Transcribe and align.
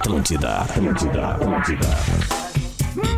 Atlântida, 0.00 0.62
Atlântida, 0.62 1.28
Atlântida. 1.28 1.86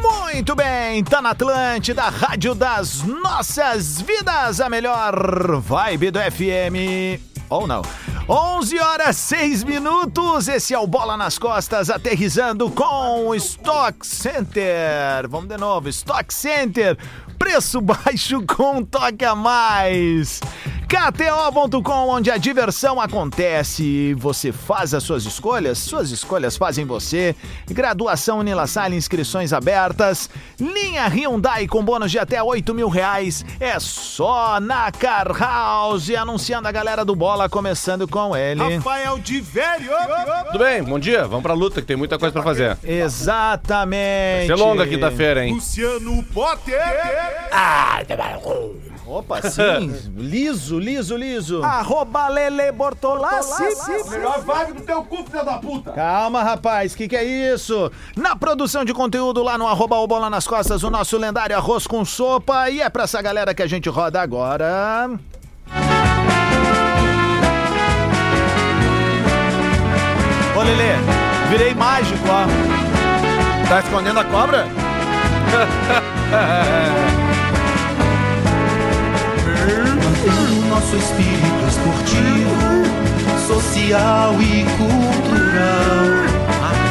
Muito 0.02 0.54
bem, 0.56 1.04
tá 1.04 1.22
na 1.22 1.30
Atlântida, 1.30 2.02
Rádio 2.02 2.57
das 2.57 3.02
Nossas 3.02 4.00
Vidas, 4.00 4.60
a 4.60 4.68
melhor 4.68 5.60
vibe 5.60 6.10
do 6.10 6.18
FM. 6.18 7.23
Ou 7.48 7.68
não. 7.68 7.82
11 8.29 8.80
horas 8.80 9.16
6 9.16 9.62
minutos, 9.62 10.48
esse 10.48 10.75
é 10.75 10.79
o 10.79 10.87
Bola 10.87 11.16
nas 11.16 11.39
Costas, 11.39 11.89
aterrizando 11.89 12.68
com 12.68 13.29
o 13.29 13.35
Stock 13.37 14.05
Center. 14.05 15.29
Vamos 15.29 15.49
de 15.49 15.57
novo, 15.57 15.89
Stock 15.89 16.35
Center, 16.35 16.99
preço 17.39 17.79
baixo 17.83 18.45
com 18.45 18.83
toque 18.83 19.25
a 19.25 19.37
mais. 19.37 20.41
KTO.com, 20.93 22.11
onde 22.11 22.30
a 22.30 22.36
diversão 22.36 23.00
acontece. 23.00 24.12
Você 24.18 24.52
faz 24.52 24.92
as 24.92 25.02
suas 25.02 25.24
escolhas, 25.24 25.79
suas 25.79 26.11
escolhas 26.11 26.55
fazem 26.55 26.84
você. 26.84 27.34
Graduação 27.66 28.41
Unilassalle, 28.41 28.95
inscrições 28.95 29.55
abertas. 29.55 30.28
Linha 30.60 31.06
Hyundai 31.06 31.66
com 31.66 31.83
bônus 31.83 32.10
de 32.10 32.19
até 32.19 32.42
8 32.42 32.74
mil 32.74 32.91
reais. 32.91 33.42
É 33.59 33.80
só 33.80 34.60
na 34.60 34.92
Car 34.92 35.33
House. 35.33 36.10
Anunciando 36.10 36.69
a 36.69 36.73
galera 36.73 37.06
do 37.06 37.16
Bola, 37.16 37.48
começando 37.48 38.06
com 38.06 38.36
ele. 38.36 38.77
Rafael 38.77 39.19
de 39.19 39.41
Velho. 39.41 39.92
Tudo 40.48 40.59
bem, 40.59 40.83
bom 40.83 40.98
dia. 40.98 41.27
Vamos 41.27 41.42
pra 41.42 41.55
luta 41.55 41.80
que 41.80 41.86
tem 41.86 41.97
muita 41.97 42.19
coisa 42.19 42.34
pra 42.34 42.42
fazer. 42.42 42.77
Exatamente. 42.84 44.47
Vai 44.47 44.59
ser 44.59 44.62
longa 44.62 44.86
quinta-feira, 44.86 45.42
hein? 45.42 45.55
Luciano 45.55 46.22
Potter. 46.24 46.78
Opa, 49.12 49.43
sim. 49.45 49.93
liso, 50.16 50.79
liso, 50.79 51.15
liso. 51.19 51.62
Arroba 51.62 52.29
Lele 52.29 52.73
Bortolassi. 52.73 53.62
Melhor 54.09 54.41
vibe 54.41 54.73
do 54.73 54.80
teu 54.87 55.05
cu, 55.05 55.19
filho 55.30 55.45
da 55.45 55.59
puta. 55.59 55.93
Calma, 55.93 56.43
rapaz, 56.43 56.95
que 56.95 57.07
que 57.07 57.15
é 57.15 57.23
isso? 57.23 57.93
Na 58.17 58.34
produção 58.34 58.86
de 58.86 58.95
conteúdo 58.95 59.42
lá 59.42 59.59
no 59.59 59.69
arroba 59.69 59.97
o 59.97 60.06
Bola 60.06 60.31
nas 60.31 60.47
Costas, 60.47 60.83
o 60.83 60.89
nosso 60.89 61.19
lendário 61.19 61.55
arroz 61.55 61.86
com 61.86 62.03
sopa. 62.06 62.70
E 62.70 62.81
é 62.81 62.89
pra 62.89 63.03
essa 63.03 63.20
galera 63.20 63.53
que 63.53 63.62
a 63.62 63.67
gente 63.67 63.86
roda 63.91 64.23
agora. 64.23 65.11
Ô, 70.56 70.62
Lelê, 70.62 70.92
virei 71.51 71.75
mágico, 71.75 72.25
ó. 72.31 72.47
Tá 73.69 73.81
escondendo 73.81 74.20
a 74.20 74.25
cobra? 74.25 74.67
nosso 80.83 80.97
espírito 80.97 81.62
esportivo, 81.69 82.83
social 83.47 84.34
e 84.41 84.64
cultural. 84.77 86.11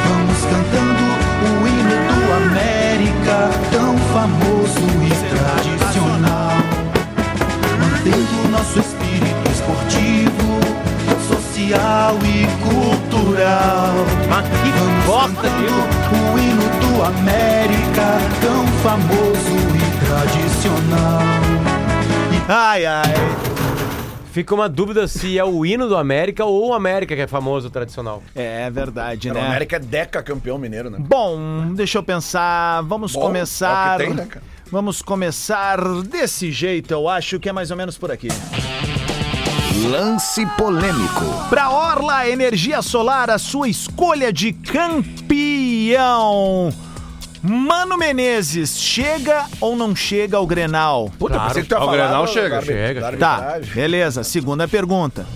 Vamos 0.08 0.40
cantando 0.44 1.04
o 1.44 1.68
hino 1.68 1.96
do 2.08 2.20
América, 2.32 3.36
tão 3.70 3.92
famoso 4.14 4.86
e 5.04 5.12
tradicional. 5.28 6.56
Mantendo 7.78 8.48
nosso 8.50 8.80
espírito 8.80 9.50
esportivo, 9.50 10.50
social 11.28 12.16
e 12.24 12.46
cultural. 12.64 13.92
Vamos 15.06 15.38
cantando 15.38 15.74
o 16.12 16.38
hino 16.38 16.66
do 16.80 17.04
América, 17.04 18.06
tão 18.40 18.66
famoso 18.82 19.56
e 19.76 19.86
tradicional. 20.06 21.22
Ai, 22.48 22.86
ai. 22.86 23.51
Fica 24.32 24.54
uma 24.54 24.66
dúvida 24.66 25.06
se 25.06 25.38
é 25.38 25.44
o 25.44 25.64
hino 25.66 25.86
do 25.86 25.94
América 25.94 26.42
ou 26.46 26.70
o 26.70 26.72
América 26.74 27.14
que 27.14 27.20
é 27.20 27.26
famoso 27.26 27.68
tradicional. 27.68 28.22
É 28.34 28.70
verdade, 28.70 29.30
O 29.30 29.34
né? 29.34 29.46
América 29.46 29.76
é 29.76 29.78
deca 29.78 30.22
campeão 30.22 30.56
mineiro, 30.56 30.88
né? 30.88 30.96
Bom, 30.98 31.74
deixa 31.74 31.98
eu 31.98 32.02
pensar. 32.02 32.80
Vamos 32.84 33.12
Bom, 33.12 33.20
começar. 33.20 33.92
é 33.92 33.94
o 33.94 33.98
que 33.98 34.04
tem, 34.06 34.14
né, 34.14 34.24
cara? 34.26 34.42
Vamos 34.70 35.02
começar 35.02 35.78
desse 36.04 36.50
jeito, 36.50 36.92
eu 36.94 37.06
acho 37.10 37.38
que 37.38 37.46
é 37.46 37.52
mais 37.52 37.70
ou 37.70 37.76
menos 37.76 37.98
por 37.98 38.10
aqui. 38.10 38.28
Lance 39.90 40.46
polêmico. 40.56 41.26
Pra 41.50 41.68
Orla 41.68 42.26
Energia 42.26 42.80
Solar, 42.80 43.28
a 43.28 43.36
sua 43.36 43.68
escolha 43.68 44.32
de 44.32 44.54
campeão. 44.54 46.12
Mano 47.42 47.96
Menezes, 47.98 48.78
chega 48.80 49.46
ou 49.60 49.74
não 49.74 49.96
chega 49.96 50.36
ao 50.36 50.46
Grenal? 50.46 51.10
Puta, 51.18 51.34
Claro. 51.34 51.48
pensei 51.48 51.62
que 51.62 51.68
tu 51.68 51.72
ia 51.74 51.78
O 51.78 51.80
falar 51.86 51.96
Grenal 51.96 52.26
chega, 52.28 52.56
da 52.56 52.62
chega. 52.62 53.00
da 53.00 53.16
Tá, 53.16 53.28
arbitragem. 53.36 53.74
beleza. 53.74 54.22
Segunda 54.22 54.68
pergunta. 54.68 55.26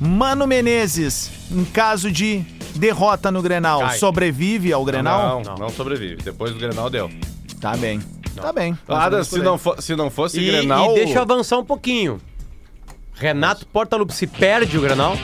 Mano 0.00 0.46
Menezes, 0.46 1.30
em 1.50 1.64
caso 1.66 2.10
de 2.10 2.42
derrota 2.76 3.30
no 3.30 3.42
Grenal, 3.42 3.80
Cai. 3.80 3.98
sobrevive 3.98 4.72
ao 4.72 4.84
Grenal? 4.84 5.42
Não, 5.44 5.54
não 5.56 5.68
sobrevive. 5.68 6.16
Depois 6.22 6.52
do 6.54 6.58
Grenal 6.58 6.88
deu. 6.88 7.10
Tá 7.60 7.76
bem. 7.76 8.00
Tá 8.34 8.52
bem. 8.52 8.78
Nada, 8.88 9.22
se 9.24 9.38
não, 9.40 9.58
for, 9.58 9.82
se 9.82 9.94
não 9.96 10.10
fosse 10.10 10.38
E, 10.40 10.46
Grenal... 10.46 10.92
e 10.92 10.94
deixa 10.94 11.18
eu 11.18 11.22
avançar 11.22 11.58
um 11.58 11.64
pouquinho. 11.64 12.20
Renato 13.14 13.66
Portaluppi, 13.66 14.14
se 14.14 14.26
perde 14.28 14.78
o 14.78 14.80
Grenal, 14.80 15.14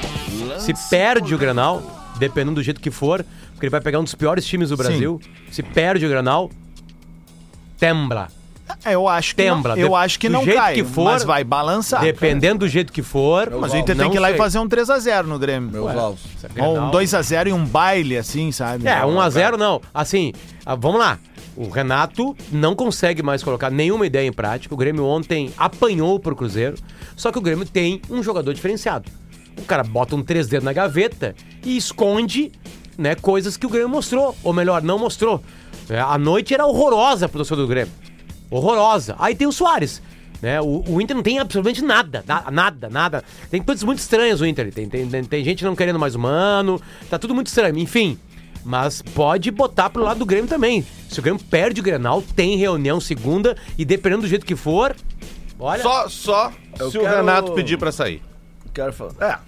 se 0.59 0.75
perde 0.91 1.33
o 1.33 1.39
Grenal, 1.39 1.81
dependendo 2.19 2.57
do 2.57 2.63
jeito 2.63 2.81
que 2.81 2.91
for, 2.91 3.25
porque 3.65 3.67
ele 3.67 3.71
vai 3.71 3.81
pegar 3.81 3.99
um 4.01 4.05
dos 4.05 4.15
piores 4.15 4.45
times 4.45 4.69
do 4.71 4.77
Brasil, 4.77 5.21
se 5.51 5.63
perde 5.63 6.05
o 6.05 6.09
Grenal, 6.09 6.51
tembla. 7.79 8.29
É, 8.85 8.95
Eu 8.95 9.07
acho 9.07 9.31
que 9.37 9.43
Tembla. 9.43 9.77
não, 9.77 9.83
eu 9.83 9.95
acho 9.95 10.19
que 10.19 10.27
do 10.29 10.33
não 10.33 10.45
jeito 10.45 10.57
cai, 10.59 10.75
que 10.75 10.85
for, 10.85 11.05
mas 11.05 11.23
vai 11.23 11.45
balançar. 11.45 12.01
Dependendo 12.01 12.61
do 12.61 12.69
jeito 12.69 12.93
que 12.93 13.03
for. 13.03 13.51
Mas 13.61 13.73
o 13.73 13.77
Inter 13.77 13.95
tem 13.97 14.11
que 14.11 14.17
ir 14.17 14.21
lá 14.21 14.29
e 14.31 14.33
sei. 14.33 14.39
fazer 14.39 14.59
um 14.59 14.67
3x0 14.69 15.25
no 15.25 15.39
Grêmio. 15.39 15.71
Meus 15.71 15.91
alvos. 15.97 16.23
Ou 16.59 16.71
um 16.71 16.91
Grenal- 16.91 16.91
2x0 16.91 17.49
e 17.49 17.53
um 17.53 17.65
baile, 17.65 18.17
assim, 18.17 18.51
sabe? 18.53 18.89
É, 18.89 19.01
1x0 19.05 19.57
não. 19.59 19.81
Assim, 19.93 20.33
ah, 20.65 20.75
vamos 20.75 20.99
lá. 20.99 21.19
O 21.55 21.69
Renato 21.69 22.35
não 22.51 22.75
consegue 22.75 23.23
mais 23.23 23.43
colocar 23.43 23.71
nenhuma 23.71 24.07
ideia 24.07 24.27
em 24.27 24.33
prática. 24.33 24.75
O 24.75 24.79
Grêmio 24.79 25.05
ontem 25.05 25.53
apanhou 25.59 26.19
pro 26.19 26.35
Cruzeiro. 26.35 26.75
Só 27.17 27.31
que 27.31 27.39
o 27.39 27.43
Grêmio 27.43 27.67
tem 27.67 28.01
um 28.11 28.23
jogador 28.23 28.53
diferenciado. 28.55 29.11
O 29.59 29.63
cara 29.63 29.85
bota 29.85 30.17
um 30.17 30.23
3D 30.23 30.61
na 30.63 30.73
gaveta 30.73 31.35
e 31.65 31.77
esconde 31.77 32.51
né, 32.99 33.15
coisas 33.15 33.57
que 33.57 33.67
o 33.67 33.69
Grêmio 33.69 33.89
mostrou. 33.89 34.37
Ou 34.43 34.53
melhor, 34.53 34.83
não 34.83 34.99
mostrou. 34.99 35.43
É, 35.89 35.99
a 36.01 36.17
noite 36.19 36.55
era 36.55 36.65
horrorosa 36.67 37.29
pro 37.29 37.39
torcedor 37.39 37.65
do 37.67 37.69
Grêmio. 37.69 37.93
Horrorosa. 38.51 39.17
Aí 39.19 39.35
tem 39.35 39.47
o 39.47 39.53
Soares. 39.53 40.01
Né? 40.43 40.61
O, 40.61 40.85
o 40.87 41.01
Inter 41.01 41.17
não 41.17 41.23
tem 41.23 41.39
absolutamente 41.39 41.83
nada, 41.83 42.23
na- 42.27 42.51
nada, 42.51 42.89
nada. 42.91 43.25
Tem 43.51 43.63
coisas 43.63 43.83
muito 43.83 43.99
estranhas 43.99 44.41
o 44.41 44.47
Inter. 44.47 44.73
Tem, 44.73 44.89
tem, 44.89 45.09
tem, 45.09 45.25
tem 45.25 45.45
gente 45.45 45.65
não 45.65 45.75
querendo 45.75 45.99
mais 45.99 46.15
humano, 46.15 46.81
tá 47.09 47.19
tudo 47.19 47.35
muito 47.35 47.47
estranho. 47.47 47.79
Enfim, 47.79 48.19
mas 48.65 49.01
pode 49.01 49.51
botar 49.51 49.89
pro 49.91 50.03
lado 50.03 50.19
do 50.19 50.27
Grêmio 50.27 50.49
também. 50.49 50.85
Se 51.09 51.19
o 51.19 51.23
Grêmio 51.23 51.43
perde 51.51 51.81
o 51.81 51.85
Grenal, 51.85 52.23
tem 52.37 52.57
reunião 52.59 53.01
segunda 53.01 53.57
e 53.79 53.85
dependendo 53.87 54.23
do 54.23 54.29
jeito 54.29 54.45
que 54.45 54.55
for, 54.57 54.95
olha... 55.59 55.83
Só, 55.83 56.09
só 56.09 56.53
se 56.91 56.99
o 56.99 57.01
quero- 57.01 57.17
Renato 57.17 57.53
pedir 57.53 57.79
pra 57.79 57.91
sair. 57.91 58.21
Quero 58.75 58.93
falar. 58.93 59.13
É. 59.21 59.39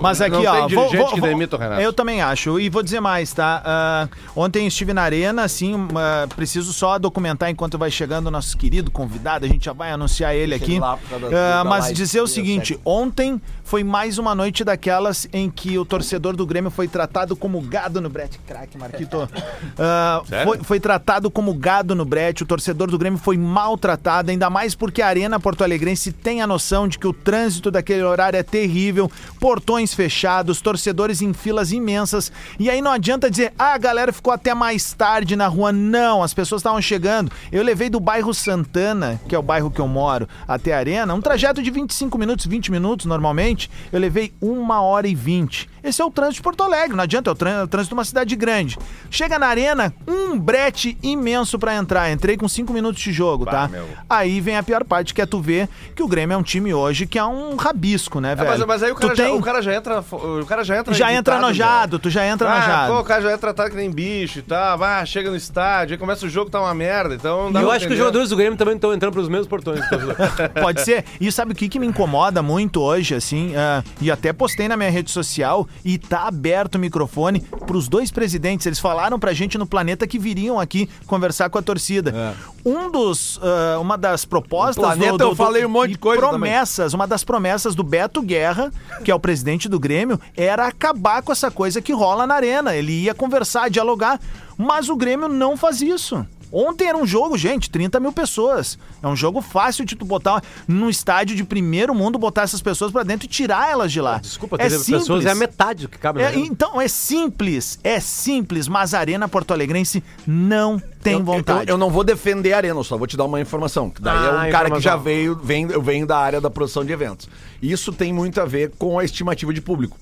Mas 0.00 0.20
aqui, 0.20 0.32
Não 0.32 0.44
ó. 0.44 0.52
tem 0.52 0.66
dirigente 0.68 1.14
que 1.14 1.20
demita 1.20 1.56
o 1.56 1.58
Renato. 1.58 1.80
Eu 1.80 1.92
também 1.92 2.22
acho. 2.22 2.58
E 2.60 2.68
vou 2.68 2.82
dizer 2.82 3.00
mais, 3.00 3.32
tá? 3.32 3.62
Ah, 3.64 4.08
ontem 4.34 4.66
estive 4.66 4.92
na 4.92 5.02
arena, 5.02 5.42
assim, 5.42 5.74
ah, 5.94 6.26
preciso 6.34 6.72
só 6.72 6.98
documentar 6.98 7.50
enquanto 7.50 7.76
vai 7.78 7.90
chegando 7.90 8.28
o 8.28 8.30
nosso 8.30 8.56
querido 8.56 8.90
convidado. 8.90 9.44
A 9.44 9.48
gente 9.48 9.64
já 9.64 9.72
vai 9.72 9.90
anunciar 9.90 10.34
ele 10.34 10.54
aqui. 10.54 10.78
da 10.80 11.64
mas 11.64 11.92
dizer 11.92 12.20
o 12.20 12.26
seguinte: 12.26 12.78
ontem 12.84 13.40
foi 13.70 13.84
mais 13.84 14.18
uma 14.18 14.34
noite 14.34 14.64
daquelas 14.64 15.28
em 15.32 15.48
que 15.48 15.78
o 15.78 15.84
torcedor 15.84 16.34
do 16.34 16.44
Grêmio 16.44 16.72
foi 16.72 16.88
tratado 16.88 17.36
como 17.36 17.60
gado 17.60 18.00
no 18.00 18.10
brete. 18.10 18.36
Craque, 18.44 18.76
Marquito. 18.76 19.28
Sério? 20.26 20.44
foi, 20.44 20.58
foi 20.64 20.80
tratado 20.80 21.30
como 21.30 21.54
gado 21.54 21.94
no 21.94 22.04
brete. 22.04 22.42
O 22.42 22.46
torcedor 22.46 22.90
do 22.90 22.98
Grêmio 22.98 23.20
foi 23.20 23.38
maltratado, 23.38 24.32
ainda 24.32 24.50
mais 24.50 24.74
porque 24.74 25.00
a 25.00 25.06
Arena 25.06 25.38
Porto 25.38 25.62
Alegrense 25.62 26.10
tem 26.10 26.42
a 26.42 26.48
noção 26.48 26.88
de 26.88 26.98
que 26.98 27.06
o 27.06 27.12
trânsito 27.12 27.70
daquele 27.70 28.02
horário 28.02 28.36
é 28.36 28.42
terrível, 28.42 29.08
portões 29.38 29.94
fechados, 29.94 30.60
torcedores 30.60 31.22
em 31.22 31.32
filas 31.32 31.70
imensas. 31.70 32.32
E 32.58 32.68
aí 32.68 32.82
não 32.82 32.90
adianta 32.90 33.30
dizer, 33.30 33.52
ah, 33.56 33.74
a 33.74 33.78
galera 33.78 34.12
ficou 34.12 34.32
até 34.32 34.52
mais 34.52 34.92
tarde 34.94 35.36
na 35.36 35.46
rua. 35.46 35.70
Não, 35.70 36.24
as 36.24 36.34
pessoas 36.34 36.58
estavam 36.58 36.82
chegando. 36.82 37.30
Eu 37.52 37.62
levei 37.62 37.88
do 37.88 38.00
bairro 38.00 38.34
Santana, 38.34 39.20
que 39.28 39.34
é 39.36 39.38
o 39.38 39.42
bairro 39.42 39.70
que 39.70 39.80
eu 39.80 39.86
moro, 39.86 40.28
até 40.48 40.74
a 40.74 40.78
Arena, 40.78 41.14
um 41.14 41.20
trajeto 41.20 41.62
de 41.62 41.70
25 41.70 42.18
minutos, 42.18 42.46
20 42.46 42.72
minutos 42.72 43.06
normalmente. 43.06 43.59
Eu 43.92 43.98
levei 43.98 44.32
uma 44.40 44.80
hora 44.80 45.08
e 45.08 45.14
20. 45.14 45.68
Esse 45.82 46.00
é 46.02 46.04
o 46.04 46.10
trânsito 46.10 46.36
de 46.36 46.42
Porto 46.42 46.62
Alegre, 46.62 46.96
não 46.96 47.04
adianta, 47.04 47.30
é 47.30 47.32
o 47.32 47.34
trân- 47.34 47.60
é 47.60 47.62
o 47.62 47.68
trânsito 47.68 47.94
de 47.94 47.98
uma 47.98 48.04
cidade 48.04 48.36
grande. 48.36 48.78
Chega 49.10 49.38
na 49.38 49.46
arena, 49.46 49.92
um 50.06 50.38
brete 50.38 50.96
imenso 51.02 51.58
pra 51.58 51.74
entrar. 51.74 52.10
Entrei 52.12 52.36
com 52.36 52.48
5 52.48 52.72
minutos 52.72 53.00
de 53.02 53.12
jogo, 53.12 53.44
Bah, 53.44 53.50
tá? 53.52 53.68
meu. 53.68 53.86
Aí 54.08 54.40
vem 54.40 54.56
a 54.56 54.62
pior 54.62 54.84
parte, 54.84 55.14
que 55.14 55.20
é 55.22 55.26
tu 55.26 55.40
ver 55.40 55.68
que 55.94 56.02
o 56.02 56.08
Grêmio 56.08 56.34
é 56.34 56.36
um 56.36 56.42
time 56.42 56.72
hoje 56.74 57.06
que 57.06 57.18
é 57.18 57.24
um 57.24 57.56
rabisco, 57.56 58.20
né, 58.20 58.32
É, 58.32 58.34
velho? 58.34 58.48
mas, 58.50 58.60
mas 58.66 58.82
aí 58.82 58.90
o 58.92 58.94
cara, 58.94 59.12
tu 59.14 59.16
já, 59.16 59.24
tem... 59.24 59.34
o 59.34 59.40
cara 59.42 59.62
já 59.62 59.74
entra. 59.74 60.00
O 60.00 60.46
cara 60.46 60.64
já 60.64 60.76
entra. 60.78 60.94
já 60.94 61.12
entra 61.12 61.34
irritado, 61.34 61.40
nojado, 61.40 61.98
tu 61.98 62.10
já 62.10 62.26
entra. 62.26 62.50
Ah, 62.50 62.54
nojado. 62.60 62.92
pô, 62.92 63.00
o 63.00 63.04
cara 63.04 63.22
já 63.22 63.30
é 63.30 63.36
tratado 63.36 63.70
que 63.70 63.76
nem 63.76 63.90
bicho 63.90 64.38
e 64.38 64.42
tal. 64.42 64.82
Ah, 64.82 65.04
chega 65.04 65.30
no 65.30 65.36
estádio, 65.36 65.94
aí 65.94 65.98
começa 65.98 66.26
o 66.26 66.28
jogo, 66.28 66.50
tá 66.50 66.60
uma 66.60 66.74
merda. 66.74 67.14
Então 67.14 67.50
E 67.50 67.54
eu 67.54 67.70
acho 67.70 67.70
que 67.70 67.76
os 67.76 67.82
entender. 67.86 67.96
jogadores 67.96 68.28
do 68.30 68.36
Grêmio 68.36 68.56
também 68.58 68.74
estão 68.74 68.92
entrando 68.92 69.12
pelos 69.12 69.28
mesmos 69.28 69.46
portões. 69.48 69.80
torcedor. 69.88 70.16
Pode 70.60 70.80
ser. 70.82 71.04
E 71.20 71.30
sabe 71.32 71.52
o 71.52 71.54
que, 71.54 71.68
que 71.68 71.78
me 71.78 71.86
incomoda 71.86 72.42
muito 72.42 72.80
hoje, 72.80 73.14
assim? 73.14 73.54
ah, 73.56 73.82
e 74.00 74.10
até 74.10 74.32
postei 74.32 74.68
na 74.68 74.76
minha 74.76 74.90
rede 74.90 75.10
social. 75.10 75.66
E 75.84 75.98
tá 75.98 76.26
aberto 76.26 76.76
o 76.76 76.78
microfone 76.78 77.40
pros 77.66 77.88
dois 77.88 78.10
presidentes. 78.10 78.66
Eles 78.66 78.78
falaram 78.78 79.18
pra 79.18 79.32
gente 79.32 79.56
no 79.56 79.66
planeta 79.66 80.06
que 80.06 80.18
viriam 80.18 80.58
aqui 80.58 80.88
conversar 81.06 81.50
com 81.50 81.58
a 81.58 81.62
torcida. 81.62 82.36
Um 82.64 82.90
dos, 82.90 83.40
ah, 83.42 83.78
uma 83.80 83.96
das 83.96 84.24
propostas 84.24 84.84
Planeta 84.84 85.24
eu 85.24 85.34
falei 85.34 85.64
um 85.64 85.68
monte 85.68 85.92
de 85.92 85.98
coisa 85.98 86.20
promessas, 86.20 86.92
uma 86.92 87.06
das 87.06 87.24
promessas 87.24 87.74
do 87.74 87.82
Beto 87.82 88.22
Guerra, 88.22 88.72
que 89.04 89.10
é 89.10 89.14
o 89.14 89.20
presidente 89.20 89.68
do 89.68 89.78
Grêmio, 89.78 90.20
era 90.36 90.66
acabar 90.66 91.22
com 91.22 91.32
essa 91.32 91.50
coisa 91.50 91.80
que 91.80 91.92
rola 91.92 92.26
na 92.26 92.34
arena. 92.34 92.74
Ele 92.74 92.92
ia 92.92 93.14
conversar, 93.14 93.70
dialogar, 93.70 94.20
mas 94.58 94.88
o 94.88 94.96
Grêmio 94.96 95.28
não 95.28 95.56
faz 95.56 95.80
isso. 95.80 96.24
Ontem 96.52 96.86
era 96.88 96.96
um 96.98 97.06
jogo, 97.06 97.36
gente, 97.38 97.70
30 97.70 98.00
mil 98.00 98.12
pessoas. 98.12 98.78
É 99.02 99.06
um 99.06 99.14
jogo 99.16 99.40
fácil 99.40 99.84
de 99.84 99.94
tu 99.94 100.04
botar 100.04 100.42
num 100.66 100.88
estádio 100.90 101.36
de 101.36 101.44
primeiro 101.44 101.94
mundo, 101.94 102.18
botar 102.18 102.42
essas 102.42 102.60
pessoas 102.60 102.90
pra 102.90 103.02
dentro 103.02 103.26
e 103.26 103.28
tirar 103.28 103.70
elas 103.70 103.92
de 103.92 104.00
lá. 104.00 104.18
Desculpa, 104.18 104.56
é 104.56 104.68
30 104.68 104.84
pessoas 104.84 105.24
é 105.26 105.30
a 105.30 105.34
metade 105.34 105.82
do 105.84 105.88
que 105.88 105.98
cabe 105.98 106.20
É, 106.22 106.36
então, 106.36 106.80
é 106.80 106.88
simples, 106.88 107.78
é 107.84 108.00
simples, 108.00 108.66
mas 108.68 108.94
a 108.94 108.98
Arena 108.98 109.28
Porto 109.28 109.52
Alegrense 109.52 110.02
não 110.26 110.78
tem 111.02 111.14
Eu- 111.14 111.24
vontade. 111.24 111.68
Eu, 111.70 111.74
eu 111.74 111.78
não 111.78 111.90
vou 111.90 112.02
defender 112.04 112.52
a 112.52 112.56
Arena, 112.56 112.78
eu 112.80 112.84
só 112.84 112.96
vou 112.98 113.06
te 113.06 113.16
dar 113.16 113.24
uma 113.24 113.40
informação. 113.40 113.88
Que 113.90 114.02
daí 114.02 114.16
Ah, 114.16 114.20
é 114.20 114.28
um 114.48 114.50
cara 114.50 114.70
que 114.70 114.78
informação. 114.78 114.80
já 114.80 114.96
veio, 114.96 115.36
vem, 115.36 115.70
eu 115.70 115.80
venho 115.82 116.06
da 116.06 116.18
área 116.18 116.40
da 116.40 116.50
produção 116.50 116.84
de 116.84 116.92
eventos. 116.92 117.28
Isso 117.62 117.92
tem 117.92 118.12
muito 118.12 118.40
a 118.40 118.44
ver 118.44 118.72
com 118.78 118.98
a 118.98 119.04
estimativa 119.04 119.52
de 119.54 119.60
público. 119.60 119.96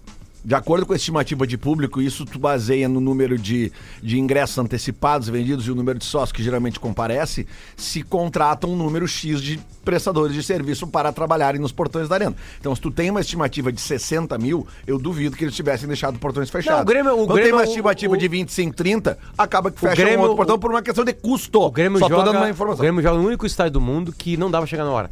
De 0.49 0.55
acordo 0.55 0.87
com 0.87 0.95
a 0.95 0.97
estimativa 0.97 1.47
de 1.47 1.59
público, 1.59 2.01
isso 2.01 2.25
tu 2.25 2.39
baseia 2.39 2.89
no 2.89 3.01
número 3.01 3.37
de, 3.37 3.71
de 4.03 4.19
ingressos 4.19 4.57
antecipados 4.57 5.29
vendidos 5.29 5.67
e 5.67 5.71
o 5.71 5.75
número 5.75 5.99
de 5.99 6.07
sócios 6.07 6.33
que 6.33 6.43
geralmente 6.43 6.81
comparece, 6.81 7.47
se 7.77 8.03
contrata 8.03 8.67
um 8.67 8.75
número 8.75 9.07
X 9.07 9.43
de 9.43 9.61
prestadores 9.85 10.33
de 10.35 10.43
serviço 10.43 10.87
para 10.87 11.13
trabalharem 11.13 11.61
nos 11.61 11.71
portões 11.71 12.09
da 12.09 12.15
arena. 12.15 12.35
Então, 12.59 12.75
se 12.75 12.81
tu 12.81 12.91
tem 12.91 13.11
uma 13.11 13.21
estimativa 13.21 13.71
de 13.71 13.79
60 13.79 14.39
mil, 14.39 14.67
eu 14.87 14.99
duvido 14.99 15.37
que 15.37 15.45
eles 15.45 15.55
tivessem 15.55 15.87
deixado 15.87 16.19
portões 16.19 16.49
fechados. 16.49 16.81
o 16.81 16.87
Grêmio- 16.87 17.13
o 17.13 17.17
Quando 17.27 17.27
tem 17.35 17.37
Grêmio- 17.43 17.57
uma 17.57 17.65
estimativa 17.65 18.15
o- 18.15 18.17
de 18.17 18.27
25, 18.29 18.75
30, 18.75 19.19
acaba 19.37 19.71
que 19.71 19.79
fecha 19.79 19.97
Grêmio- 19.97 20.21
um 20.21 20.23
outro 20.23 20.37
portão 20.39 20.59
por 20.59 20.71
uma 20.71 20.81
questão 20.81 21.05
de 21.05 21.13
custo. 21.13 21.61
O 21.61 21.71
Grêmio, 21.71 21.99
Só 21.99 22.09
joga, 22.09 22.23
tô 22.25 22.33
dando 22.33 22.37
uma 22.41 22.47
o 22.47 22.51
informação. 22.51 22.81
Grêmio 22.81 23.03
joga 23.03 23.19
no 23.21 23.27
único 23.27 23.45
estádio 23.45 23.73
do 23.75 23.81
mundo 23.83 24.15
que 24.17 24.35
não 24.39 24.51
dava 24.51 24.67
chegar 24.67 24.85
na 24.85 24.93
hora. 24.93 25.11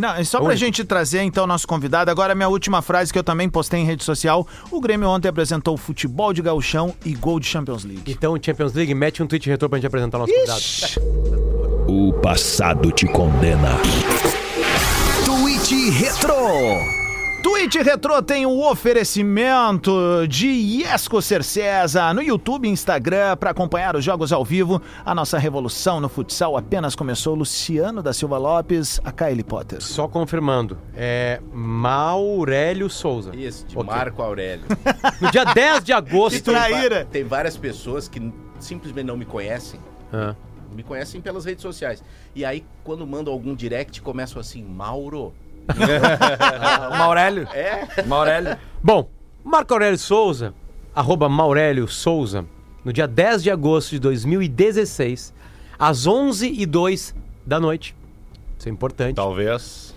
Não, 0.00 0.14
é 0.14 0.24
só 0.24 0.38
pra 0.38 0.46
Único. 0.48 0.58
gente 0.58 0.84
trazer 0.84 1.22
então 1.22 1.46
nosso 1.46 1.66
convidado. 1.66 2.10
Agora, 2.10 2.34
minha 2.34 2.48
última 2.48 2.80
frase 2.82 3.12
que 3.12 3.18
eu 3.18 3.24
também 3.24 3.48
postei 3.48 3.80
em 3.80 3.84
rede 3.84 4.04
social. 4.04 4.46
O 4.70 4.80
Grêmio 4.80 5.08
ontem 5.08 5.28
apresentou 5.28 5.76
futebol 5.76 6.32
de 6.32 6.40
gauchão 6.42 6.94
e 7.04 7.14
gol 7.14 7.38
de 7.38 7.46
Champions 7.46 7.84
League. 7.84 8.10
Então, 8.10 8.36
Champions 8.40 8.72
League, 8.72 8.94
mete 8.94 9.22
um 9.22 9.26
tweet 9.26 9.48
retrô 9.48 9.68
pra 9.68 9.78
gente 9.78 9.86
apresentar 9.86 10.18
o 10.18 10.20
nosso 10.20 10.32
convidado. 10.32 11.90
O 11.90 12.12
passado 12.20 12.90
te 12.92 13.06
condena. 13.06 13.70
Twitch 15.24 15.72
Retro. 15.92 17.01
Twitch 17.42 17.74
Retro 17.76 18.22
tem 18.22 18.46
o 18.46 18.60
oferecimento 18.70 19.92
de 20.28 20.46
Iesco 20.46 21.20
Cercesa 21.20 22.14
no 22.14 22.22
YouTube 22.22 22.68
e 22.68 22.70
Instagram 22.70 23.36
para 23.36 23.50
acompanhar 23.50 23.96
os 23.96 24.04
jogos 24.04 24.32
ao 24.32 24.44
vivo. 24.44 24.80
A 25.04 25.12
nossa 25.12 25.38
revolução 25.38 26.00
no 26.00 26.08
futsal 26.08 26.56
apenas 26.56 26.94
começou. 26.94 27.34
Luciano 27.34 28.00
da 28.02 28.12
Silva 28.12 28.38
Lopes, 28.38 29.00
a 29.04 29.10
Kylie 29.10 29.42
Potter. 29.42 29.82
Só 29.82 30.06
confirmando, 30.06 30.78
é 30.94 31.40
Maurélio 31.52 32.88
Souza. 32.88 33.34
Isso, 33.34 33.66
de 33.66 33.76
Ok. 33.76 33.86
Marco 33.92 34.22
Aurélio. 34.22 34.64
No 35.20 35.30
dia 35.30 35.44
10 35.44 35.84
de 35.84 35.92
agosto. 35.92 36.36
Que 36.36 36.42
traíra. 36.42 37.04
Tem 37.10 37.24
várias 37.24 37.56
pessoas 37.56 38.08
que 38.08 38.32
simplesmente 38.58 39.06
não 39.06 39.16
me 39.16 39.24
conhecem. 39.24 39.80
Ah, 40.12 40.34
Me 40.74 40.82
conhecem 40.82 41.20
pelas 41.20 41.44
redes 41.44 41.62
sociais. 41.62 42.02
E 42.34 42.44
aí, 42.44 42.64
quando 42.82 43.06
mandam 43.06 43.32
algum 43.32 43.54
direct, 43.54 44.00
começam 44.02 44.40
assim, 44.40 44.62
Mauro. 44.64 45.32
Maurélio. 46.98 47.48
É? 47.52 48.02
Maurélio. 48.06 48.56
Bom, 48.82 49.08
Marco 49.44 49.72
Aurélio 49.72 49.98
Souza, 49.98 50.54
arroba 50.94 51.28
Maurélio 51.28 51.86
Souza, 51.88 52.44
no 52.84 52.92
dia 52.92 53.06
10 53.06 53.42
de 53.42 53.50
agosto 53.50 53.90
de 53.90 53.98
2016, 54.00 55.32
às 55.78 56.06
11h02 56.06 57.14
da 57.44 57.58
noite, 57.58 57.94
isso 58.58 58.68
é 58.68 58.72
importante, 58.72 59.16
Talvez. 59.16 59.94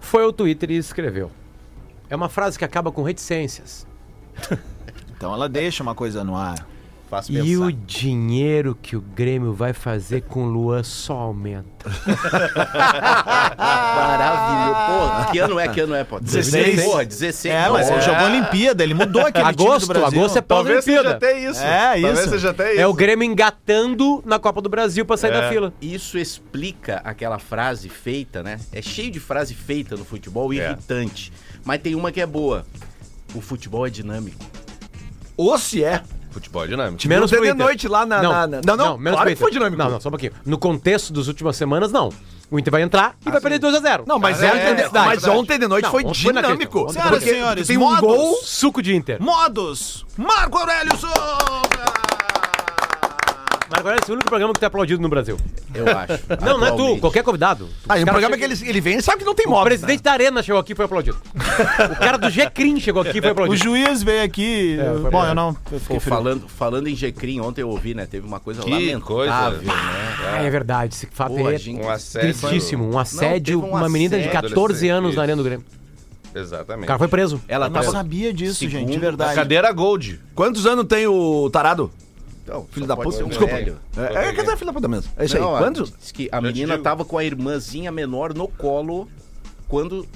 foi 0.00 0.24
ao 0.24 0.32
Twitter 0.32 0.70
e 0.70 0.76
escreveu. 0.76 1.30
É 2.10 2.16
uma 2.16 2.28
frase 2.28 2.58
que 2.58 2.64
acaba 2.64 2.92
com 2.92 3.02
reticências. 3.02 3.86
Então 5.16 5.32
ela 5.32 5.48
deixa 5.48 5.82
uma 5.82 5.94
coisa 5.94 6.22
no 6.22 6.36
ar. 6.36 6.66
Faz 7.14 7.28
E 7.28 7.56
o 7.56 7.66
pensar. 7.66 7.72
dinheiro 7.86 8.76
que 8.80 8.96
o 8.96 9.00
Grêmio 9.00 9.52
vai 9.52 9.72
fazer 9.72 10.22
com 10.22 10.44
o 10.44 10.48
Luan 10.48 10.82
só 10.82 11.12
aumenta. 11.14 11.64
Maravilhoso. 13.56 15.24
Pô, 15.26 15.32
que 15.32 15.38
ano 15.38 15.58
é? 15.60 15.68
Que 15.68 15.80
ano 15.80 15.94
é, 15.94 16.04
pô? 16.04 16.18
16. 16.20 16.82
Porra, 16.82 17.04
16. 17.04 17.54
É, 17.54 17.68
mas 17.70 17.90
ele 17.90 18.00
jogou 18.00 18.24
Olimpíada, 18.26 18.82
ele 18.82 18.94
mudou 18.94 19.22
aquele 19.22 19.44
time 19.44 19.56
do 19.56 19.62
Agosto, 19.64 19.86
Brasil. 19.88 20.18
agosto 20.20 20.38
é 20.38 20.40
Talvez 20.40 20.84
seja 20.84 21.02
pós-Olimpíada. 21.02 21.16
até 21.30 21.48
isso. 21.50 21.62
É, 21.62 21.92
Talvez 22.00 22.18
isso. 22.20 22.30
seja 22.30 22.50
até 22.50 22.72
isso. 22.72 22.80
É 22.80 22.86
o 22.86 22.92
Grêmio 22.94 23.24
engatando 23.24 24.22
na 24.26 24.38
Copa 24.38 24.60
do 24.60 24.68
Brasil 24.68 25.04
pra 25.06 25.16
sair 25.16 25.30
É. 25.32 25.40
da 25.40 25.48
fila. 25.48 25.72
Isso 25.80 26.18
explica 26.18 27.00
aquela 27.04 27.38
frase 27.38 27.88
feita, 27.88 28.42
né? 28.42 28.58
É 28.72 28.82
cheio 28.82 29.10
de 29.10 29.20
frase 29.20 29.54
feita 29.54 29.96
no 29.96 30.04
futebol, 30.04 30.52
É. 30.52 30.56
irritante. 30.56 31.32
Mas 31.64 31.80
tem 31.80 31.94
uma 31.94 32.10
que 32.10 32.20
é 32.20 32.26
boa. 32.26 32.64
O 33.34 33.40
futebol 33.40 33.86
é 33.86 33.90
dinâmico. 33.90 34.44
Ou 35.36 35.58
se 35.58 35.82
é. 35.82 36.02
Futebol 36.34 36.64
é 36.64 36.66
dinâmico. 36.66 37.08
Menos 37.08 37.30
Não 37.30 37.38
pro 37.38 37.46
Inter. 37.46 37.56
noite 37.56 37.88
lá 37.88 38.04
na- 38.04 38.20
na- 38.22 38.46
na- 38.46 38.60
não, 38.64 38.76
não, 38.76 38.98
menos 38.98 39.16
claro 39.18 39.30
pro 39.30 39.38
foi 39.40 39.50
dinâmico. 39.52 39.82
Não, 39.82 39.90
não, 39.92 40.00
só 40.00 40.08
um 40.08 40.12
pouquinho. 40.12 40.32
No 40.44 40.58
contexto 40.58 41.12
das 41.12 41.28
últimas 41.28 41.56
semanas, 41.56 41.90
não. 41.92 42.10
O 42.50 42.58
Inter 42.58 42.70
vai 42.70 42.82
entrar 42.82 43.16
e 43.24 43.30
vai 43.30 43.40
perder 43.40 43.58
2x0. 43.58 44.04
Não, 44.06 44.18
mas, 44.18 44.42
é, 44.42 44.48
ontem, 44.48 44.58
é, 44.58 44.68
de- 44.74 44.74
verdade, 44.82 45.06
mas 45.06 45.20
verdade. 45.22 45.38
ontem 45.40 45.58
de 45.58 45.66
noite 45.68 45.84
Não, 45.84 45.90
foi 45.90 46.04
ontem 46.04 46.22
foi 46.22 46.32
dinâmico. 46.32 46.92
Senhoras 46.92 47.22
e 47.22 47.26
senhores, 47.30 47.66
tem 47.66 47.76
um 47.78 47.80
modos. 47.80 48.00
gol. 48.00 48.36
Suco 48.42 48.82
de 48.82 48.94
Inter. 48.94 49.22
Modos, 49.22 50.04
Marco 50.16 50.58
Aurélio 50.58 50.96
Souza! 50.98 52.03
Marco 53.70 53.88
Aurélio, 53.88 54.02
esse 54.02 54.10
é 54.10 54.12
o 54.12 54.14
único 54.16 54.28
programa 54.28 54.52
que 54.52 54.60
tá 54.60 54.66
aplaudido 54.66 55.00
no 55.02 55.08
Brasil. 55.08 55.36
Eu 55.74 55.84
acho. 55.88 56.22
Não, 56.44 56.58
não 56.58 56.66
é 56.66 56.72
tu, 56.72 56.98
qualquer 57.00 57.22
convidado. 57.24 57.68
Ah, 57.88 57.98
e 57.98 58.02
um 58.02 58.04
caras 58.06 58.20
programa 58.20 58.36
que 58.36 58.44
ele, 58.44 58.68
ele 58.68 58.80
vem 58.80 58.98
e 58.98 59.02
sabe 59.02 59.18
que 59.18 59.24
não 59.24 59.34
tem 59.34 59.46
O 59.46 59.50
modo. 59.50 59.64
presidente 59.64 60.02
da 60.02 60.12
Arena 60.12 60.42
chegou 60.42 60.60
aqui 60.60 60.72
e 60.72 60.76
foi 60.76 60.84
aplaudido. 60.84 61.16
o 61.92 61.96
cara 61.96 62.16
do 62.18 62.30
G-Crim 62.30 62.78
chegou 62.78 63.02
aqui 63.02 63.18
e 63.18 63.20
foi 63.20 63.30
O 63.30 63.32
aplaudido. 63.32 63.64
juiz 63.64 64.02
veio 64.02 64.22
aqui. 64.22 64.76
foi 65.00 65.10
bom, 65.10 65.24
eu 65.24 65.34
não. 65.34 65.56
eu 65.72 65.80
Pô, 65.80 65.98
falando, 65.98 66.48
falando 66.48 66.88
em 66.88 66.94
G-Crim, 66.94 67.40
ontem 67.40 67.62
eu 67.62 67.68
ouvi, 67.70 67.94
né? 67.94 68.06
Teve 68.06 68.26
uma 68.26 68.38
coisa 68.38 68.62
Que 68.62 68.70
lamentável, 68.70 69.00
coisa. 69.00 69.32
né? 69.32 69.72
Ah, 70.32 70.42
é 70.42 70.50
verdade. 70.50 70.94
Esse 70.94 71.06
fato 71.10 71.34
Pô, 71.34 71.50
é 71.50 71.58
gente- 71.58 71.80
Um 71.82 71.90
assédio. 71.90 72.34
tristíssimo. 72.34 72.84
Um 72.84 72.90
Não, 72.92 72.98
assédio, 72.98 73.60
teve 73.60 73.72
um 73.72 73.76
uma 73.76 73.88
menina 73.88 74.18
de 74.18 74.28
assédio 74.28 74.50
14 74.50 74.88
anos 74.88 74.98
adolescente, 74.98 75.16
na 75.16 75.22
Arena 75.22 75.36
do 75.36 75.44
Grêmio. 75.44 75.66
O 76.34 76.38
Exatamente. 76.38 76.86
cara 76.86 76.98
foi 76.98 77.08
preso. 77.08 77.40
Ela 77.48 77.66
Eu 77.66 77.70
não 77.70 77.82
sabia 77.82 78.32
disso, 78.32 78.54
Segundo, 78.60 78.72
gente, 78.78 78.92
de 78.92 78.98
verdade. 78.98 79.34
cadeira 79.34 79.72
Gold. 79.72 80.20
Quantos 80.34 80.66
anos 80.66 80.84
tem 80.86 81.06
o 81.06 81.48
tarado? 81.50 81.90
Então, 82.44 82.66
Filho 82.70 82.86
da 82.86 82.94
puta. 82.94 83.24
Desculpa. 83.24 83.54
velho. 83.54 83.78
É, 83.96 84.28
é 84.28 84.32
que 84.34 84.40
é 84.42 84.56
filho 84.56 84.66
da 84.66 84.72
puta 84.72 84.86
mesmo. 84.86 85.10
É 85.16 85.24
isso 85.24 85.38
Não, 85.38 85.50
aí. 85.56 85.62
a- 85.62 85.66
Quantos? 85.66 85.92
diz 85.98 86.12
que 86.12 86.28
a 86.30 86.40
menina 86.42 86.78
tava 86.78 87.02
com 87.04 87.16
a 87.16 87.24
irmãzinha 87.24 87.90
menor 87.90 88.34
no 88.34 88.46
colo 88.46 89.08
quando 89.66 90.06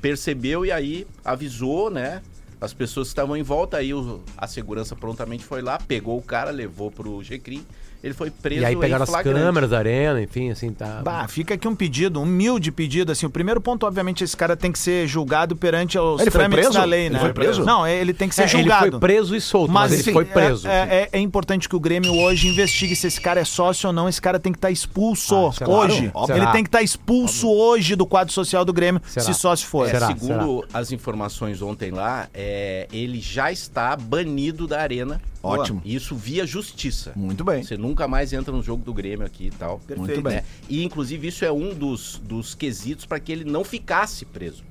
percebeu 0.00 0.64
e 0.64 0.70
aí 0.70 1.06
avisou, 1.24 1.90
né? 1.90 2.22
As 2.60 2.72
pessoas 2.72 3.08
que 3.08 3.12
estavam 3.12 3.36
em 3.36 3.42
volta, 3.42 3.76
aí 3.76 3.92
o- 3.92 4.22
a 4.38 4.46
segurança 4.46 4.94
prontamente 4.94 5.44
foi 5.44 5.60
lá, 5.62 5.78
pegou 5.78 6.16
o 6.16 6.22
cara, 6.22 6.50
levou 6.50 6.90
pro 6.90 7.22
G-Crim, 7.22 7.66
ele 8.04 8.12
foi 8.14 8.30
preso 8.30 8.60
E 8.60 8.64
aí 8.66 8.74
em 8.74 8.78
pegaram 8.78 9.02
as 9.02 9.10
câmeras 9.22 9.70
da 9.70 9.78
Arena, 9.78 10.20
enfim, 10.22 10.50
assim, 10.50 10.70
tá. 10.72 11.00
Bah, 11.02 11.26
fica 11.26 11.54
aqui 11.54 11.66
um 11.66 11.74
pedido, 11.74 12.20
um 12.20 12.22
humilde 12.24 12.70
pedido, 12.70 13.10
assim, 13.10 13.24
o 13.24 13.30
primeiro 13.30 13.60
ponto, 13.60 13.86
obviamente, 13.86 14.22
esse 14.22 14.36
cara 14.36 14.54
tem 14.56 14.70
que 14.70 14.78
ser 14.78 15.06
julgado 15.08 15.56
perante 15.56 15.98
os 15.98 16.20
Ele 16.20 16.30
foi 16.30 16.40
trâmites 16.40 16.64
preso? 16.66 16.78
da 16.78 16.84
lei, 16.84 17.06
Ele 17.06 17.14
né? 17.14 17.20
foi 17.20 17.32
preso? 17.32 17.64
Não, 17.64 17.86
ele 17.86 18.12
tem 18.12 18.28
que 18.28 18.34
ser 18.34 18.42
É, 18.42 18.44
ele 18.44 18.52
julgado. 18.58 18.90
foi 18.92 19.00
preso 19.00 19.34
e 19.34 19.40
solto, 19.40 19.72
mas, 19.72 19.90
ele 19.92 20.02
sim, 20.02 20.12
foi 20.12 20.24
preso. 20.26 20.68
É, 20.68 20.80
é- 21.04 21.08
é 21.12 21.18
importante 21.18 21.68
que 21.68 21.74
o 21.74 21.80
Grêmio 21.80 22.12
hoje 22.14 22.48
investigue 22.48 22.94
se 22.94 23.06
esse 23.06 23.20
cara 23.20 23.40
é 23.40 23.44
sócio 23.44 23.86
ou 23.86 23.92
não. 23.92 24.08
Esse 24.08 24.20
cara 24.20 24.38
tem 24.38 24.52
que 24.52 24.58
estar 24.58 24.70
expulso 24.70 25.46
Ah, 25.48 25.52
será? 25.52 25.70
hoje. 25.70 26.12
Ele 26.14 26.26
Será? 26.26 26.52
tem 26.52 26.62
que 26.62 26.68
estar 26.68 26.82
expulso 26.82 27.48
hoje 27.50 27.96
do 27.96 28.04
quadro 28.04 28.32
social 28.34 28.64
do 28.64 28.72
Grêmio, 28.72 29.00
Será? 29.06 29.24
se 29.24 29.32
sócio 29.34 29.66
for. 29.66 29.86
É, 29.88 29.92
Será? 29.92 30.08
segundo 30.08 30.64
as 30.74 30.92
informações 30.92 31.62
ontem 31.62 31.90
lá, 31.90 32.28
é, 32.34 32.86
ele 32.92 33.18
já 33.20 33.50
está 33.50 33.96
banido 33.96 34.66
da 34.66 34.80
arena. 34.80 35.20
Ótimo. 35.46 35.82
Isso 35.84 36.14
via 36.14 36.46
justiça. 36.46 37.12
Muito 37.14 37.44
bem. 37.44 37.62
Você 37.62 37.76
nunca 37.76 38.08
mais 38.08 38.32
entra 38.32 38.52
no 38.52 38.62
jogo 38.62 38.84
do 38.84 38.92
Grêmio 38.92 39.26
aqui 39.26 39.46
e 39.46 39.50
tal. 39.50 39.80
Muito 39.96 40.22
bem. 40.22 40.36
né? 40.36 40.44
E 40.68 40.84
inclusive 40.84 41.28
isso 41.28 41.44
é 41.44 41.52
um 41.52 41.74
dos, 41.74 42.20
dos 42.24 42.54
quesitos 42.54 43.04
para 43.04 43.20
que 43.20 43.30
ele 43.30 43.44
não 43.44 43.64
ficasse 43.64 44.24
preso. 44.24 44.64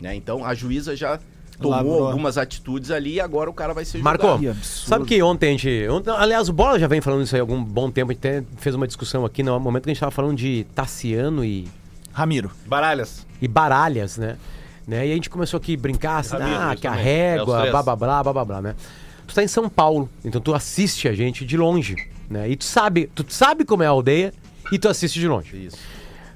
Né? 0.00 0.14
Então 0.14 0.44
a 0.44 0.54
juíza 0.54 0.94
já 0.94 1.18
tomou 1.58 2.06
algumas 2.06 2.36
atitudes 2.36 2.90
ali 2.90 3.14
e 3.14 3.20
agora 3.20 3.48
o 3.48 3.54
cara 3.54 3.72
vai 3.72 3.84
ser 3.84 3.98
Marco, 3.98 4.26
julgado. 4.26 4.58
Sabe 4.62 5.04
que 5.06 5.22
ontem 5.22 5.48
a 5.48 5.50
gente. 5.52 5.88
Ontem, 5.88 6.10
aliás, 6.10 6.48
o 6.48 6.52
Bola 6.52 6.78
já 6.78 6.86
vem 6.86 7.00
falando 7.00 7.22
isso 7.22 7.34
aí 7.34 7.40
há 7.40 7.42
algum 7.42 7.62
bom 7.62 7.90
tempo. 7.90 8.10
A 8.10 8.14
gente 8.14 8.26
até 8.26 8.44
fez 8.58 8.74
uma 8.74 8.86
discussão 8.86 9.24
aqui 9.24 9.42
no 9.42 9.58
momento 9.58 9.84
que 9.84 9.90
a 9.90 9.94
gente 9.94 10.00
tava 10.00 10.12
falando 10.12 10.36
de 10.36 10.66
Tassiano 10.74 11.44
e, 11.44 11.66
Ramiro. 12.12 12.50
Baralhas. 12.66 13.26
e 13.40 13.48
Baralhas, 13.48 14.16
né? 14.16 14.36
né? 14.86 15.06
E 15.06 15.12
a 15.12 15.14
gente 15.14 15.28
começou 15.28 15.58
aqui 15.58 15.74
a 15.74 15.78
brincar, 15.78 16.18
assim, 16.18 16.36
Ramiro, 16.36 16.56
ah, 16.56 16.76
que 16.76 16.86
a 16.86 16.90
também. 16.90 17.06
É 17.06 17.34
régua, 17.34 17.70
blá 17.70 17.82
blá 17.82 17.96
blá 17.96 18.22
blá 18.22 18.32
blá 18.32 18.44
blá, 18.44 18.62
né? 18.62 18.74
Tu 19.26 19.34
tá 19.34 19.42
em 19.42 19.48
São 19.48 19.68
Paulo, 19.68 20.08
então 20.24 20.40
tu 20.40 20.54
assiste 20.54 21.08
a 21.08 21.14
gente 21.14 21.44
de 21.44 21.56
longe, 21.56 21.96
né? 22.30 22.48
E 22.48 22.56
tu 22.56 22.64
sabe, 22.64 23.10
tu 23.14 23.24
sabe 23.28 23.64
como 23.64 23.82
é 23.82 23.86
a 23.86 23.90
aldeia 23.90 24.32
e 24.72 24.78
tu 24.78 24.88
assiste 24.88 25.18
de 25.18 25.26
longe. 25.28 25.66
Isso. 25.66 25.78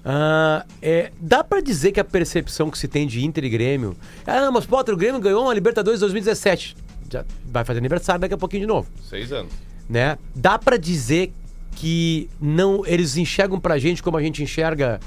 Ah, 0.05 0.65
é, 0.81 1.13
dá 1.21 1.45
pra 1.45 1.61
dizer 1.61 1.93
que 1.93 2.01
a 2.01 2.05
percepção 2.05 2.71
que 2.71 2.79
se 2.79 2.89
tem 2.89 3.07
de 3.07 3.25
Inter 3.25 3.45
e 3.45 3.49
Grêmio. 3.51 3.97
Ah, 4.27 4.51
mas 4.51 4.65
Potter, 4.67 4.95
o 4.95 4.97
Grêmio 4.97 5.21
ganhou 5.21 5.43
uma 5.45 5.55
Libertadores 5.55 6.01
2017. 6.01 6.77
Já 7.13 7.25
vai 7.45 7.65
fazer 7.65 7.79
aniversário 7.79 8.21
daqui 8.21 8.35
a 8.35 8.39
pouquinho 8.39 8.63
de 8.63 8.67
novo. 8.67 8.89
Seis 9.09 9.33
anos. 9.33 9.53
né? 9.89 10.17
Dá 10.35 10.59
pra 10.59 10.77
dizer 10.77 11.33
que 11.77 12.29
não 12.41 12.85
eles 12.87 13.17
enxergam 13.17 13.61
pra 13.61 13.79
gente 13.79 14.03
como 14.03 14.17
a 14.17 14.23
gente 14.23 14.43
enxerga 14.43 14.99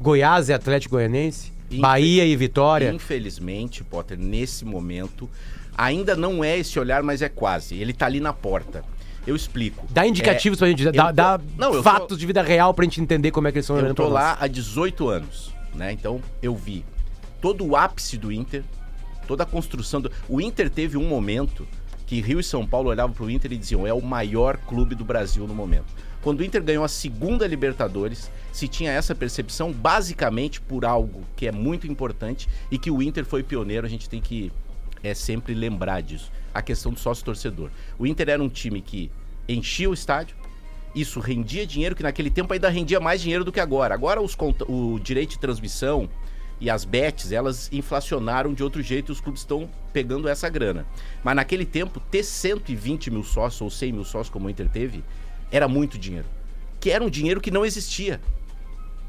Goiás 0.00 0.48
e 0.48 0.52
Atlético 0.52 0.96
Goianense, 0.96 1.52
Bahia 1.78 2.24
e 2.26 2.34
Vitória. 2.36 2.92
Infelizmente, 2.92 3.84
Potter, 3.84 4.18
nesse 4.18 4.64
momento, 4.64 5.28
ainda 5.84 6.14
não 6.16 6.42
é 6.44 6.58
esse 6.58 6.78
olhar, 6.78 7.02
mas 7.02 7.22
é 7.22 7.28
quase. 7.28 7.76
Ele 7.76 7.92
tá 7.92 8.06
ali 8.06 8.20
na 8.20 8.32
porta. 8.32 8.84
Eu 9.26 9.36
explico. 9.36 9.86
Dá 9.90 10.06
indicativos 10.06 10.58
pra 10.58 10.68
gente, 10.68 10.84
eu 10.84 10.92
dá, 10.92 11.06
tô- 11.08 11.12
dá 11.12 11.40
Não, 11.58 11.74
eu 11.74 11.82
fatos 11.82 12.08
tô- 12.08 12.16
de 12.16 12.26
vida 12.26 12.42
real 12.42 12.72
pra 12.72 12.84
gente 12.84 13.00
entender 13.00 13.30
como 13.30 13.46
é 13.48 13.52
que 13.52 13.58
eles 13.58 13.68
Eu 13.68 13.76
olhando 13.76 13.94
tô 13.94 14.04
pra 14.04 14.12
lá 14.12 14.36
há 14.40 14.46
18 14.46 15.08
anos, 15.08 15.54
né? 15.74 15.92
Então 15.92 16.20
eu 16.42 16.54
vi 16.54 16.84
todo 17.40 17.64
o 17.66 17.76
ápice 17.76 18.16
do 18.16 18.32
Inter, 18.32 18.62
toda 19.26 19.42
a 19.42 19.46
construção 19.46 20.00
do. 20.00 20.10
O 20.28 20.40
Inter 20.40 20.70
teve 20.70 20.96
um 20.96 21.06
momento 21.06 21.66
que 22.06 22.20
Rio 22.20 22.40
e 22.40 22.44
São 22.44 22.66
Paulo 22.66 22.88
olhavam 22.90 23.14
pro 23.14 23.30
Inter 23.30 23.52
e 23.52 23.56
diziam: 23.58 23.86
é 23.86 23.92
o 23.92 24.00
maior 24.02 24.56
clube 24.56 24.94
do 24.94 25.04
Brasil 25.04 25.46
no 25.46 25.54
momento. 25.54 25.86
Quando 26.22 26.40
o 26.40 26.44
Inter 26.44 26.62
ganhou 26.62 26.82
a 26.84 26.88
segunda 26.88 27.46
Libertadores, 27.46 28.30
se 28.52 28.68
tinha 28.68 28.90
essa 28.90 29.14
percepção 29.14 29.70
basicamente 29.70 30.60
por 30.60 30.84
algo 30.84 31.22
que 31.36 31.46
é 31.46 31.52
muito 31.52 31.86
importante 31.86 32.48
e 32.70 32.78
que 32.78 32.90
o 32.90 33.02
Inter 33.02 33.24
foi 33.24 33.42
pioneiro, 33.42 33.86
a 33.86 33.90
gente 33.90 34.08
tem 34.08 34.20
que 34.20 34.50
é 35.02 35.14
sempre 35.14 35.54
lembrar 35.54 36.00
disso. 36.02 36.30
A 36.52 36.62
questão 36.62 36.92
do 36.92 36.98
sócio 36.98 37.24
torcedor. 37.24 37.70
O 37.98 38.06
Inter 38.06 38.28
era 38.28 38.42
um 38.42 38.48
time 38.48 38.80
que 38.80 39.10
enchia 39.48 39.88
o 39.88 39.94
estádio, 39.94 40.36
isso 40.94 41.20
rendia 41.20 41.66
dinheiro, 41.66 41.94
que 41.94 42.02
naquele 42.02 42.30
tempo 42.30 42.52
ainda 42.52 42.68
rendia 42.68 42.98
mais 42.98 43.20
dinheiro 43.20 43.44
do 43.44 43.52
que 43.52 43.60
agora. 43.60 43.94
Agora 43.94 44.20
os 44.20 44.36
o 44.68 44.98
direito 44.98 45.30
de 45.30 45.38
transmissão 45.38 46.08
e 46.60 46.68
as 46.68 46.84
bets, 46.84 47.32
elas 47.32 47.70
inflacionaram 47.72 48.52
de 48.52 48.62
outro 48.62 48.82
jeito 48.82 49.10
e 49.10 49.12
os 49.12 49.20
clubes 49.20 49.42
estão 49.42 49.68
pegando 49.92 50.28
essa 50.28 50.48
grana. 50.48 50.86
Mas 51.22 51.36
naquele 51.36 51.64
tempo, 51.64 52.00
ter 52.10 52.22
120 52.22 53.10
mil 53.10 53.24
sócios 53.24 53.60
ou 53.60 53.70
100 53.70 53.92
mil 53.92 54.04
sócios, 54.04 54.30
como 54.30 54.46
o 54.46 54.50
Inter 54.50 54.68
teve, 54.68 55.02
era 55.50 55.66
muito 55.66 55.96
dinheiro. 55.96 56.26
Que 56.78 56.90
era 56.90 57.02
um 57.02 57.10
dinheiro 57.10 57.40
que 57.40 57.50
não 57.50 57.64
existia. 57.64 58.20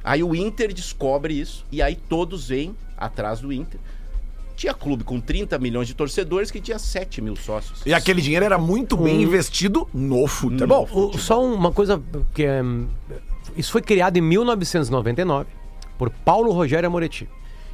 Aí 0.03 0.23
o 0.23 0.33
Inter 0.35 0.73
descobre 0.73 1.33
isso 1.33 1.65
e 1.71 1.81
aí 1.81 1.95
todos 1.95 2.47
vêm 2.47 2.75
atrás 2.97 3.39
do 3.39 3.51
Inter. 3.51 3.79
Tinha 4.61 4.75
clube 4.75 5.03
com 5.03 5.19
30 5.19 5.57
milhões 5.57 5.87
de 5.87 5.95
torcedores 5.95 6.51
que 6.51 6.61
tinha 6.61 6.77
7 6.77 7.19
mil 7.19 7.35
sócios. 7.35 7.81
E 7.83 7.95
aquele 7.95 8.21
dinheiro 8.21 8.45
era 8.45 8.59
muito 8.59 8.95
bem 8.95 9.19
investido 9.23 9.87
no 9.91 10.27
futebol. 10.27 10.87
O- 10.93 11.17
só 11.17 11.43
uma 11.43 11.71
coisa 11.71 11.99
que 12.31 12.43
é, 12.43 12.61
isso 13.57 13.71
foi 13.71 13.81
criado 13.81 14.17
em 14.17 14.21
1999 14.21 15.49
por 15.97 16.11
Paulo 16.11 16.51
Rogério 16.51 16.85
Amoretti. 16.85 17.27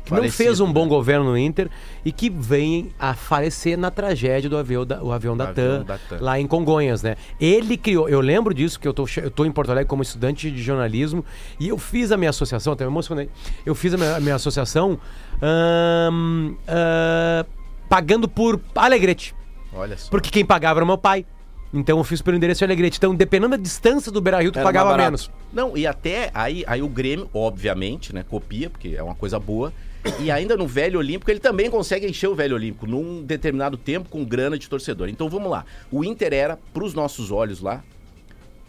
Que 0.08 0.22
não 0.22 0.32
fez 0.32 0.60
um 0.60 0.72
bom 0.72 0.84
né? 0.84 0.90
governo 0.90 1.26
no 1.26 1.38
Inter 1.38 1.70
e 2.04 2.12
que 2.12 2.30
vem 2.30 2.92
a 3.00 3.14
falecer 3.14 3.78
na 3.78 3.92
tragédia 3.92 4.50
do 4.50 4.58
avião 4.58 4.86
da, 4.86 5.04
o 5.04 5.12
avião 5.12 5.36
da, 5.36 5.48
TAM, 5.48 5.84
da 5.84 5.98
TAM. 5.98 6.18
lá 6.20 6.40
em 6.40 6.48
Congonhas, 6.48 7.04
né? 7.04 7.16
Ele 7.40 7.78
criou, 7.78 8.08
eu 8.08 8.22
lembro 8.22 8.54
disso, 8.54 8.78
porque 8.78 8.88
eu 8.88 8.94
tô, 8.94 9.06
eu 9.18 9.32
tô 9.32 9.46
em 9.46 9.52
Porto 9.52 9.72
Alegre 9.72 9.88
como 9.88 10.02
estudante 10.02 10.50
de 10.50 10.62
jornalismo 10.62 11.26
e 11.60 11.68
eu 11.68 11.78
fiz 11.78 12.12
a 12.12 12.18
minha 12.18 12.30
associação, 12.30 12.74
até 12.74 12.86
me 12.86 12.92
emocionei. 12.92 13.30
Eu 13.66 13.76
fiz 13.76 13.94
a 13.94 13.98
minha, 13.98 14.16
a 14.16 14.20
minha 14.20 14.36
associação 14.36 15.00
ah, 15.42 17.46
pagando 17.90 18.28
por 18.28 18.60
Alegrete. 18.76 19.36
Olha 19.74 19.98
só. 19.98 20.10
Porque 20.10 20.30
quem 20.30 20.46
pagava 20.46 20.80
era 20.80 20.86
meu 20.86 20.98
pai. 20.98 21.26
Então 21.74 21.98
eu 21.98 22.04
fiz 22.04 22.22
pelo 22.22 22.38
endereço 22.38 22.60
de 22.60 22.66
Alegrete. 22.66 22.98
Então, 22.98 23.14
dependendo 23.14 23.50
da 23.50 23.58
distância 23.58 24.12
do 24.12 24.22
Beira 24.22 24.42
Rio, 24.42 24.52
tu 24.52 24.60
Era 24.60 24.66
pagava 24.66 24.98
menos. 24.98 25.30
Não, 25.52 25.78
e 25.78 25.86
até 25.86 26.32
aí, 26.34 26.64
aí 26.66 26.82
o 26.82 26.88
Grêmio, 26.88 27.30
obviamente, 27.34 28.14
né, 28.14 28.24
copia, 28.28 28.70
porque 28.70 28.96
é 28.96 29.04
uma 29.04 29.16
coisa 29.16 29.40
boa. 29.40 29.74
E 30.20 30.32
ainda 30.32 30.56
no 30.56 30.68
Velho 30.68 31.00
Olímpico, 31.00 31.30
ele 31.30 31.40
também 31.40 31.70
consegue 31.70 32.08
encher 32.08 32.28
o 32.28 32.36
Velho 32.36 32.56
Olímpico 32.56 32.88
num 32.88 33.24
determinado 33.24 33.78
tempo 33.78 34.10
com 34.10 34.24
grana 34.24 34.58
de 34.58 34.70
torcedor. 34.70 35.10
Então 35.10 35.30
vamos 35.30 35.52
lá. 35.52 35.66
O 35.92 36.04
Inter 36.04 36.34
era, 36.34 36.58
pros 36.74 36.94
nossos 36.94 37.32
olhos 37.32 37.62
lá, 37.62 37.84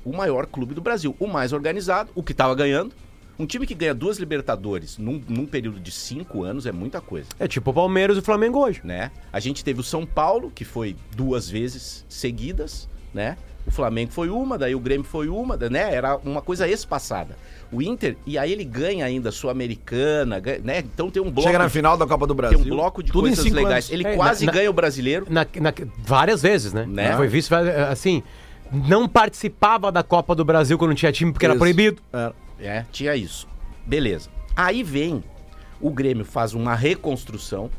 o 0.04 0.16
maior 0.16 0.46
clube 0.46 0.74
do 0.74 0.80
Brasil, 0.80 1.14
o 1.18 1.26
mais 1.26 1.52
organizado, 1.52 2.10
o 2.14 2.22
que 2.22 2.34
tava 2.34 2.54
ganhando. 2.54 2.94
Um 3.38 3.46
time 3.46 3.66
que 3.66 3.74
ganha 3.74 3.94
duas 3.94 4.18
Libertadores 4.18 4.98
num, 4.98 5.22
num 5.28 5.46
período 5.46 5.78
de 5.78 5.92
cinco 5.92 6.42
anos 6.42 6.66
é 6.66 6.72
muita 6.72 7.00
coisa. 7.00 7.28
É 7.38 7.46
tipo 7.46 7.70
o 7.70 7.74
Palmeiras 7.74 8.16
e 8.16 8.20
o 8.20 8.22
Flamengo 8.22 8.58
hoje. 8.58 8.80
né? 8.82 9.12
A 9.32 9.38
gente 9.38 9.62
teve 9.62 9.80
o 9.80 9.84
São 9.84 10.04
Paulo, 10.04 10.50
que 10.52 10.64
foi 10.64 10.96
duas 11.14 11.48
vezes 11.48 12.04
seguidas, 12.08 12.88
né? 13.14 13.36
O 13.68 13.70
Flamengo 13.70 14.10
foi 14.10 14.30
uma, 14.30 14.56
daí 14.56 14.74
o 14.74 14.80
Grêmio 14.80 15.04
foi 15.06 15.28
uma, 15.28 15.56
né? 15.56 15.94
Era 15.94 16.16
uma 16.24 16.40
coisa 16.40 16.66
espaçada. 16.66 17.36
O 17.70 17.82
Inter, 17.82 18.16
e 18.26 18.38
aí 18.38 18.50
ele 18.50 18.64
ganha 18.64 19.04
ainda 19.04 19.30
Sul-Americana, 19.30 20.42
né? 20.64 20.78
Então 20.78 21.10
tem 21.10 21.22
um 21.22 21.30
bloco, 21.30 21.42
Chega 21.48 21.58
na 21.58 21.68
final 21.68 21.96
da 21.98 22.06
Copa 22.06 22.26
do 22.26 22.34
tem 22.34 22.36
Brasil. 22.36 22.58
um 22.60 22.64
bloco 22.64 23.02
de 23.02 23.12
tudo 23.12 23.24
coisas 23.28 23.44
legais. 23.44 23.84
anos. 23.84 23.90
Ele 23.90 24.06
É, 24.06 24.16
quase 24.16 24.46
na- 24.46 24.52
ganha 24.52 24.70
o 24.70 24.72
brasileiro. 24.72 25.26
Na, 25.28 25.46
na- 25.60 25.74
várias 25.98 26.40
vezes, 26.40 26.72
né? 26.72 26.86
Né? 26.88 27.14
Foi 27.14 27.28
visto, 27.28 27.52
assim, 27.54 28.22
não 28.72 29.06
participava 29.06 29.92
da 29.92 30.02
Copa 30.02 30.34
do 30.34 30.44
Brasil 30.46 30.78
quando 30.78 30.90
não 30.90 30.96
tinha 30.96 31.12
time 31.12 31.30
porque 31.30 31.44
era 31.44 31.54
Isso. 31.54 31.60
proibido. 31.60 32.00
É. 32.12 32.32
É, 32.60 32.84
tinha 32.90 33.14
isso. 33.14 33.46
Beleza. 33.86 34.30
Aí 34.56 34.82
vem, 34.82 35.22
o 35.80 35.90
Grêmio 35.90 36.24
faz 36.24 36.54
uma 36.54 36.74
reconstrução. 36.74 37.70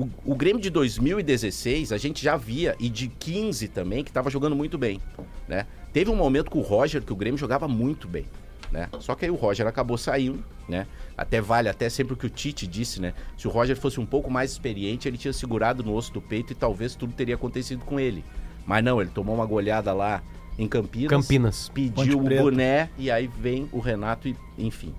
O, 0.00 0.32
o 0.32 0.34
Grêmio 0.34 0.62
de 0.62 0.70
2016, 0.70 1.92
a 1.92 1.98
gente 1.98 2.22
já 2.22 2.36
via, 2.36 2.74
e 2.80 2.88
de 2.88 3.08
15 3.08 3.68
também, 3.68 4.02
que 4.02 4.10
tava 4.10 4.30
jogando 4.30 4.56
muito 4.56 4.78
bem, 4.78 4.98
né? 5.46 5.66
Teve 5.92 6.10
um 6.10 6.16
momento 6.16 6.50
com 6.50 6.58
o 6.58 6.62
Roger 6.62 7.02
que 7.02 7.12
o 7.12 7.16
Grêmio 7.16 7.38
jogava 7.38 7.68
muito 7.68 8.08
bem, 8.08 8.24
né? 8.72 8.88
Só 8.98 9.14
que 9.14 9.26
aí 9.26 9.30
o 9.30 9.34
Roger 9.34 9.66
acabou 9.66 9.98
saindo, 9.98 10.42
né? 10.66 10.86
Até 11.18 11.40
vale 11.40 11.68
até 11.68 11.90
sempre 11.90 12.14
o 12.14 12.16
que 12.16 12.24
o 12.24 12.30
Tite 12.30 12.66
disse, 12.66 13.00
né? 13.00 13.12
Se 13.36 13.46
o 13.46 13.50
Roger 13.50 13.76
fosse 13.76 14.00
um 14.00 14.06
pouco 14.06 14.30
mais 14.30 14.52
experiente, 14.52 15.06
ele 15.06 15.18
tinha 15.18 15.34
segurado 15.34 15.82
no 15.82 15.94
osso 15.94 16.12
do 16.14 16.22
peito 16.22 16.52
e 16.52 16.56
talvez 16.56 16.94
tudo 16.94 17.12
teria 17.12 17.34
acontecido 17.34 17.84
com 17.84 18.00
ele. 18.00 18.24
Mas 18.64 18.82
não, 18.82 19.02
ele 19.02 19.10
tomou 19.10 19.34
uma 19.34 19.44
goleada 19.44 19.92
lá 19.92 20.22
em 20.58 20.66
Campinas 20.66 21.10
Campinas. 21.10 21.68
Ponte 21.68 21.90
pediu 21.90 22.20
o 22.20 22.24
Preta. 22.24 22.42
boné 22.42 22.90
e 22.96 23.10
aí 23.10 23.26
vem 23.26 23.68
o 23.72 23.80
Renato 23.80 24.28
e 24.28 24.36
enfim. 24.56 24.94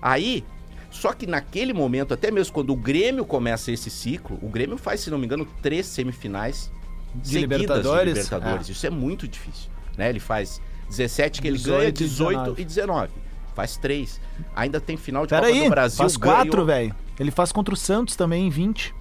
Aí, 0.00 0.44
só 0.90 1.12
que 1.12 1.26
naquele 1.26 1.72
momento, 1.72 2.14
até 2.14 2.30
mesmo 2.30 2.52
quando 2.52 2.70
o 2.72 2.76
Grêmio 2.76 3.24
começa 3.24 3.70
esse 3.70 3.90
ciclo, 3.90 4.38
o 4.42 4.48
Grêmio 4.48 4.76
faz, 4.78 5.00
se 5.00 5.10
não 5.10 5.18
me 5.18 5.26
engano, 5.26 5.46
três 5.62 5.86
semifinais 5.86 6.70
De 7.14 7.28
seguidas 7.28 7.60
Libertadores? 7.60 8.14
de 8.14 8.20
Libertadores. 8.20 8.68
Isso 8.68 8.86
é 8.86 8.90
muito 8.90 9.28
difícil, 9.28 9.70
né? 9.96 10.08
Ele 10.08 10.20
faz 10.20 10.60
17 10.88 11.40
que 11.42 11.48
ele 11.48 11.56
18 11.58 11.76
ganha, 11.78 11.88
e 11.88 11.92
18 11.92 12.38
19. 12.38 12.62
e 12.62 12.64
19. 12.64 13.12
Faz 13.54 13.76
três. 13.76 14.20
Ainda 14.54 14.80
tem 14.80 14.96
final 14.96 15.24
de 15.26 15.30
Pera 15.30 15.42
Copa 15.46 15.54
aí, 15.54 15.64
do 15.64 15.70
Brasil. 15.70 15.98
faz 15.98 16.16
quatro, 16.16 16.50
ganhou- 16.52 16.66
velho. 16.66 16.94
Ele 17.18 17.30
faz 17.30 17.50
contra 17.52 17.74
o 17.74 17.76
Santos 17.76 18.14
também 18.16 18.46
em 18.46 18.50
20. 18.50 18.94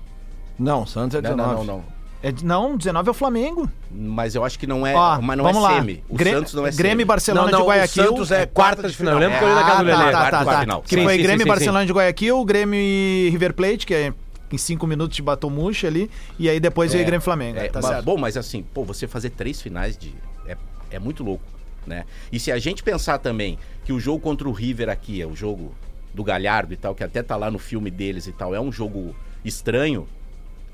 Não, 0.58 0.86
Santos 0.86 1.16
é 1.16 1.22
Não, 1.22 1.30
19. 1.30 1.54
não, 1.56 1.64
não, 1.64 1.78
não. 1.78 1.97
É, 2.24 2.34
não, 2.44 2.76
19 2.76 3.08
é 3.08 3.12
o 3.12 3.14
Flamengo. 3.14 3.70
Mas 3.92 4.34
eu 4.34 4.44
acho 4.44 4.58
que 4.58 4.66
não 4.66 4.86
é, 4.88 4.96
Ó, 4.96 5.22
mas 5.22 5.38
não 5.38 5.44
vamos 5.46 5.60
é 5.60 5.68
lá. 5.68 5.76
semi. 5.76 6.04
O 6.10 6.16
Grê- 6.16 6.32
Santos 6.32 6.54
não 6.56 6.66
é 6.66 6.72
Grêmio 6.72 6.88
e 6.88 6.92
semi. 6.98 7.06
Barcelona 7.06 7.46
Não, 7.46 7.52
não, 7.52 7.60
de 7.60 7.64
o 7.64 7.68
Guayaquil. 7.70 8.04
Santos 8.06 8.32
é 8.32 8.46
quarta 8.48 8.88
de 8.90 8.96
final. 8.96 9.14
Eu 9.14 9.20
lembro 9.20 9.38
que 9.38 9.44
eu 9.44 9.48
olhei 9.50 9.60
da 9.62 9.64
casa 9.70 9.84
do 9.84 9.92
Ah, 9.92 9.98
Lelê. 9.98 10.12
tá, 10.12 10.22
tá, 10.24 10.30
quarta 10.32 10.52
tá. 10.52 10.60
final. 10.62 10.82
Que 10.82 10.90
Sim, 10.96 11.04
foi 11.04 11.16
sim, 11.16 11.22
Grêmio 11.22 11.38
sim, 11.38 11.42
e 11.42 11.44
sim, 11.44 11.50
Barcelona 11.50 11.86
de 11.86 11.94
Guayaquil, 11.94 12.44
Grêmio 12.46 12.80
e 12.80 13.30
River 13.32 13.54
Plate, 13.54 13.86
que 13.86 13.94
é 13.94 14.14
em 14.52 14.58
cinco 14.58 14.88
minutos 14.88 15.16
de 15.16 15.22
Batomuxa 15.22 15.88
ali, 15.88 16.10
e 16.40 16.50
aí 16.50 16.60
depois 16.60 16.92
veio 16.94 17.06
Grêmio 17.06 17.22
e 17.22 17.24
Flamengo. 17.24 17.60
É, 17.60 17.68
tá 17.68 17.80
mas- 17.82 17.86
certo. 17.92 18.06
Bom, 18.06 18.18
mas 18.18 18.36
assim, 18.36 18.64
pô, 18.64 18.84
você 18.84 19.08
fazer 19.08 19.30
três 19.30 19.62
finais 19.62 19.96
de. 19.98 20.14
É, 20.48 20.58
é 20.90 20.98
muito 21.00 21.24
louco, 21.24 21.44
né? 21.86 22.04
E 22.32 22.40
se 22.40 22.52
a 22.52 22.58
gente 22.58 22.82
pensar 22.82 23.20
também 23.20 23.60
que 23.86 23.94
o 23.94 24.00
jogo 24.00 24.20
contra 24.20 24.48
o 24.50 24.52
River 24.52 24.90
aqui 24.90 25.22
é 25.22 25.28
o 25.28 25.36
jogo 25.36 25.76
do 26.14 26.24
Galhardo 26.24 26.74
e 26.74 26.78
tal, 26.78 26.96
que 26.96 27.04
até 27.04 27.22
tá 27.22 27.36
lá 27.36 27.52
no 27.52 27.60
filme 27.60 27.92
deles 27.92 28.26
e 28.26 28.32
tal, 28.32 28.56
é 28.56 28.60
um 28.60 28.72
jogo 28.72 29.16
estranho. 29.46 30.08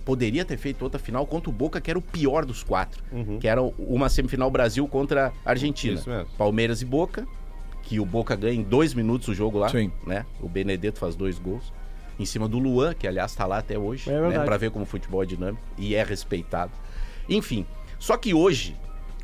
Poderia 0.05 0.43
ter 0.43 0.57
feito 0.57 0.81
outra 0.81 0.99
final 0.99 1.25
contra 1.25 1.49
o 1.49 1.53
Boca, 1.53 1.79
que 1.79 1.89
era 1.89 1.97
o 1.97 2.01
pior 2.01 2.45
dos 2.45 2.61
quatro. 2.63 3.01
Que 3.39 3.47
era 3.47 3.61
uma 3.61 4.09
semifinal 4.09 4.51
Brasil 4.51 4.87
contra 4.87 5.31
a 5.45 5.49
Argentina. 5.49 5.95
Isso 5.99 6.09
mesmo. 6.09 6.27
Palmeiras 6.37 6.81
e 6.81 6.85
Boca, 6.85 7.25
que 7.83 7.99
o 7.99 8.05
Boca 8.05 8.35
ganha 8.35 8.59
em 8.59 8.63
dois 8.63 8.93
minutos 8.93 9.27
o 9.29 9.33
jogo 9.33 9.57
lá, 9.57 9.69
Sim. 9.69 9.91
né? 10.05 10.25
O 10.41 10.49
Benedetto 10.49 10.99
faz 10.99 11.15
dois 11.15 11.39
gols. 11.39 11.71
Em 12.19 12.25
cima 12.25 12.47
do 12.47 12.59
Luan, 12.59 12.93
que 12.93 13.07
aliás 13.07 13.33
tá 13.33 13.45
lá 13.45 13.57
até 13.57 13.77
hoje, 13.77 14.09
É 14.09 14.13
né? 14.13 14.21
verdade. 14.21 14.45
Pra 14.45 14.57
ver 14.57 14.69
como 14.71 14.83
o 14.83 14.87
futebol 14.87 15.23
é 15.23 15.25
dinâmico 15.25 15.63
e 15.77 15.95
é 15.95 16.03
respeitado. 16.03 16.71
Enfim, 17.27 17.65
só 17.97 18.17
que 18.17 18.33
hoje, 18.33 18.75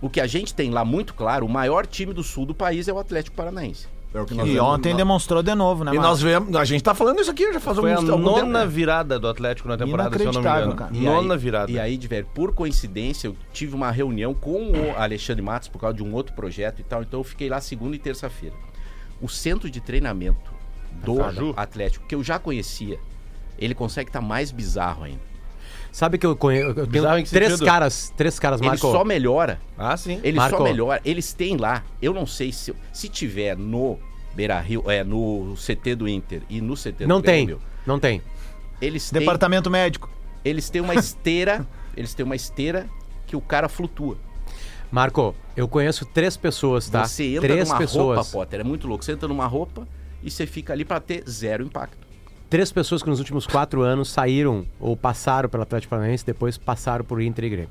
o 0.01 0.09
que 0.09 0.19
a 0.19 0.25
gente 0.25 0.53
tem 0.55 0.71
lá 0.71 0.83
muito 0.83 1.13
claro, 1.13 1.45
o 1.45 1.49
maior 1.49 1.85
time 1.85 2.13
do 2.13 2.23
sul 2.23 2.45
do 2.45 2.55
país 2.55 2.87
é 2.87 2.93
o 2.93 2.97
Atlético 2.97 3.35
Paranaense. 3.35 3.87
É 4.11 4.19
o 4.19 4.25
que 4.25 4.33
nós 4.33 4.47
E 4.47 4.53
vemos- 4.53 4.67
ontem 4.67 4.95
demonstrou 4.95 5.43
de 5.43 5.53
novo, 5.53 5.83
né, 5.83 5.91
E 5.91 5.95
Marcos? 5.95 6.09
nós 6.09 6.21
vemos, 6.21 6.55
a 6.55 6.65
gente 6.65 6.83
tá 6.83 6.95
falando 6.95 7.19
isso 7.19 7.29
aqui 7.29 7.53
já 7.53 7.59
faz 7.59 7.77
Foi 7.77 7.91
a 7.91 7.95
alguns 7.95 8.09
algum 8.09 8.23
tempo, 8.33 8.45
nona 8.47 8.59
né? 8.61 8.65
virada 8.65 9.19
do 9.19 9.27
Atlético 9.27 9.67
na 9.69 9.77
temporada, 9.77 10.17
se 10.17 10.23
eu 10.23 10.31
não 10.33 10.41
me 10.41 10.47
Inacreditável, 10.47 10.73
engano. 10.73 11.01
cara. 11.05 11.15
Nona 11.15 11.33
aí- 11.35 11.39
virada. 11.39 11.71
E 11.71 11.79
aí, 11.79 11.95
Diver, 11.95 12.25
por 12.25 12.51
coincidência, 12.53 13.27
eu 13.27 13.35
tive 13.53 13.75
uma 13.75 13.91
reunião 13.91 14.33
com 14.33 14.71
o 14.71 14.95
Alexandre 14.97 15.43
Matos 15.43 15.67
por 15.67 15.79
causa 15.79 15.95
de 15.95 16.01
um 16.03 16.11
outro 16.13 16.33
projeto 16.33 16.79
e 16.79 16.83
tal, 16.83 17.03
então 17.03 17.19
eu 17.19 17.23
fiquei 17.23 17.49
lá 17.49 17.61
segunda 17.61 17.95
e 17.95 17.99
terça-feira. 17.99 18.55
O 19.21 19.29
centro 19.29 19.69
de 19.69 19.79
treinamento 19.79 20.51
do 21.03 21.17
Caju? 21.17 21.53
Atlético, 21.55 22.07
que 22.07 22.15
eu 22.15 22.23
já 22.23 22.39
conhecia, 22.39 22.97
ele 23.59 23.75
consegue 23.75 24.09
estar 24.09 24.21
mais 24.21 24.49
bizarro 24.51 25.03
ainda. 25.03 25.28
Sabe 25.91 26.17
que 26.17 26.25
eu 26.25 26.35
conheço. 26.35 26.67
Eu 26.79 26.87
tenho 26.87 27.03
três 27.25 27.51
sentido? 27.51 27.65
caras, 27.65 28.13
três 28.15 28.37
caras, 28.39 28.59
Ele 28.61 28.69
Marco. 28.69 28.91
só 28.91 29.03
melhora 29.03 29.59
Ah, 29.77 29.97
sim. 29.97 30.19
Ele 30.23 30.37
Marco. 30.37 30.57
só 30.57 30.63
melhora. 30.63 31.01
Eles 31.03 31.33
têm 31.33 31.57
lá, 31.57 31.83
eu 32.01 32.13
não 32.13 32.25
sei 32.25 32.51
se, 32.51 32.73
se 32.93 33.09
tiver 33.09 33.57
no 33.57 33.97
Beira 34.35 34.59
Rio, 34.59 34.83
é, 34.89 35.03
no 35.03 35.55
CT 35.55 35.95
do 35.95 36.07
Inter 36.07 36.43
e 36.49 36.61
no 36.61 36.75
CT 36.75 37.07
Não 37.07 37.19
do 37.19 37.25
tem, 37.25 37.45
Grêmio, 37.45 37.61
não 37.85 37.99
tem. 37.99 38.21
eles 38.81 39.09
têm, 39.09 39.19
Departamento 39.19 39.69
médico. 39.69 40.09
eles 40.45 40.69
têm 40.69 40.81
uma 40.81 40.93
esteira, 40.95 41.65
eles 41.97 42.13
têm 42.13 42.23
uma 42.25 42.35
esteira 42.35 42.87
que 43.25 43.35
o 43.35 43.41
cara 43.41 43.67
flutua. 43.67 44.17
Marco, 44.91 45.35
eu 45.55 45.67
conheço 45.67 46.05
três 46.05 46.35
pessoas, 46.37 46.89
tá? 46.89 47.05
Você 47.05 47.35
entra 47.35 47.41
três 47.49 47.67
numa 47.69 47.77
pessoas. 47.77 48.17
roupa, 48.17 48.31
Potter, 48.31 48.59
é 48.61 48.63
muito 48.63 48.87
louco. 48.87 49.03
Você 49.05 49.11
entra 49.11 49.27
numa 49.27 49.45
roupa 49.45 49.87
e 50.23 50.31
você 50.31 50.47
fica 50.47 50.73
ali 50.73 50.83
pra 50.83 50.99
ter 50.99 51.23
zero 51.29 51.63
impacto. 51.63 52.07
Três 52.49 52.71
pessoas 52.71 53.03
que 53.03 53.09
nos 53.09 53.19
últimos 53.19 53.45
quatro 53.45 53.81
anos 53.81 54.09
saíram 54.09 54.65
ou 54.79 54.97
passaram 54.97 55.47
pelo 55.47 55.63
Atlético 55.63 55.91
Paranaense, 55.91 56.25
depois 56.25 56.57
passaram 56.57 57.05
por 57.05 57.21
Inter 57.21 57.45
e 57.45 57.49
Grêmio. 57.49 57.69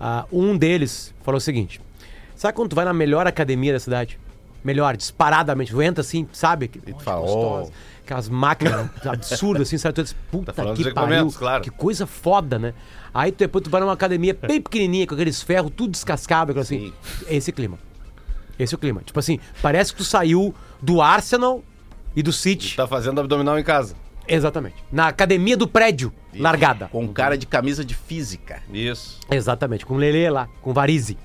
Ah, 0.00 0.24
um 0.32 0.56
deles 0.56 1.14
falou 1.22 1.36
o 1.36 1.40
seguinte: 1.40 1.80
sabe 2.34 2.54
quando 2.54 2.70
tu 2.70 2.76
vai 2.76 2.84
na 2.84 2.92
melhor 2.94 3.26
academia 3.26 3.72
da 3.72 3.80
cidade? 3.80 4.18
Melhor, 4.64 4.96
disparadamente. 4.96 5.72
Tu 5.72 5.82
entra 5.82 6.00
assim, 6.00 6.26
sabe? 6.32 6.68
Que- 6.68 6.78
tu 6.80 7.00
fala, 7.00 7.20
gostosa, 7.20 7.70
"Oh." 7.70 8.02
Aquelas 8.04 8.28
máquinas 8.28 8.88
absurdas, 9.06 9.62
assim, 9.68 9.76
sabe? 9.78 9.94
Tu 9.94 10.02
diz, 10.04 10.16
puta 10.30 10.52
falando 10.52 10.76
que 10.76 10.90
pariu. 10.92 11.30
claro. 11.32 11.62
Que 11.62 11.70
coisa 11.70 12.06
foda, 12.06 12.58
né? 12.58 12.74
Aí 13.12 13.30
tu- 13.30 13.38
depois 13.38 13.62
tu 13.62 13.70
vai 13.70 13.80
numa 13.80 13.92
academia 13.92 14.34
bem 14.40 14.60
pequenininha, 14.60 15.06
com 15.06 15.14
aqueles 15.14 15.42
ferros 15.42 15.70
tudo 15.76 15.90
descascado, 15.92 16.50
aquilo 16.52 16.62
assim. 16.62 16.92
Esse 17.28 17.52
clima. 17.52 17.78
Esse 18.58 18.74
é 18.74 18.76
o 18.76 18.78
clima. 18.78 19.02
Tipo 19.04 19.18
assim, 19.18 19.38
parece 19.60 19.92
que 19.92 19.98
tu 19.98 20.04
saiu 20.04 20.54
do 20.80 21.00
Arsenal 21.02 21.62
e 22.14 22.22
do 22.22 22.32
City. 22.32 22.76
Tá 22.76 22.86
fazendo 22.86 23.20
abdominal 23.20 23.58
em 23.58 23.64
casa. 23.64 23.94
Exatamente. 24.28 24.76
Na 24.90 25.08
academia 25.08 25.56
do 25.56 25.66
prédio, 25.66 26.12
largada. 26.34 26.88
Com 26.88 27.02
um 27.04 27.12
cara 27.12 27.36
de 27.36 27.46
camisa 27.46 27.84
de 27.84 27.94
física. 27.94 28.62
Isso. 28.72 29.18
Exatamente, 29.30 29.84
com 29.84 29.94
o 29.94 29.96
Lelê 29.98 30.30
lá, 30.30 30.48
com 30.60 30.72
Varize. 30.72 31.18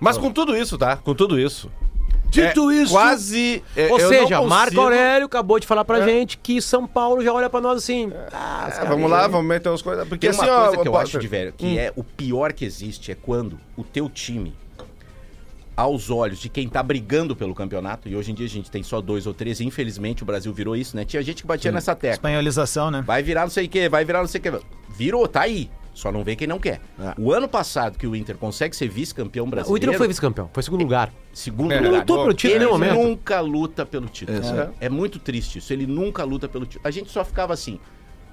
Mas 0.00 0.18
com 0.18 0.30
tudo 0.30 0.56
isso, 0.56 0.76
tá? 0.78 0.96
Com 0.96 1.14
tudo 1.14 1.38
isso. 1.38 1.70
Dito 2.28 2.70
é 2.70 2.74
isso- 2.76 2.92
Quase. 2.92 3.62
é, 3.76 3.86
Ou 3.90 4.00
eu 4.00 4.08
seja, 4.08 4.36
não 4.40 4.46
Marco 4.48 4.64
consigo- 4.66 4.82
Aurélio 4.82 5.26
acabou 5.26 5.60
de 5.60 5.66
falar 5.66 5.84
pra 5.84 6.00
gente 6.00 6.36
que 6.38 6.60
São 6.60 6.86
Paulo 6.86 7.22
já 7.22 7.32
olha 7.32 7.48
pra 7.48 7.60
nós 7.60 7.78
assim. 7.78 8.12
Ah, 8.32 8.68
É, 8.82 8.84
vamos 8.84 9.08
lá, 9.10 9.28
vamos 9.28 9.46
meter 9.46 9.68
as 9.72 9.80
coisas. 9.80 10.06
Porque 10.08 10.28
Tem 10.28 10.36
uma 10.36 10.42
assim, 10.42 10.52
ó. 10.52 10.62
coisa 10.64 10.82
que 10.82 10.88
eu 10.88 10.92
pô, 10.92 10.98
acho 10.98 11.18
de 11.18 11.28
velho, 11.28 11.52
que 11.56 11.78
é 11.78 11.92
o 11.94 12.02
pior 12.02 12.52
que 12.52 12.64
existe, 12.64 13.12
é 13.12 13.14
quando 13.14 13.58
o 13.76 13.84
teu 13.84 14.10
time, 14.10 14.54
aos 15.76 16.08
olhos 16.10 16.38
de 16.38 16.48
quem 16.48 16.68
tá 16.68 16.82
brigando 16.82 17.36
pelo 17.36 17.54
campeonato, 17.54 18.08
e 18.08 18.16
hoje 18.16 18.32
em 18.32 18.34
dia 18.34 18.46
a 18.46 18.48
gente 18.48 18.70
tem 18.70 18.82
só 18.82 19.00
dois 19.00 19.26
ou 19.26 19.34
três, 19.34 19.60
e 19.60 19.64
infelizmente 19.64 20.22
o 20.22 20.26
Brasil 20.26 20.52
virou 20.52 20.74
isso, 20.74 20.96
né? 20.96 21.04
Tinha 21.04 21.22
gente 21.22 21.42
que 21.42 21.46
batia 21.46 21.70
nessa 21.70 21.94
tecla. 21.94 22.14
Espanholização, 22.14 22.90
né? 22.90 23.02
Vai 23.06 23.22
virar 23.22 23.42
não 23.42 23.50
sei 23.50 23.66
o 23.66 23.68
que, 23.68 23.88
vai 23.88 24.04
virar 24.04 24.20
não 24.20 24.26
sei 24.28 24.40
o 24.40 24.42
que. 24.42 24.52
Virou, 24.96 25.28
tá 25.28 25.42
aí. 25.42 25.70
Só 25.92 26.12
não 26.12 26.22
vê 26.22 26.36
quem 26.36 26.46
não 26.46 26.58
quer. 26.58 26.78
O 27.16 27.32
ano 27.32 27.48
passado 27.48 27.96
que 27.96 28.06
o 28.06 28.14
Inter 28.14 28.36
consegue 28.36 28.76
ser 28.76 28.86
vice-campeão 28.86 29.48
brasileiro. 29.48 29.72
O 29.72 29.76
Inter 29.78 29.90
não 29.92 29.96
foi 29.98 30.06
vice-campeão, 30.08 30.50
foi 30.52 30.62
segundo 30.62 30.82
lugar. 30.82 31.10
Segundo 31.32 31.72
É, 31.72 31.76
lugar. 31.76 31.90
não 31.90 31.98
lutou 32.00 32.18
pelo 32.20 32.34
título 32.34 32.62
Ele 32.62 32.66
momento. 32.70 32.94
nunca 32.94 33.40
luta 33.40 33.86
pelo 33.86 34.06
título. 34.06 34.38
É. 34.78 34.88
muito 34.90 35.18
triste 35.18 35.58
isso. 35.58 35.72
Ele 35.72 35.86
nunca 35.86 36.22
luta 36.22 36.46
pelo 36.48 36.66
título. 36.66 36.86
A 36.86 36.90
gente 36.90 37.10
só 37.10 37.24
ficava 37.24 37.54
assim. 37.54 37.80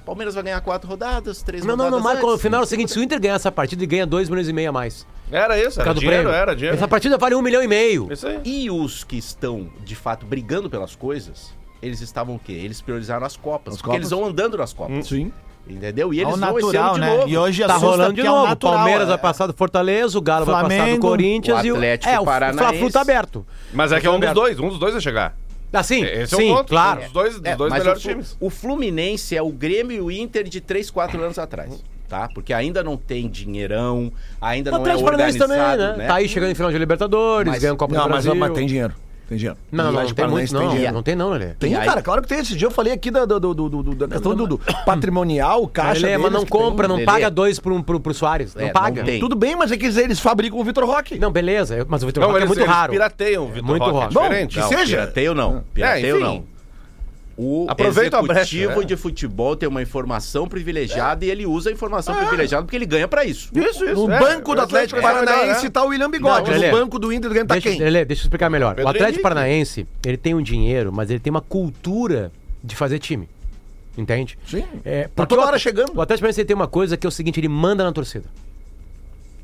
Palmeiras 0.03 0.35
vai 0.35 0.43
ganhar 0.43 0.61
quatro 0.61 0.87
rodadas, 0.89 1.41
três 1.41 1.63
Não, 1.63 1.75
não, 1.75 1.85
rodadas 1.85 2.03
não, 2.03 2.13
Marco, 2.13 2.31
no 2.31 2.37
final 2.37 2.61
é 2.61 2.63
o 2.63 2.67
seguinte, 2.67 2.91
se 2.91 2.99
o 2.99 3.03
Inter 3.03 3.19
ganhar 3.19 3.35
essa 3.35 3.51
partida, 3.51 3.81
ele 3.81 3.87
ganha 3.87 4.05
2 4.05 4.29
milhões 4.29 4.47
e 4.49 4.53
meio 4.53 4.69
a 4.69 4.71
mais. 4.71 5.05
Era 5.31 5.57
isso, 5.59 5.81
era 5.81 5.93
dinheiro, 5.93 6.23
prêmio. 6.23 6.31
era 6.31 6.55
dinheiro. 6.55 6.77
Essa 6.77 6.87
partida 6.87 7.17
vale 7.17 7.35
um 7.35 7.41
milhão 7.41 7.63
e 7.63 7.67
meio. 7.67 8.11
Isso 8.11 8.27
aí. 8.27 8.39
E 8.43 8.69
os 8.69 9.03
que 9.03 9.17
estão, 9.17 9.69
de 9.83 9.95
fato, 9.95 10.25
brigando 10.25 10.69
pelas 10.69 10.95
coisas, 10.95 11.53
eles 11.81 12.01
estavam 12.01 12.35
o 12.35 12.39
quê? 12.39 12.51
Eles 12.53 12.81
priorizaram 12.81 13.25
as 13.25 13.35
Copas. 13.37 13.75
As 13.75 13.81
porque 13.81 13.87
Copas? 13.97 13.99
eles 14.01 14.09
vão 14.11 14.25
andando 14.25 14.57
nas 14.57 14.73
Copas. 14.73 15.07
Sim. 15.07 15.31
Entendeu? 15.65 16.13
E 16.13 16.19
É 16.19 16.23
eles 16.23 16.33
o 16.35 16.37
vão 16.37 16.57
esse 16.57 16.65
natural, 16.73 16.83
ano 16.83 16.93
de 16.95 16.99
né? 16.99 17.15
novo. 17.17 17.29
E 17.29 17.37
hoje 17.37 17.65
Tá 17.65 17.77
rolando 17.77 18.13
de 18.13 18.19
é 18.19 18.23
o 18.23 18.27
novo. 18.27 18.43
O 18.43 18.49
natural, 18.49 18.73
Palmeiras 18.75 19.03
é. 19.03 19.09
vai 19.11 19.17
passar 19.17 19.47
do 19.47 19.53
Fortaleza, 19.53 20.17
o 20.17 20.21
Galo 20.21 20.45
vai 20.45 20.55
passar 20.55 20.67
do 20.67 20.75
Flamengo, 20.75 21.07
Corinthians 21.07 21.61
o 21.61 21.65
e 21.65 21.71
o. 21.71 21.75
Atlético 21.75 22.13
é, 22.13 22.19
o 22.19 22.25
Paranaense. 22.25 22.59
Fla-Flu 22.59 22.91
tá 22.91 23.01
aberto. 23.01 23.45
Mas 23.73 23.91
é 23.93 24.01
que 24.01 24.05
é 24.05 24.09
um 24.11 24.19
dos 24.19 24.33
dois, 24.33 24.59
um 24.59 24.67
dos 24.67 24.77
dois 24.77 24.91
vai 24.91 25.01
chegar. 25.01 25.37
Assim, 25.73 26.03
Esse 26.03 26.35
sim, 26.35 26.49
é 26.49 26.51
o 26.53 26.57
ponto. 26.57 26.67
claro. 26.69 27.01
Dos 27.01 27.11
dois, 27.11 27.33
dos 27.39 27.43
É, 27.45 27.55
dois 27.55 27.69
mas 27.71 27.79
melhores 27.79 27.99
o, 27.99 28.03
Flu- 28.03 28.11
times. 28.13 28.37
o 28.39 28.49
Fluminense 28.49 29.35
é 29.35 29.41
o 29.41 29.49
Grêmio 29.49 29.95
e 29.97 30.01
o 30.01 30.11
Inter 30.11 30.43
de 30.43 30.61
3, 30.61 30.89
4 30.91 31.21
anos 31.21 31.39
atrás. 31.39 31.83
Tá? 32.07 32.29
Porque 32.33 32.53
ainda 32.53 32.83
não 32.83 32.95
tem 32.95 33.27
dinheirão, 33.27 34.11
ainda 34.39 34.69
O 34.69 34.73
não 34.73 34.79
é 34.79 34.81
Atlético 34.81 35.05
Paranaense 35.05 35.41
organizado, 35.41 35.77
também, 35.81 35.97
né? 35.97 36.03
né? 36.03 36.07
Tá 36.07 36.15
aí 36.15 36.29
chegando 36.29 36.51
em 36.51 36.55
final 36.55 36.71
de 36.71 36.77
Libertadores, 36.77 37.51
Mas- 37.51 37.61
ganhando 37.61 37.77
Copa 37.77 37.93
Não, 37.95 38.03
do 38.03 38.09
mas, 38.11 38.23
Brasil. 38.25 38.39
mas 38.39 38.53
tem 38.53 38.67
dinheiro. 38.67 38.93
Tem 39.33 39.37
dinheiro. 39.37 39.57
Não, 39.71 39.85
não, 39.91 40.03
não, 40.03 40.09
tem 40.13 40.27
muito 40.27 40.53
não. 40.53 40.69
dinheiro. 40.69 40.93
Não 40.93 41.03
tem 41.03 41.15
não, 41.15 41.29
Lelê. 41.31 41.47
Tem, 41.59 41.75
aí- 41.75 41.85
cara, 41.85 42.01
claro 42.01 42.21
que 42.21 42.27
tem. 42.27 42.39
Esse 42.39 42.55
dia 42.55 42.67
eu 42.67 42.71
falei 42.71 42.93
aqui 42.93 43.09
da, 43.09 43.25
do, 43.25 43.39
do, 43.39 43.53
do, 43.53 43.69
do- 43.69 43.95
da 43.95 44.07
questão 44.07 44.35
do, 44.35 44.45
do 44.47 44.57
patrimonial, 44.85 45.67
caixa. 45.67 46.05
Lelê, 46.05 46.17
mas 46.17 46.31
não 46.31 46.39
tem. 46.41 46.49
compra, 46.49 46.87
não 46.87 46.95
Lelê. 46.95 47.05
paga 47.05 47.29
dois 47.31 47.59
pro, 47.59 47.81
pro, 47.83 47.99
pro 47.99 48.13
Soares. 48.13 48.55
É, 48.55 48.59
Não 48.59 48.65
não 48.67 48.73
paga. 48.73 49.03
tem. 49.03 49.19
Tudo 49.19 49.35
bem, 49.35 49.55
mas 49.55 49.71
é 49.71 49.77
que 49.77 49.85
eles, 49.85 50.19
fabricam 50.19 50.59
o 50.59 50.63
Vitor 50.63 50.85
Roque. 50.85 51.17
Não, 51.19 51.31
beleza, 51.31 51.85
mas 51.89 52.03
o 52.03 52.05
Vitor 52.07 52.23
Roque 52.25 52.41
é 52.43 52.45
muito 52.45 52.59
eles 52.59 52.69
raro. 52.71 52.91
pirateiam 52.91 53.45
o 53.45 53.47
Vitor 53.49 53.63
muito 53.65 53.83
Roque, 53.83 53.95
é 53.97 53.99
raro. 54.01 54.13
Bom, 54.13 54.21
diferente. 54.23 54.53
que 54.55 54.59
Não, 54.61 54.67
seja. 54.69 54.97
Pirateio 54.97 55.33
não. 55.35 55.63
Pirateio 55.73 56.15
enfim. 56.17 56.23
não. 56.25 56.52
O 57.35 57.65
Aproveita 57.67 58.17
executivo 58.17 58.67
brecha, 58.67 58.81
é. 58.81 58.85
de 58.85 58.95
futebol 58.95 59.55
tem 59.55 59.67
uma 59.67 59.81
informação 59.81 60.47
privilegiada 60.47 61.25
e 61.25 61.31
ele 61.31 61.45
usa 61.45 61.69
a 61.69 61.73
informação 61.73 62.15
privilegiada 62.15 62.63
porque 62.63 62.75
ele 62.75 62.85
ganha 62.85 63.07
pra 63.07 63.25
isso. 63.25 63.49
Isso, 63.55 63.83
isso. 63.83 64.07
No 64.07 64.13
é. 64.13 64.19
banco 64.19 64.53
do 64.53 64.61
Atlético 64.61 64.99
é 64.99 65.03
melhor, 65.03 65.25
Paranaense 65.25 65.63
né? 65.63 65.69
tá 65.69 65.83
o 65.83 65.87
William 65.87 66.11
Bigode. 66.11 66.51
Não, 66.51 66.59
no 66.59 66.71
banco 66.71 66.99
do 66.99 67.11
Inter 67.11 67.31
ganha 67.31 67.45
tá 67.45 67.55
Deixa, 67.55 67.69
quem? 67.69 67.79
Lelê, 67.79 68.05
deixa 68.05 68.21
eu 68.21 68.25
explicar 68.25 68.49
melhor. 68.49 68.75
Pedro 68.75 68.85
o 68.85 68.89
Atlético 68.89 69.09
Henrique. 69.09 69.23
Paranaense, 69.23 69.87
ele 70.05 70.17
tem 70.17 70.35
um 70.35 70.41
dinheiro, 70.41 70.91
mas 70.93 71.09
ele 71.09 71.19
tem 71.19 71.31
uma 71.31 71.41
cultura 71.41 72.31
de 72.63 72.75
fazer 72.75 72.99
time. 72.99 73.27
Entende? 73.97 74.37
Sim. 74.47 74.63
É, 74.85 75.07
Tá 75.15 75.25
toda 75.25 75.41
o 75.41 75.45
hora 75.45 75.57
chegando. 75.57 75.89
O 75.95 76.01
Atlético 76.01 76.21
Paranaense 76.21 76.45
tem 76.45 76.55
uma 76.55 76.67
coisa 76.67 76.97
que 76.97 77.05
é 77.05 77.09
o 77.09 77.11
seguinte, 77.11 77.39
ele 77.39 77.49
manda 77.49 77.83
na 77.83 77.91
torcida. 77.91 78.25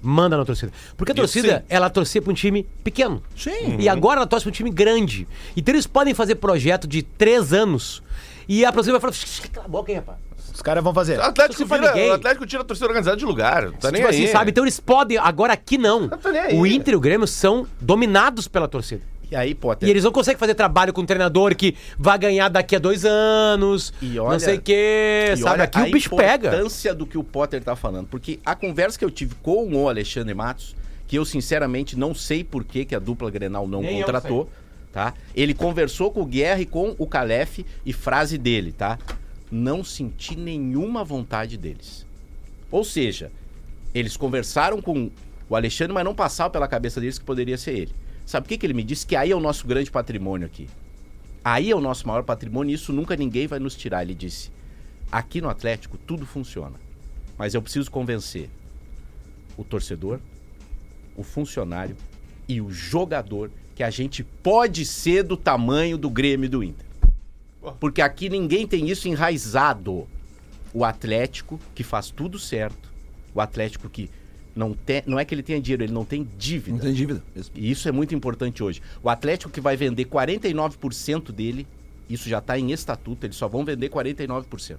Manda 0.02 0.38
na 0.38 0.46
torcida. 0.46 0.72
Porque 0.96 1.12
a 1.12 1.16
torcida, 1.16 1.66
ela 1.70 1.90
torcia 1.90 2.22
pra 2.22 2.32
um 2.32 2.36
time 2.36 2.66
pequeno. 2.84 3.22
Sim. 3.36 3.78
E 3.80 3.90
agora 3.90 4.20
ela 4.22 4.28
torce 4.28 4.44
pra 4.46 4.50
um 4.50 4.54
time 4.54 4.70
grande. 4.72 5.28
Então 5.58 5.74
eles 5.74 5.86
podem 5.86 6.14
fazer 6.14 6.36
projeto 6.36 6.88
de 6.88 7.04
três 7.04 7.52
anos 7.52 8.02
e 8.48 8.64
a 8.64 8.72
torcida 8.72 8.94
vai 8.94 9.02
falar, 9.02 9.14
"Shh, 9.14 9.42
cala 9.52 9.66
a 9.66 9.70
boca, 9.70 9.92
hein, 9.92 9.98
rapaz. 9.98 10.18
Os 10.54 10.62
caras 10.62 10.84
vão 10.84 10.94
fazer. 10.94 11.18
O 11.20 11.22
Atlético, 11.24 11.66
vira, 11.66 11.96
o 12.10 12.14
Atlético 12.14 12.46
tira 12.46 12.62
a 12.64 12.66
torcida 12.66 12.86
organizada 12.88 13.16
de 13.16 13.24
lugar. 13.24 13.72
Tá 13.80 13.92
nem 13.92 14.02
tipo 14.02 14.14
aí. 14.14 14.24
assim, 14.24 14.32
sabe? 14.32 14.52
Então 14.52 14.64
eles 14.64 14.78
podem. 14.80 15.18
Agora 15.18 15.54
aqui 15.54 15.78
não. 15.78 16.10
tô 16.10 16.30
nem 16.30 16.42
aí. 16.42 16.58
O 16.58 16.66
Inter 16.68 16.94
e 16.94 16.98
o 16.98 17.00
Grêmio 17.00 17.26
são 17.28 17.66
dominados 17.80 18.48
pela 18.48 18.68
torcida. 18.68 19.02
E 19.32 19.36
aí, 19.36 19.54
Potter, 19.54 19.88
E 19.88 19.92
eles 19.92 20.04
não 20.04 20.12
conseguem 20.12 20.40
fazer 20.40 20.56
trabalho 20.56 20.92
com 20.92 21.02
um 21.02 21.06
treinador 21.06 21.56
que 21.56 21.76
vai 21.98 22.18
ganhar 22.18 22.50
daqui 22.50 22.76
a 22.76 22.80
dois 22.80 23.06
anos, 23.06 23.94
E 24.02 24.06
não 24.16 24.26
olha- 24.26 24.40
sei 24.40 24.56
o 24.58 24.62
quê, 24.62 25.32
E 25.34 25.38
sabe? 25.38 25.52
olha 25.54 25.64
Aqui 25.66 25.80
a 25.80 25.84
o 25.84 25.92
bicho 25.92 26.16
pega. 26.16 26.48
importância 26.48 26.96
do 26.96 27.06
que 27.06 27.18
o 27.18 27.24
Potter 27.24 27.64
tá 27.64 27.76
falando. 27.76 28.08
Porque 28.08 28.40
a 28.44 28.56
conversa 28.56 28.98
que 28.98 29.06
eu 29.06 29.12
tive 29.12 29.36
com 29.36 29.72
o 29.72 29.88
Alexandre 29.88 30.34
Matos, 30.34 30.76
que 31.08 31.16
eu 31.16 31.24
sinceramente 31.26 31.98
não 31.98 32.16
sei 32.16 32.44
por 32.44 32.64
que, 32.64 32.86
que 32.86 32.96
a 32.96 33.00
dupla 33.00 33.30
Grenal 33.30 33.68
não 33.68 33.82
Nem 33.82 34.00
contratou, 34.02 34.50
tá? 34.92 35.14
Ele 35.36 35.54
conversou 35.54 36.10
com 36.12 36.22
o 36.22 36.26
Guerra 36.26 36.62
e 36.62 36.66
com 36.66 36.96
o 36.98 37.06
Calef 37.06 37.64
e 37.86 37.94
frase 37.94 38.36
dele, 38.38 38.72
tá? 38.72 38.98
Não 39.52 39.84
senti 39.84 40.36
nenhuma 40.36 41.04
vontade 41.04 41.56
deles. 41.56 42.04
Ou 42.72 42.84
seja, 42.84 43.32
eles 43.94 44.18
conversaram 44.18 44.82
com 44.82 45.10
o 45.48 45.56
Alexandre, 45.56 45.94
mas 45.94 46.04
não 46.06 46.14
passaram 46.16 46.50
pela 46.52 46.68
cabeça 46.68 47.00
deles 47.00 47.18
que 47.20 47.26
poderia 47.26 47.58
ser 47.58 47.72
ele. 47.78 47.92
Sabe 48.30 48.46
o 48.46 48.48
que, 48.50 48.60
que 48.60 48.66
ele 48.68 48.76
me 48.76 48.84
disse? 48.84 49.08
Que 49.08 49.16
aí 49.16 49.32
é 49.32 49.36
o 49.36 49.40
nosso 49.40 49.66
grande 49.66 49.90
patrimônio 49.90 50.46
aqui. 50.46 50.70
Aí 51.44 51.72
é 51.72 51.76
o 51.76 51.82
nosso 51.82 52.08
maior 52.08 52.22
patrimônio 52.22 52.72
e 52.72 52.76
isso 52.76 52.94
nunca 52.94 53.16
ninguém 53.16 53.48
vai 53.48 53.58
nos 53.58 53.76
tirar. 53.76 54.04
Ele 54.04 54.14
disse: 54.14 54.52
aqui 55.12 55.42
no 55.42 55.50
Atlético 55.50 55.98
tudo 55.98 56.28
funciona, 56.28 56.76
mas 57.36 57.56
eu 57.56 57.62
preciso 57.64 57.90
convencer 57.90 58.48
o 59.58 59.64
torcedor, 59.64 60.20
o 61.18 61.24
funcionário 61.24 61.98
e 62.48 62.62
o 62.62 62.70
jogador 62.70 63.50
que 63.74 63.82
a 63.82 63.90
gente 63.90 64.24
pode 64.24 64.86
ser 64.86 65.24
do 65.24 65.36
tamanho 65.36 65.98
do 65.98 66.08
Grêmio 66.08 66.46
e 66.46 66.50
do 66.50 66.64
Inter. 66.64 66.86
Porque 67.80 68.00
aqui 68.00 68.30
ninguém 68.30 68.68
tem 68.68 68.92
isso 68.92 69.08
enraizado. 69.08 70.08
O 70.72 70.86
Atlético 70.86 71.60
que 71.74 71.84
faz 71.84 72.12
tudo 72.12 72.38
certo, 72.38 72.94
o 73.34 73.42
Atlético 73.42 73.90
que 73.90 74.08
não 74.56 74.74
tem, 74.74 75.04
não 75.06 75.18
é 75.20 75.26
que 75.26 75.34
ele 75.34 75.44
tenha 75.44 75.62
dinheiro, 75.62 75.84
ele 75.84 75.94
não 75.94 76.04
tem 76.06 76.28
dívida. 76.38 76.76
Não 76.78 76.84
tem 76.84 76.94
dívida. 76.94 77.24
Isso. 77.36 77.52
E 77.56 77.72
isso 77.72 77.88
é 77.88 77.92
muito 77.92 78.14
importante 78.16 78.64
hoje. 78.64 78.82
O 79.04 79.10
Atlético 79.10 79.52
que 79.52 79.62
vai 79.62 79.76
vender 79.78 80.06
49% 80.06 81.32
dele, 81.32 81.66
isso 82.10 82.28
já 82.28 82.40
está 82.40 82.58
em 82.58 82.72
estatuto, 82.72 83.26
eles 83.26 83.36
só 83.36 83.48
vão 83.48 83.64
vender 83.64 83.90
49%. 83.90 84.78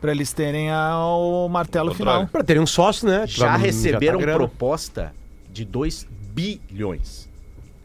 Pra 0.00 0.10
eles 0.12 0.32
terem 0.32 0.70
a- 0.70 0.98
o 1.06 1.48
martelo 1.48 1.90
Controle. 1.90 2.10
final. 2.18 2.26
Pra 2.28 2.44
terem 2.44 2.62
um 2.62 2.66
sócio, 2.66 3.08
né? 3.08 3.26
Já 3.26 3.46
Pra- 3.46 3.56
receberam 3.56 4.18
tá 4.18 4.24
grana. 4.24 4.38
proposta 4.38 5.14
de 5.52 5.64
2 5.64 6.06
bilhões 6.34 7.28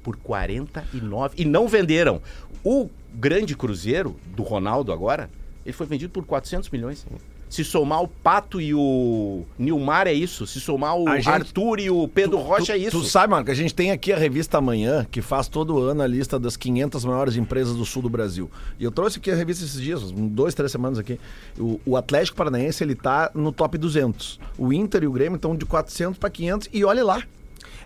por 0.04 0.18
49 0.18 1.36
e 1.38 1.46
não 1.46 1.68
venderam. 1.68 2.22
O 2.64 2.90
grande 3.14 3.56
cruzeiro 3.56 4.16
do 4.36 4.44
Ronaldo 4.44 4.92
agora, 4.92 5.30
ele 5.66 5.72
foi 5.74 5.86
vendido 5.86 6.12
por 6.12 6.26
400 6.26 6.70
milhões. 6.70 7.06
Se 7.50 7.64
somar 7.64 8.04
o 8.04 8.08
Pato 8.08 8.62
e 8.62 8.76
o 8.76 9.44
Nilmar 9.58 10.06
é 10.06 10.14
isso. 10.14 10.46
Se 10.46 10.60
somar 10.62 10.96
o 10.96 11.10
gente- 11.16 11.28
Arthur 11.30 11.80
e 11.80 11.90
o 11.90 12.08
Pedro 12.08 12.38
Rocha 12.38 12.74
é 12.74 12.76
Tu- 12.78 12.82
isso. 12.88 13.00
Tu 13.02 13.06
sabe, 13.08 13.44
que 13.44 13.50
a 13.52 13.56
gente 13.56 13.74
tem 13.74 13.90
aqui 13.90 14.14
a 14.14 14.18
revista 14.18 14.60
Amanhã, 14.60 15.06
que 15.10 15.20
faz 15.22 15.48
todo 15.48 15.80
ano 15.80 16.02
a 16.04 16.08
lista 16.08 16.38
das 16.40 16.56
500 16.56 17.04
maiores 17.04 17.36
empresas 17.36 17.76
do 17.76 17.84
sul 17.86 18.04
do 18.04 18.10
Brasil. 18.10 18.52
E 18.80 18.84
eu 18.84 18.92
trouxe 18.92 19.18
aqui 19.18 19.32
a 19.32 19.36
revista 19.36 19.66
esses 19.66 19.82
dias, 19.82 20.12
dois, 20.12 20.54
três 20.54 20.72
semanas 20.72 21.00
aqui. 21.00 21.20
O, 21.58 21.80
o 21.86 21.98
Atlético 21.98 22.38
Paranaense, 22.38 22.84
ele 22.84 22.94
tá 22.94 23.32
no 23.34 23.52
top 23.52 23.78
200. 23.80 24.40
O 24.58 24.72
Inter 24.72 25.04
e 25.04 25.08
o 25.08 25.12
Grêmio 25.12 25.38
estão 25.38 25.56
de 25.56 25.66
400 25.66 26.20
para 26.20 26.30
500 26.30 26.70
e 26.72 26.86
olhe 26.86 27.02
lá. 27.02 27.24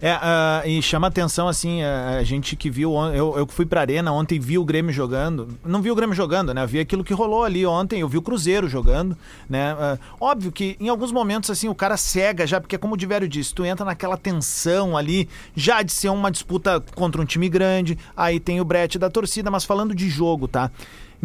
É, 0.05 0.19
ah, 0.21 0.61
e 0.65 0.81
chama 0.81 1.07
atenção, 1.07 1.47
assim, 1.47 1.81
a, 1.81 2.21
gente 2.25 2.57
que 2.57 2.69
viu, 2.69 2.93
eu, 3.15 3.37
eu 3.37 3.47
fui 3.47 3.65
pra 3.65 3.79
arena 3.79 4.11
ontem 4.11 4.37
vi 4.37 4.57
o 4.57 4.65
Grêmio 4.65 4.91
jogando, 4.91 5.57
não 5.63 5.81
vi 5.81 5.89
o 5.89 5.95
Grêmio 5.95 6.13
jogando, 6.13 6.53
né, 6.53 6.65
vi 6.67 6.77
aquilo 6.77 7.05
que 7.05 7.13
rolou 7.13 7.45
ali 7.45 7.65
ontem, 7.65 8.01
eu 8.01 8.09
vi 8.09 8.17
o 8.17 8.21
Cruzeiro 8.21 8.67
jogando, 8.67 9.17
né, 9.49 9.71
ah, 9.79 9.97
óbvio 10.19 10.51
que 10.51 10.75
em 10.77 10.89
alguns 10.89 11.13
momentos, 11.13 11.49
assim, 11.49 11.69
o 11.69 11.73
cara 11.73 11.95
cega 11.95 12.45
já, 12.45 12.59
porque 12.59 12.77
como 12.77 12.95
o 12.95 12.97
Divério 12.97 13.29
disse, 13.29 13.55
tu 13.55 13.63
entra 13.63 13.85
naquela 13.85 14.17
tensão 14.17 14.97
ali, 14.97 15.29
já 15.55 15.81
de 15.81 15.93
ser 15.93 16.09
uma 16.09 16.29
disputa 16.29 16.83
contra 16.95 17.21
um 17.21 17.25
time 17.25 17.47
grande, 17.47 17.97
aí 18.13 18.41
tem 18.41 18.59
o 18.59 18.65
brete 18.65 18.99
da 18.99 19.09
torcida, 19.09 19.49
mas 19.49 19.63
falando 19.63 19.95
de 19.95 20.09
jogo, 20.09 20.49
tá? 20.49 20.69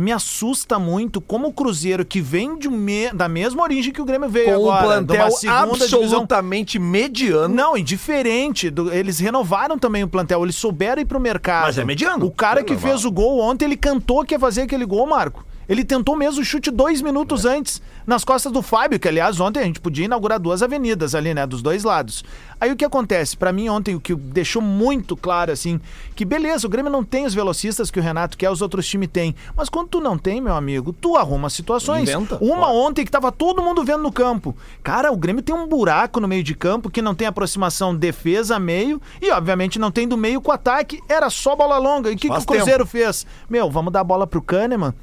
Me 0.00 0.12
assusta 0.12 0.78
muito 0.78 1.20
como 1.20 1.48
o 1.48 1.52
Cruzeiro, 1.52 2.04
que 2.04 2.20
vem 2.20 2.56
de 2.56 2.68
um 2.68 2.70
me- 2.70 3.10
da 3.12 3.28
mesma 3.28 3.64
origem 3.64 3.92
que 3.92 4.00
o 4.00 4.04
Grêmio 4.04 4.28
veio 4.28 4.54
Com 4.54 4.66
um 4.66 4.70
agora, 4.70 5.00
de 5.00 5.06
plantel 5.08 5.30
segunda 5.32 5.58
divisão 5.86 5.98
absolutamente 6.02 6.78
mediano. 6.78 7.52
não, 7.52 7.76
e 7.76 7.82
diferente. 7.82 8.70
do- 8.70 8.92
eles 8.92 9.18
renovaram 9.18 9.76
também 9.76 10.04
o 10.04 10.08
plantel, 10.08 10.44
eles 10.44 10.54
souberam 10.54 11.02
ir 11.02 11.04
pro 11.04 11.18
mercado. 11.18 11.64
Mas 11.64 11.78
é 11.78 11.84
mediano. 11.84 12.24
O 12.26 12.30
cara 12.30 12.62
que 12.62 12.76
fez 12.76 13.04
o 13.04 13.10
gol 13.10 13.40
ontem, 13.40 13.64
ele 13.64 13.76
cantou 13.76 14.24
que 14.24 14.34
ia 14.34 14.38
fazer 14.38 14.62
aquele 14.62 14.84
gol, 14.86 15.04
Marco. 15.04 15.44
Ele 15.68 15.84
tentou 15.84 16.16
mesmo 16.16 16.40
o 16.40 16.44
chute 16.44 16.70
dois 16.70 17.02
minutos 17.02 17.44
antes, 17.44 17.82
nas 18.06 18.24
costas 18.24 18.50
do 18.50 18.62
Fábio, 18.62 18.98
que 18.98 19.06
aliás 19.06 19.38
ontem 19.38 19.60
a 19.60 19.64
gente 19.64 19.80
podia 19.80 20.06
inaugurar 20.06 20.40
duas 20.40 20.62
avenidas 20.62 21.14
ali, 21.14 21.34
né, 21.34 21.46
dos 21.46 21.60
dois 21.60 21.84
lados. 21.84 22.24
Aí 22.60 22.72
o 22.72 22.76
que 22.76 22.84
acontece? 22.84 23.36
Pra 23.36 23.52
mim 23.52 23.68
ontem 23.68 23.94
o 23.94 24.00
que 24.00 24.14
deixou 24.14 24.62
muito 24.62 25.16
claro 25.16 25.52
assim, 25.52 25.78
que 26.16 26.24
beleza, 26.24 26.66
o 26.66 26.70
Grêmio 26.70 26.90
não 26.90 27.04
tem 27.04 27.26
os 27.26 27.34
velocistas 27.34 27.90
que 27.90 28.00
o 28.00 28.02
Renato 28.02 28.38
quer, 28.38 28.50
os 28.50 28.62
outros 28.62 28.88
times 28.88 29.10
têm. 29.12 29.34
Mas 29.54 29.68
quando 29.68 29.88
tu 29.88 30.00
não 30.00 30.16
tem, 30.16 30.40
meu 30.40 30.54
amigo, 30.54 30.92
tu 30.92 31.16
arruma 31.16 31.50
situações. 31.50 32.08
Inventa. 32.08 32.38
Uma 32.40 32.72
ontem 32.72 33.04
que 33.04 33.10
tava 33.10 33.30
todo 33.30 33.62
mundo 33.62 33.84
vendo 33.84 34.02
no 34.02 34.10
campo. 34.10 34.56
Cara, 34.82 35.12
o 35.12 35.16
Grêmio 35.16 35.42
tem 35.42 35.54
um 35.54 35.68
buraco 35.68 36.18
no 36.18 36.26
meio 36.26 36.42
de 36.42 36.54
campo 36.54 36.90
que 36.90 37.02
não 37.02 37.14
tem 37.14 37.26
aproximação 37.26 37.94
defesa-meio 37.94 39.00
e, 39.20 39.30
obviamente, 39.30 39.78
não 39.78 39.90
tem 39.90 40.08
do 40.08 40.16
meio 40.16 40.40
com 40.40 40.50
ataque. 40.50 41.00
Era 41.08 41.28
só 41.28 41.54
bola 41.54 41.78
longa. 41.78 42.10
E 42.10 42.14
o 42.14 42.16
que, 42.16 42.28
que 42.28 42.38
o 42.38 42.44
Cruzeiro 42.44 42.86
fez? 42.86 43.26
Meu, 43.48 43.70
vamos 43.70 43.92
dar 43.92 44.00
a 44.00 44.04
bola 44.04 44.26
pro 44.26 44.42
Kahneman 44.42 44.94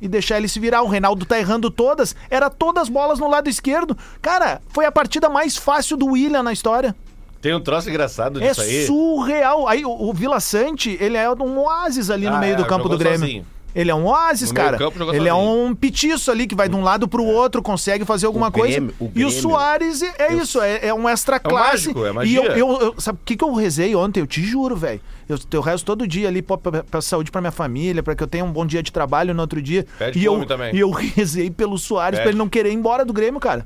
e 0.00 0.08
deixar 0.08 0.36
ele 0.38 0.48
se 0.48 0.58
virar. 0.60 0.82
O 0.82 0.88
Reinaldo 0.88 1.24
tá 1.26 1.38
errando 1.38 1.70
todas. 1.70 2.14
Era 2.30 2.48
todas 2.50 2.84
as 2.84 2.88
bolas 2.88 3.18
no 3.18 3.28
lado 3.28 3.48
esquerdo. 3.48 3.96
Cara, 4.22 4.60
foi 4.68 4.84
a 4.84 4.92
partida 4.92 5.28
mais 5.28 5.56
fácil 5.56 5.96
do 5.96 6.06
William 6.06 6.42
na 6.42 6.52
história. 6.52 6.94
Tem 7.40 7.54
um 7.54 7.60
troço 7.60 7.88
engraçado 7.88 8.42
É 8.42 8.48
disso 8.48 8.60
aí. 8.60 8.86
surreal. 8.86 9.66
Aí 9.66 9.84
o, 9.84 9.90
o 9.90 10.12
Vila 10.12 10.38
Sante, 10.40 10.96
ele 11.00 11.16
é 11.16 11.28
um 11.30 11.58
oásis 11.58 12.10
ali 12.10 12.26
no 12.28 12.36
Ah, 12.36 12.38
meio 12.38 12.52
é, 12.52 12.56
do 12.56 12.66
campo 12.66 12.88
do 12.88 12.98
Grêmio. 12.98 13.20
sozinho. 13.20 13.46
Ele 13.74 13.90
é 13.90 13.94
um 13.94 14.06
oásis, 14.06 14.50
No 14.50 14.56
cara. 14.56 14.76
campo, 14.76 14.98
ele 15.14 15.28
é 15.28 15.32
sozinho. 15.32 15.64
um 15.66 15.74
petiço 15.74 16.30
ali 16.30 16.46
que 16.46 16.54
vai 16.54 16.68
de 16.68 16.74
um 16.76 16.82
lado 16.82 17.06
pro 17.06 17.24
outro, 17.24 17.62
consegue 17.62 18.04
fazer 18.04 18.26
alguma 18.26 18.50
coisa. 18.50 18.80
O 18.98 19.04
E 19.04 19.04
o 19.06 19.08
Grêmio- 19.08 19.30
Soares 19.30 20.02
é, 20.02 20.12
é 20.18 20.34
isso, 20.34 20.60
é, 20.60 20.86
é 20.88 20.94
um 20.94 21.08
extra 21.08 21.38
classe. 21.38 21.88
mágico, 21.88 22.04
é 22.04 22.10
E 22.10 22.12
magia. 22.12 22.40
eu, 22.42 22.52
eu, 22.56 22.80
eu- 22.80 22.94
sabe 22.98 23.18
o 23.22 23.24
que, 23.24 23.36
que 23.36 23.44
eu 23.44 23.52
rezei 23.54 23.94
ontem? 23.94 24.20
Eu 24.20 24.26
te 24.26 24.42
juro, 24.42 24.74
velho. 24.76 25.00
Eu, 25.28 25.38
eu 25.52 25.60
rezo 25.60 25.84
todo 25.84 26.06
dia 26.08 26.26
ali 26.26 26.42
pra, 26.42 26.58
pra, 26.58 26.82
pra 26.82 27.00
saúde 27.00 27.30
pra 27.30 27.40
minha 27.40 27.52
família, 27.52 28.02
pra 28.02 28.16
que 28.16 28.22
eu 28.22 28.26
tenha 28.26 28.44
um 28.44 28.50
bom 28.52 28.66
dia 28.66 28.82
de 28.82 28.90
trabalho 28.90 29.32
no 29.32 29.40
outro 29.40 29.62
dia. 29.62 29.86
Pede 29.98 30.18
e 30.18 30.22
pro 30.22 30.30
eu, 30.30 30.34
homem 30.34 30.48
também. 30.48 30.74
e 30.74 30.80
eu 30.80 30.90
rezei 31.16 31.50
pelo 31.50 31.78
Soares 31.78 32.18
Pede. 32.18 32.22
pra 32.22 32.30
ele 32.30 32.38
não 32.38 32.48
querer 32.48 32.70
ir 32.70 32.74
embora 32.74 33.04
do 33.04 33.12
Grêmio, 33.12 33.38
cara. 33.38 33.64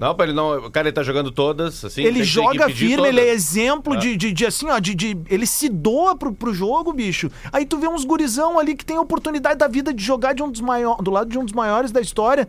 Não, 0.00 0.14
pra 0.14 0.24
ele 0.24 0.32
não. 0.34 0.56
O 0.66 0.70
cara 0.70 0.88
ele 0.88 0.94
tá 0.94 1.02
jogando 1.02 1.30
todas, 1.30 1.84
assim. 1.84 2.02
Ele 2.02 2.24
joga 2.24 2.68
firme, 2.70 2.96
todas. 2.96 3.10
ele 3.10 3.20
é 3.20 3.28
exemplo 3.30 3.94
É. 3.94 3.98
de, 3.98 4.16
de, 4.16 4.32
de, 4.32 4.46
assim, 4.46 4.68
ó, 4.70 4.78
de, 4.78 4.94
de- 4.94 5.18
Ele 5.28 5.46
se 5.46 5.68
doa 5.68 6.16
pro, 6.16 6.32
pro 6.32 6.54
jogo, 6.54 6.92
bicho. 6.92 7.30
Aí 7.52 7.66
tu 7.66 7.76
vê 7.78 7.86
uns 7.86 8.04
gurizão 8.04 8.58
ali 8.58 8.74
que 8.74 8.84
tem 8.84 8.96
a 8.96 9.00
oportunidade 9.02 9.58
da 9.58 9.68
vida 9.68 9.92
de 9.92 10.02
jogar 10.02 10.32
de 10.32 10.42
um 10.42 10.50
dos 10.50 10.62
maiores, 10.62 11.04
do 11.04 11.10
lado 11.10 11.28
de 11.28 11.38
um 11.38 11.44
dos 11.44 11.52
maiores 11.52 11.92
da 11.92 12.00
história. 12.00 12.48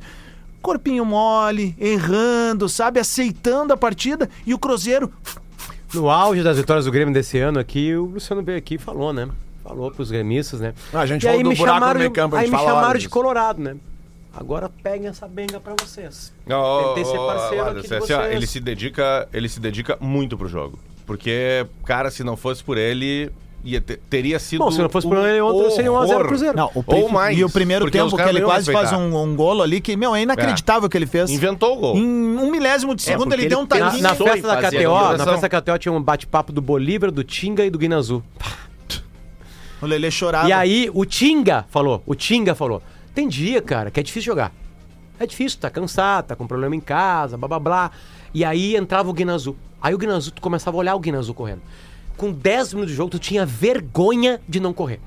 Corpinho 0.61 1.03
mole, 1.03 1.75
errando, 1.79 2.69
sabe? 2.69 2.99
Aceitando 2.99 3.73
a 3.73 3.77
partida. 3.77 4.29
E 4.47 4.53
o 4.53 4.57
Cruzeiro. 4.59 5.11
No 5.93 6.09
auge 6.09 6.41
das 6.43 6.55
vitórias 6.57 6.85
do 6.85 6.91
Grêmio 6.91 7.13
desse 7.13 7.37
ano 7.37 7.59
aqui, 7.59 7.93
o 7.95 8.05
Luciano 8.05 8.41
veio 8.41 8.57
aqui 8.57 8.75
e 8.75 8.77
falou, 8.77 9.11
né? 9.11 9.27
Falou 9.61 9.91
pros 9.91 10.09
gremistas, 10.09 10.61
né? 10.61 10.73
Ah, 10.93 10.99
a 11.01 11.05
gente 11.05 11.23
e 11.23 11.27
aí 11.27 11.33
falou 11.37 11.43
do 11.43 11.49
me 11.49 11.55
buraco 11.55 11.75
no 11.75 11.81
chamaram, 11.81 11.99
meio 11.99 12.11
campo, 12.11 12.35
a 12.35 12.39
aí 12.39 12.45
gente 12.45 12.51
me 12.53 12.57
fala 12.57 12.69
chamaram 12.69 12.87
horas 12.89 13.01
de 13.01 13.07
disso. 13.07 13.13
Colorado, 13.13 13.61
né? 13.61 13.75
Agora 14.33 14.69
peguem 14.81 15.07
essa 15.07 15.27
benga 15.27 15.59
pra 15.59 15.73
vocês. 15.79 16.33
Ó, 16.49 16.87
Tentei 16.93 17.05
ser 17.05 17.17
parceiro 17.17 17.63
Adas, 17.65 17.77
aqui 17.79 17.87
de 17.89 17.95
assim, 17.95 18.13
ó, 18.13 18.23
ele 18.27 18.47
se 18.47 18.59
dedica, 18.61 19.27
ele 19.33 19.49
se 19.49 19.59
dedica 19.59 19.97
muito 19.99 20.37
pro 20.37 20.47
jogo. 20.47 20.79
Porque, 21.05 21.65
cara, 21.83 22.09
se 22.09 22.23
não 22.23 22.37
fosse 22.37 22.63
por 22.63 22.77
ele, 22.77 23.29
ia 23.61 23.81
ter- 23.81 23.99
teria 24.09 24.39
sido 24.39 24.59
Bom, 24.59 24.71
se 24.71 24.79
não 24.81 24.87
fosse 24.87 25.05
por 25.05 25.17
um 25.17 25.27
ele, 25.27 25.41
ontem 25.41 25.69
seria 25.71 25.91
1 25.91 25.97
a 25.97 26.05
0 26.05 26.15
horror. 26.15 26.27
Cruzeiro. 26.29 26.55
Não, 26.55 26.71
o 26.73 26.81
Ou 26.87 27.09
mais, 27.09 27.37
E 27.37 27.43
o 27.43 27.49
primeiro 27.49 27.91
tempo 27.91 28.15
que 28.15 28.21
ele 28.21 28.41
quase 28.41 28.71
faz 28.71 28.89
respeitar. 28.91 28.97
um, 29.05 29.21
um 29.21 29.35
golo 29.35 29.61
ali 29.61 29.81
que, 29.81 29.97
meu, 29.97 30.15
é 30.15 30.21
inacreditável 30.21 30.87
o 30.87 30.89
que 30.89 30.97
ele 30.97 31.05
fez. 31.07 31.29
Inventou 31.29 31.75
o 31.77 31.79
gol. 31.81 31.97
Em 31.97 32.01
um 32.05 32.49
milésimo 32.49 32.95
de 32.95 33.01
segundo 33.01 33.23
porque 33.23 33.35
ele 33.35 33.41
ele 33.43 33.49
deu 33.49 33.59
um 33.59 33.65
tem- 33.67 33.79
Na, 33.81 33.91
na 33.97 34.15
festa 34.15 34.47
da 34.47 34.57
KTO, 34.61 35.17
na 35.17 35.25
festa 35.25 35.49
da 35.49 35.61
KTO 35.61 35.77
tinha 35.77 35.91
um 35.91 36.01
bate-papo 36.01 36.53
do 36.53 36.61
Bolívar, 36.61 37.11
do 37.11 37.23
Tinga 37.23 37.65
e 37.65 37.69
do 37.69 37.77
Guina 37.77 37.97
Azul. 37.97 38.23
O 39.81 39.85
Lelê 39.85 40.09
chorava. 40.11 40.47
E 40.47 40.53
aí 40.53 40.89
o 40.93 41.03
Tinga 41.05 41.65
falou, 41.69 42.01
o 42.05 42.13
Tinga 42.15 42.53
falou, 42.55 42.81
tem 43.13 43.27
dia, 43.27 43.61
cara, 43.61 43.91
que 43.91 43.99
é 43.99 44.03
difícil 44.03 44.31
jogar. 44.31 44.51
É 45.19 45.25
difícil, 45.25 45.59
tá 45.59 45.69
cansado, 45.69 46.27
tá 46.27 46.35
com 46.35 46.47
problema 46.47 46.75
em 46.75 46.79
casa, 46.79 47.37
blá 47.37 47.47
blá 47.47 47.59
blá. 47.59 47.91
E 48.33 48.43
aí 48.43 48.75
entrava 48.75 49.09
o 49.09 49.13
Guina 49.13 49.35
Azul. 49.35 49.55
Aí 49.81 49.93
o 49.93 49.97
Guina 49.97 50.15
Azul, 50.15 50.31
tu 50.31 50.41
começava 50.41 50.77
a 50.77 50.79
olhar 50.79 50.95
o 50.95 50.99
Guina 50.99 51.19
Azul 51.19 51.35
correndo. 51.35 51.61
Com 52.17 52.31
10 52.31 52.73
minutos 52.73 52.91
de 52.91 52.97
jogo, 52.97 53.11
tu 53.11 53.19
tinha 53.19 53.45
vergonha 53.45 54.41
de 54.47 54.59
não 54.59 54.73
correr. 54.73 54.99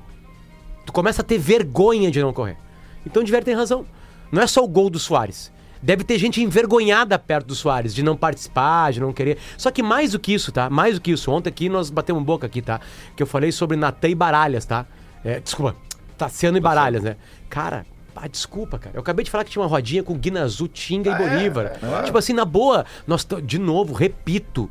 Tu 0.85 0.93
começa 0.93 1.21
a 1.21 1.25
ter 1.25 1.37
vergonha 1.37 2.11
de 2.11 2.21
não 2.21 2.31
correr. 2.31 2.57
Então 3.05 3.21
o 3.21 3.25
Diver 3.25 3.43
tem 3.43 3.55
razão. 3.55 3.85
Não 4.31 4.41
é 4.41 4.47
só 4.47 4.63
o 4.63 4.67
gol 4.67 4.89
do 4.89 4.99
Soares. 4.99 5.51
Deve 5.81 6.03
ter 6.03 6.17
gente 6.17 6.41
envergonhada 6.41 7.17
perto 7.19 7.47
do 7.47 7.55
Soares, 7.55 7.93
de 7.93 8.01
não 8.01 8.15
participar, 8.15 8.91
de 8.91 8.99
não 8.99 9.13
querer. 9.13 9.37
Só 9.57 9.69
que 9.69 9.83
mais 9.83 10.13
do 10.13 10.19
que 10.19 10.33
isso, 10.33 10.51
tá? 10.51 10.69
Mais 10.69 10.95
do 10.95 11.01
que 11.01 11.11
isso. 11.11 11.31
Ontem 11.31 11.49
aqui 11.49 11.69
nós 11.69 11.89
batemos 11.89 12.23
boca 12.23 12.47
aqui, 12.47 12.61
tá? 12.61 12.79
Que 13.15 13.21
eu 13.21 13.27
falei 13.27 13.51
sobre 13.51 13.77
Natan 13.77 14.09
e 14.09 14.15
Baralhas, 14.15 14.65
tá? 14.65 14.85
É, 15.23 15.39
desculpa, 15.39 15.75
Tassiano 16.17 16.57
e 16.57 16.61
Baralhas, 16.61 17.03
né? 17.03 17.17
Cara, 17.49 17.85
ah, 18.15 18.27
desculpa, 18.27 18.77
cara. 18.79 18.95
Eu 18.95 19.01
acabei 19.01 19.23
de 19.25 19.31
falar 19.31 19.43
que 19.43 19.51
tinha 19.51 19.61
uma 19.61 19.67
rodinha 19.69 20.03
com 20.03 20.13
Guina 20.15 20.43
Azul, 20.43 20.67
Tinga 20.67 21.11
e 21.11 21.15
Bolívar. 21.15 21.73
Tipo 22.03 22.17
assim, 22.17 22.33
na 22.33 22.45
boa, 22.45 22.85
nós 23.07 23.23
t- 23.23 23.41
de 23.41 23.59
novo, 23.59 23.93
repito. 23.93 24.69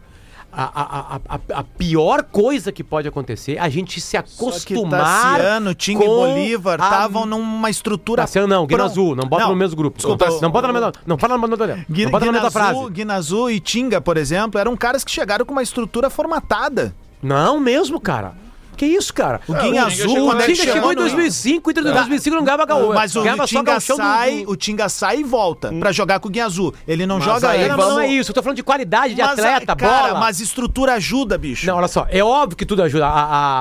A, 0.56 0.62
a, 0.62 1.16
a, 1.16 1.20
a, 1.28 1.58
a 1.60 1.64
pior 1.64 2.22
coisa 2.22 2.70
que 2.70 2.84
pode 2.84 3.08
acontecer 3.08 3.54
é 3.56 3.58
a 3.58 3.68
gente 3.68 4.00
se 4.00 4.16
acostumar. 4.16 5.34
Tassiano, 5.40 5.74
Tinga 5.74 6.04
e 6.04 6.06
com 6.06 6.14
Bolívar 6.14 6.80
a- 6.80 6.84
estavam 6.84 7.26
numa 7.26 7.68
estrutura. 7.68 8.22
Tassiano 8.22 8.46
não, 8.46 8.64
Guina 8.64 8.78
pron- 8.78 8.86
Azul. 8.90 9.16
Não 9.16 9.24
bota 9.28 9.48
no 9.48 9.56
mesmo 9.56 9.76
grupo. 9.76 9.96
Desculpa, 9.96 10.26
não 10.40 10.50
bota 10.52 10.68
na 10.68 10.72
mesma. 10.72 10.92
Não 11.04 11.18
fala 11.18 11.36
na 11.36 11.48
mesma. 11.48 11.56
Não 11.66 12.10
bota 12.10 12.26
na 12.26 12.32
mesma 12.32 12.48
Guinazu, 12.48 12.50
frase. 12.52 12.90
Guinazu 12.92 13.50
e 13.50 13.58
Tinga, 13.58 14.00
por 14.00 14.16
exemplo, 14.16 14.60
eram 14.60 14.76
caras 14.76 15.02
que 15.02 15.10
chegaram 15.10 15.44
com 15.44 15.50
uma 15.50 15.62
estrutura 15.62 16.08
formatada. 16.08 16.94
Não 17.20 17.58
mesmo, 17.58 17.98
cara. 18.00 18.34
Que 18.76 18.86
isso, 18.86 19.12
cara? 19.14 19.40
O 19.48 19.54
Guinha 19.54 19.84
Azul, 19.84 20.28
O 20.30 20.38
Tinga 20.38 20.54
chegou 20.54 20.92
em 20.92 20.96
no- 20.96 21.02
2005, 21.02 21.70
entre 21.70 21.82
2005 21.84 22.36
não 22.36 22.44
ganhava 22.44 22.66
gaúcho. 22.66 22.92
Mas 22.94 23.14
o 23.16 23.22
só 23.24 23.46
Tinga 23.46 23.80
sai, 23.80 24.44
do- 24.44 24.50
o 24.50 24.56
Tinga 24.56 24.88
sai 24.88 25.18
e 25.18 25.22
volta 25.24 25.72
pra 25.78 25.92
jogar 25.92 26.20
com 26.20 26.28
o 26.28 26.30
Guinha 26.30 26.46
Azul. 26.46 26.74
Ele 26.86 27.06
não 27.06 27.16
Mas 27.16 27.24
joga 27.24 27.50
aí. 27.50 27.68
Não, 27.68 27.76
mas 27.76 27.88
não 27.88 28.00
é 28.00 28.08
isso. 28.08 28.30
Eu 28.30 28.34
tô 28.34 28.42
falando 28.42 28.56
de 28.56 28.62
qualidade 28.62 29.14
de 29.14 29.20
Mas, 29.22 29.30
atleta, 29.38 29.76
cara, 29.76 30.08
bola. 30.08 30.20
mas 30.20 30.40
estrutura 30.40 30.94
ajuda, 30.94 31.38
bicho. 31.38 31.66
Não, 31.66 31.76
olha 31.76 31.88
só, 31.88 32.06
é 32.10 32.22
óbvio 32.22 32.56
que 32.56 32.66
tudo 32.66 32.82
ajuda. 32.82 33.06
A- 33.06 33.10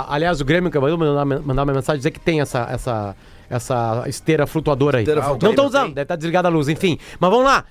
a- 0.09 0.13
aliás, 0.15 0.41
o 0.41 0.45
Grêmio 0.45 0.69
acabou 0.69 0.89
de 0.89 0.97
mandar, 0.97 1.25
mandar 1.25 1.63
uma 1.63 1.73
mensagem 1.73 1.97
dizer 1.99 2.11
que 2.11 2.19
tem 2.19 2.41
essa, 2.41 2.67
essa, 2.71 3.15
essa 3.49 4.03
esteira 4.07 4.47
flutuadora 4.47 4.97
aí. 4.97 5.03
Esteira 5.03 5.21
não 5.21 5.29
flutuadora, 5.29 5.51
estão 5.51 5.65
usando, 5.81 5.93
deve 5.93 6.01
estar 6.03 6.15
desligada 6.15 6.47
a 6.47 6.51
luz, 6.51 6.67
enfim. 6.69 6.97
Mas 7.19 7.29
vamos 7.29 7.45
lá. 7.45 7.63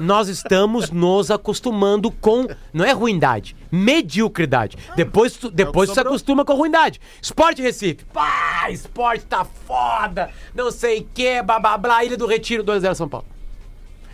Nós 0.00 0.28
estamos 0.28 0.90
nos 0.90 1.30
acostumando 1.30 2.10
com. 2.10 2.46
Não 2.72 2.84
é 2.84 2.92
ruindade, 2.92 3.56
mediocridade. 3.70 4.76
Depois, 4.94 5.36
tu, 5.36 5.50
depois 5.50 5.90
tu 5.90 5.94
se 5.94 6.00
acostuma 6.00 6.44
com 6.44 6.52
a 6.52 6.56
ruindade. 6.56 7.00
Esporte 7.20 7.62
Recife. 7.62 8.04
Pá, 8.12 8.70
esporte 8.70 9.24
tá 9.26 9.44
foda. 9.44 10.30
Não 10.54 10.70
sei 10.70 11.00
o 11.00 11.08
que, 11.14 11.42
blá 11.42 11.58
blá 11.58 11.78
blá. 11.78 12.04
Ilha 12.04 12.16
do 12.16 12.26
Retiro, 12.26 12.64
2x0 12.64 12.94
São 12.94 13.08
Paulo. 13.08 13.26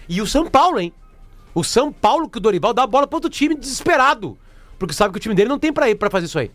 E 0.08 0.20
o 0.20 0.26
São 0.26 0.48
Paulo, 0.48 0.80
hein? 0.80 0.92
O 1.54 1.62
São 1.62 1.92
Paulo 1.92 2.28
que 2.28 2.38
o 2.38 2.40
Dorival 2.40 2.72
dá 2.72 2.82
a 2.82 2.86
bola 2.86 3.06
pro 3.06 3.16
outro 3.16 3.30
time 3.30 3.54
desesperado. 3.54 4.38
Porque 4.78 4.94
sabe 4.94 5.12
que 5.12 5.18
o 5.18 5.20
time 5.20 5.34
dele 5.34 5.48
não 5.48 5.58
tem 5.58 5.72
pra 5.72 5.88
ir 5.88 5.94
pra 5.94 6.10
fazer 6.10 6.26
isso 6.26 6.38
aí. 6.38 6.50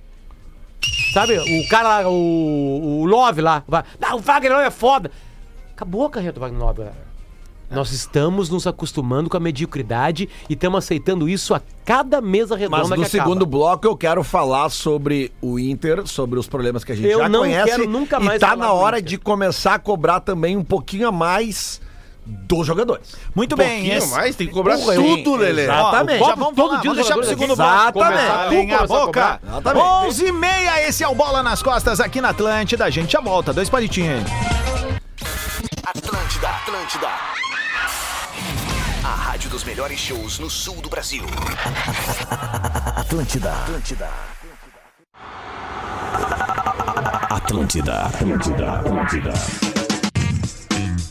Sabe, 1.13 1.37
o 1.37 1.69
cara 1.69 2.01
lá, 2.01 2.09
o, 2.09 3.01
o 3.01 3.05
Love 3.05 3.41
lá, 3.41 3.63
vai, 3.67 3.83
o 4.13 4.19
Wagner 4.19 4.51
Love 4.51 4.65
é 4.65 4.71
foda. 4.71 5.11
Acabou 5.73 6.05
a 6.05 6.09
carreira 6.09 6.33
do 6.33 6.39
Wagner 6.39 6.59
Love, 6.59 6.79
galera. 6.79 7.06
Nós 7.69 7.91
estamos 7.91 8.49
nos 8.49 8.65
acostumando 8.65 9.29
com 9.29 9.35
a 9.35 9.39
mediocridade 9.39 10.29
e 10.49 10.53
estamos 10.53 10.77
aceitando 10.77 11.27
isso 11.27 11.53
a 11.53 11.61
cada 11.83 12.21
mesa 12.21 12.55
redonda 12.55 12.77
Mas 12.77 12.89
no 12.89 12.95
que 12.95 13.01
acaba. 13.03 13.23
segundo 13.23 13.45
bloco 13.45 13.85
eu 13.85 13.95
quero 13.97 14.23
falar 14.23 14.69
sobre 14.69 15.33
o 15.41 15.59
Inter, 15.59 16.07
sobre 16.07 16.39
os 16.39 16.47
problemas 16.47 16.83
que 16.85 16.93
a 16.93 16.95
gente 16.95 17.09
Eu 17.09 17.19
já 17.19 17.29
não 17.29 17.41
conhece. 17.41 17.69
quero 17.69 17.89
nunca 17.89 18.19
mais 18.21 18.37
e 18.37 18.39
tá 18.39 18.55
na 18.55 18.71
hora 18.71 19.01
de 19.01 19.17
começar 19.17 19.73
a 19.73 19.79
cobrar 19.79 20.21
também 20.21 20.55
um 20.55 20.63
pouquinho 20.63 21.09
a 21.09 21.11
mais 21.11 21.81
dos 22.25 22.65
jogadores. 22.67 23.15
Muito 23.35 23.53
Um 23.53 23.57
bem. 23.57 23.69
pouquinho 23.79 23.97
esse- 23.97 24.11
mais, 24.11 24.35
tem 24.35 24.47
que 24.47 24.53
cobrar 24.53 24.77
Porra, 24.77 24.95
tudo? 24.95 25.35
Lelê. 25.35 25.63
Exatamente. 25.63 26.23
Ó, 26.23 26.27
já 26.27 26.35
vamos, 26.35 26.55
todo 26.55 26.69
dia 26.71 26.79
vamos 26.91 26.95
deixar 26.97 27.13
pro 27.15 27.25
segundo 27.25 27.55
bloco. 27.55 27.99
Exatamente. 27.99 28.73
A 28.73 28.87
boca. 28.87 29.39
Exatamente. 29.45 29.85
11 29.85 30.25
e 30.25 30.31
meia, 30.31 30.87
esse 30.87 31.03
é 31.03 31.07
o 31.07 31.15
Bola 31.15 31.43
nas 31.43 31.61
Costas 31.61 31.99
aqui 31.99 32.21
na 32.21 32.29
Atlântida. 32.29 32.85
A 32.85 32.89
gente 32.89 33.11
já 33.11 33.19
volta. 33.21 33.51
Dois 33.53 33.69
palitinhos 33.69 34.23
aí. 34.25 34.25
Atlântida, 35.85 36.49
Atlântida. 36.49 37.07
Rádio 39.37 39.51
dos 39.51 39.63
melhores 39.63 39.99
shows 39.99 40.39
no 40.39 40.49
sul 40.49 40.81
do 40.81 40.89
Brasil. 40.89 41.23
Atlântida, 42.95 43.53
Atlântida. 43.53 44.09
Atlântida, 47.29 48.01
Atlântida, 48.05 48.71
Atlântida. 48.71 49.33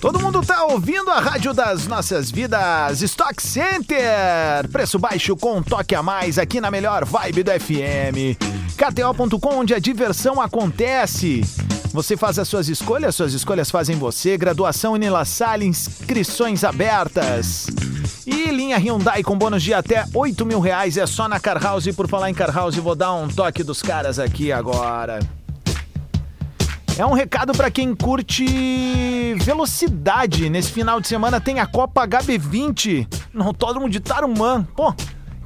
Todo 0.01 0.19
mundo 0.19 0.43
tá 0.45 0.65
ouvindo 0.65 1.09
a 1.09 1.21
rádio 1.21 1.55
das 1.55 1.87
nossas 1.87 2.29
vidas. 2.29 3.01
Stock 3.01 3.41
Center. 3.41 4.69
Preço 4.73 4.99
baixo 4.99 5.37
com 5.37 5.59
um 5.59 5.62
toque 5.62 5.95
a 5.95 6.03
mais 6.03 6.37
aqui 6.37 6.61
na 6.61 6.69
melhor 6.69 7.05
vibe 7.05 7.45
do 7.45 7.53
FM. 7.53 8.35
KTO.com, 8.77 9.55
onde 9.55 9.73
a 9.73 9.79
diversão 9.79 10.41
acontece. 10.41 11.43
Você 11.93 12.17
faz 12.17 12.41
as 12.41 12.49
suas 12.49 12.69
escolhas, 12.69 13.15
suas 13.15 13.35
escolhas 13.35 13.71
fazem 13.71 13.97
você. 13.97 14.37
Graduação 14.37 14.95
Unila 14.95 15.25
Salle, 15.25 15.65
inscrições 15.65 16.65
abertas. 16.65 17.69
E 18.27 18.51
linha 18.51 18.77
Hyundai 18.77 19.23
com 19.23 19.39
bônus 19.39 19.62
de 19.62 19.73
até 19.73 20.05
8 20.12 20.45
mil 20.45 20.59
reais 20.59 20.97
é 20.97 21.07
só 21.07 21.29
na 21.29 21.39
Car 21.39 21.62
House. 21.62 21.87
Por 21.95 22.09
falar 22.09 22.29
em 22.29 22.35
Car 22.35 22.53
House, 22.53 22.75
vou 22.75 22.97
dar 22.97 23.15
um 23.15 23.29
toque 23.29 23.62
dos 23.62 23.81
caras 23.81 24.19
aqui 24.19 24.51
agora. 24.51 25.21
É 26.99 27.07
um 27.07 27.12
recado 27.12 27.53
pra 27.53 27.71
quem 27.71 27.95
curte 27.95 29.35
velocidade. 29.35 30.51
Nesse 30.51 30.73
final 30.73 31.01
de 31.01 31.07
semana 31.07 31.41
tem 31.41 31.61
a 31.61 31.67
Copa 31.67 32.05
HB20 32.09 33.07
no 33.33 33.45
Autódromo 33.45 33.89
de 33.89 34.01
Tarumã. 34.01 34.67
Pô, 34.75 34.93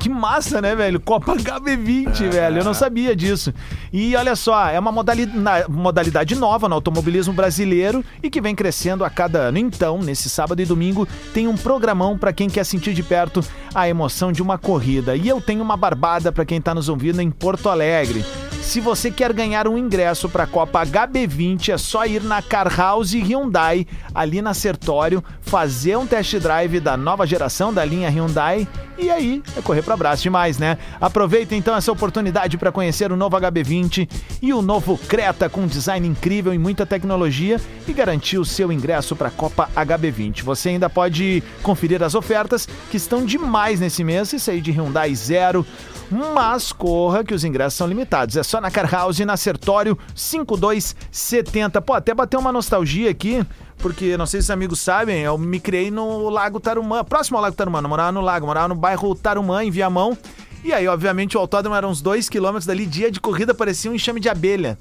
que 0.00 0.08
massa, 0.08 0.62
né, 0.62 0.74
velho? 0.74 0.98
Copa 0.98 1.36
HB20, 1.36 2.30
velho. 2.30 2.58
Eu 2.58 2.64
não 2.64 2.72
sabia 2.72 3.14
disso. 3.14 3.52
E 3.92 4.16
olha 4.16 4.34
só, 4.34 4.68
é 4.68 4.80
uma 4.80 4.90
modalidade, 4.90 5.70
modalidade 5.70 6.34
nova 6.34 6.70
no 6.70 6.74
automobilismo 6.74 7.34
brasileiro 7.34 8.02
e 8.22 8.30
que 8.30 8.40
vem 8.40 8.54
crescendo 8.54 9.04
a 9.04 9.10
cada 9.10 9.38
ano. 9.40 9.58
Então, 9.58 9.98
nesse 9.98 10.30
sábado 10.30 10.62
e 10.62 10.64
domingo, 10.64 11.06
tem 11.34 11.46
um 11.46 11.56
programão 11.56 12.16
pra 12.16 12.32
quem 12.32 12.48
quer 12.48 12.64
sentir 12.64 12.94
de 12.94 13.02
perto 13.02 13.44
a 13.74 13.88
emoção 13.90 14.32
de 14.32 14.40
uma 14.40 14.56
corrida. 14.56 15.14
E 15.14 15.28
eu 15.28 15.38
tenho 15.38 15.62
uma 15.62 15.76
barbada 15.76 16.32
pra 16.32 16.46
quem 16.46 16.62
tá 16.62 16.74
nos 16.74 16.88
ouvindo 16.88 17.20
em 17.20 17.30
Porto 17.30 17.68
Alegre. 17.68 18.24
Se 18.62 18.78
você 18.78 19.10
quer 19.10 19.32
ganhar 19.32 19.66
um 19.66 19.76
ingresso 19.76 20.28
para 20.28 20.44
a 20.44 20.46
Copa 20.46 20.84
HB20, 20.84 21.70
é 21.70 21.78
só 21.78 22.06
ir 22.06 22.22
na 22.22 22.40
Car 22.40 22.72
House 22.72 23.12
Hyundai, 23.12 23.86
ali 24.14 24.40
na 24.40 24.54
Sertório, 24.54 25.24
fazer 25.40 25.96
um 25.96 26.06
test 26.06 26.36
drive 26.36 26.78
da 26.78 26.96
nova 26.96 27.26
geração 27.26 27.72
da 27.72 27.84
linha 27.84 28.08
Hyundai 28.08 28.68
e 28.96 29.10
aí 29.10 29.42
é 29.56 29.62
correr 29.62 29.82
para 29.90 29.94
abraço 29.94 30.22
demais, 30.22 30.56
né? 30.56 30.78
Aproveita 31.00 31.56
então 31.56 31.74
essa 31.74 31.90
oportunidade 31.90 32.56
para 32.56 32.70
conhecer 32.70 33.10
o 33.10 33.16
novo 33.16 33.36
HB20 33.36 34.08
e 34.40 34.52
o 34.52 34.62
novo 34.62 34.96
Creta 34.96 35.48
com 35.48 35.66
design 35.66 36.06
incrível 36.06 36.54
e 36.54 36.58
muita 36.58 36.86
tecnologia 36.86 37.60
e 37.88 37.92
garantir 37.92 38.38
o 38.38 38.44
seu 38.44 38.70
ingresso 38.70 39.16
para 39.16 39.28
a 39.28 39.32
Copa 39.32 39.68
HB20. 39.74 40.44
Você 40.44 40.68
ainda 40.68 40.88
pode 40.88 41.42
conferir 41.62 42.04
as 42.04 42.14
ofertas 42.14 42.68
que 42.88 42.96
estão 42.96 43.24
demais 43.24 43.80
nesse 43.80 44.04
mês 44.04 44.32
e 44.32 44.38
sair 44.38 44.60
de 44.60 44.70
Hyundai 44.70 45.12
zero 45.14 45.66
mas 46.10 46.72
corra 46.72 47.22
que 47.22 47.32
os 47.32 47.44
ingressos 47.44 47.74
são 47.74 47.86
limitados. 47.86 48.36
É 48.36 48.42
só 48.42 48.60
na 48.60 48.70
Car 48.70 48.90
House 48.90 49.20
e 49.20 49.24
na 49.24 49.36
Sertório 49.36 49.96
5270. 50.14 51.80
Pô, 51.80 51.94
até 51.94 52.12
bateu 52.12 52.40
uma 52.40 52.52
nostalgia 52.52 53.10
aqui, 53.10 53.44
porque 53.78 54.16
não 54.16 54.26
sei 54.26 54.40
se 54.40 54.46
os 54.46 54.50
amigos 54.50 54.80
sabem, 54.80 55.20
eu 55.20 55.38
me 55.38 55.60
criei 55.60 55.90
no 55.90 56.28
Lago 56.28 56.58
Tarumã, 56.58 57.04
próximo 57.04 57.36
ao 57.36 57.42
Lago 57.42 57.56
Tarumã, 57.56 57.80
não 57.80 57.88
morava 57.88 58.12
no 58.12 58.20
lago, 58.20 58.46
morava 58.46 58.68
no 58.68 58.74
bairro 58.74 59.14
Tarumã, 59.14 59.64
em 59.64 59.70
Viamão. 59.70 60.16
E 60.62 60.74
aí, 60.74 60.86
obviamente, 60.86 61.36
o 61.36 61.40
autódromo 61.40 61.74
era 61.74 61.88
uns 61.88 62.02
dois 62.02 62.28
quilômetros 62.28 62.66
dali, 62.66 62.84
dia 62.84 63.10
de 63.10 63.18
corrida 63.18 63.54
parecia 63.54 63.90
um 63.90 63.94
enxame 63.94 64.20
de 64.20 64.28
abelha. 64.28 64.78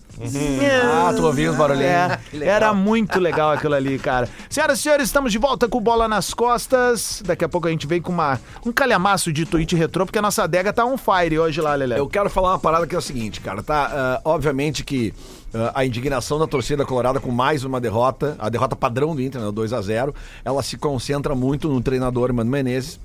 Ah, 0.83 1.13
tu 1.15 1.25
ouviu 1.25 1.51
os 1.51 1.57
barulhinhos. 1.57 1.89
É, 1.89 2.19
era 2.43 2.73
muito 2.73 3.17
legal 3.17 3.51
aquilo 3.51 3.75
ali, 3.75 3.97
cara. 3.97 4.27
Senhoras 4.49 4.79
e 4.79 4.81
senhores, 4.81 5.05
estamos 5.05 5.31
de 5.31 5.37
volta 5.37 5.69
com 5.69 5.79
bola 5.79 6.05
nas 6.07 6.33
costas. 6.33 7.23
Daqui 7.25 7.45
a 7.45 7.49
pouco 7.49 7.67
a 7.67 7.71
gente 7.71 7.87
vem 7.87 8.01
com 8.01 8.11
uma, 8.11 8.39
um 8.65 8.73
calhamaço 8.73 9.31
de 9.31 9.45
tweet 9.45 9.73
retrô, 9.73 10.05
porque 10.05 10.19
a 10.19 10.21
nossa 10.21 10.43
adega 10.43 10.73
tá 10.73 10.85
on 10.85 10.97
fire 10.97 11.39
hoje 11.39 11.61
lá, 11.61 11.75
Lelé. 11.75 11.97
Eu 11.97 12.09
quero 12.09 12.29
falar 12.29 12.51
uma 12.51 12.59
parada 12.59 12.85
que 12.85 12.93
é 12.93 12.97
o 12.97 13.01
seguinte, 13.01 13.39
cara, 13.39 13.63
tá? 13.63 13.89
Ah, 13.91 14.21
obviamente 14.25 14.83
que 14.83 15.13
ah, 15.53 15.71
a 15.75 15.85
indignação 15.85 16.37
da 16.37 16.45
torcida 16.45 16.85
colorada 16.85 17.21
com 17.21 17.31
mais 17.31 17.63
uma 17.63 17.79
derrota, 17.79 18.35
a 18.37 18.49
derrota 18.49 18.75
padrão 18.75 19.15
do 19.15 19.21
Inter, 19.21 19.39
né, 19.39 19.49
2 19.49 19.71
a 19.71 19.81
0 19.81 20.13
ela 20.43 20.61
se 20.61 20.77
concentra 20.77 21.33
muito 21.33 21.69
no 21.69 21.81
treinador 21.81 22.33
Mano 22.33 22.51
Menezes 22.51 22.99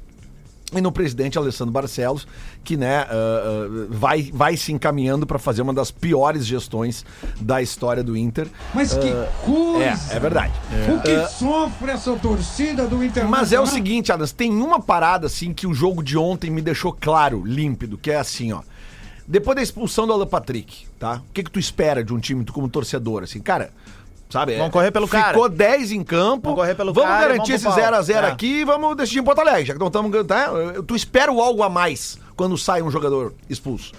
e 0.78 0.82
no 0.82 0.92
presidente 0.92 1.38
Alessandro 1.38 1.72
Barcelos, 1.72 2.26
que 2.62 2.76
né, 2.76 3.06
ah, 3.08 3.08
ah, 3.10 3.86
vai, 3.90 4.30
vai 4.32 4.56
se 4.56 4.72
encaminhando 4.72 5.26
para 5.26 5.38
fazer 5.38 5.62
uma 5.62 5.72
das 5.74 5.90
piores 5.90 6.46
gestões 6.46 7.04
da 7.40 7.60
história 7.62 8.02
do 8.02 8.16
Inter. 8.16 8.48
Mas 8.74 8.94
que 8.94 9.08
É, 9.08 9.28
coisa! 9.44 10.12
é 10.14 10.20
verdade. 10.20 10.52
O 10.94 11.00
que 11.00 11.26
sofre 11.28 11.90
essa 11.90 12.14
torcida 12.16 12.86
do 12.86 12.96
Internacional? 12.96 13.30
Mas 13.30 13.52
é 13.52 13.60
o 13.60 13.66
seguinte, 13.66 14.12
Adams, 14.12 14.32
tem 14.32 14.50
uma 14.52 14.80
parada 14.80 15.26
assim 15.26 15.52
que 15.52 15.66
o 15.66 15.74
jogo 15.74 16.02
de 16.02 16.16
ontem 16.16 16.50
me 16.50 16.62
deixou 16.62 16.92
claro, 16.92 17.42
límpido, 17.44 17.98
que 17.98 18.10
é 18.10 18.16
assim, 18.16 18.52
ó. 18.52 18.62
Depois 19.26 19.56
da 19.56 19.62
expulsão 19.62 20.06
do 20.06 20.12
Alan 20.12 20.26
Patrick, 20.26 20.86
tá? 20.98 21.22
O 21.28 21.32
que 21.32 21.42
que 21.42 21.50
tu 21.50 21.58
espera 21.58 22.04
de 22.04 22.12
um 22.12 22.18
time 22.18 22.44
tu 22.44 22.52
como 22.52 22.68
torcedor, 22.68 23.22
assim? 23.22 23.40
Cara, 23.40 23.70
sabe? 24.30 24.56
Vamos 24.56 24.72
correr 24.72 24.90
pelo 24.90 25.06
cara. 25.08 25.28
Ficou 25.32 25.48
10 25.48 25.92
em 25.92 26.02
campo. 26.04 26.42
Vamos 26.44 26.58
correr 26.60 26.74
pelo 26.74 26.92
vamos 26.92 27.08
cara 27.10 27.20
garantir 27.28 27.56
vamos 27.58 27.64
esse 27.64 27.64
pro 27.64 27.90
pau. 27.92 28.02
0x0 28.02 28.24
É. 28.24 28.26
aqui 28.30 28.46
e 28.60 28.64
vamos 28.64 28.96
decidir 28.96 29.20
em 29.20 29.24
Porto 29.24 29.38
Alegre, 29.40 29.64
já 29.66 29.72
que 29.74 29.78
não 29.80 29.86
estamos... 29.88 30.26
Tá? 30.26 30.48
Tu 30.86 30.94
espera 30.96 31.30
o 31.32 31.40
algo 31.40 31.62
a 31.62 31.68
mais 31.68 32.18
quando 32.36 32.56
sai 32.58 32.82
um 32.82 32.90
jogador 32.90 33.32
expulso. 33.48 33.92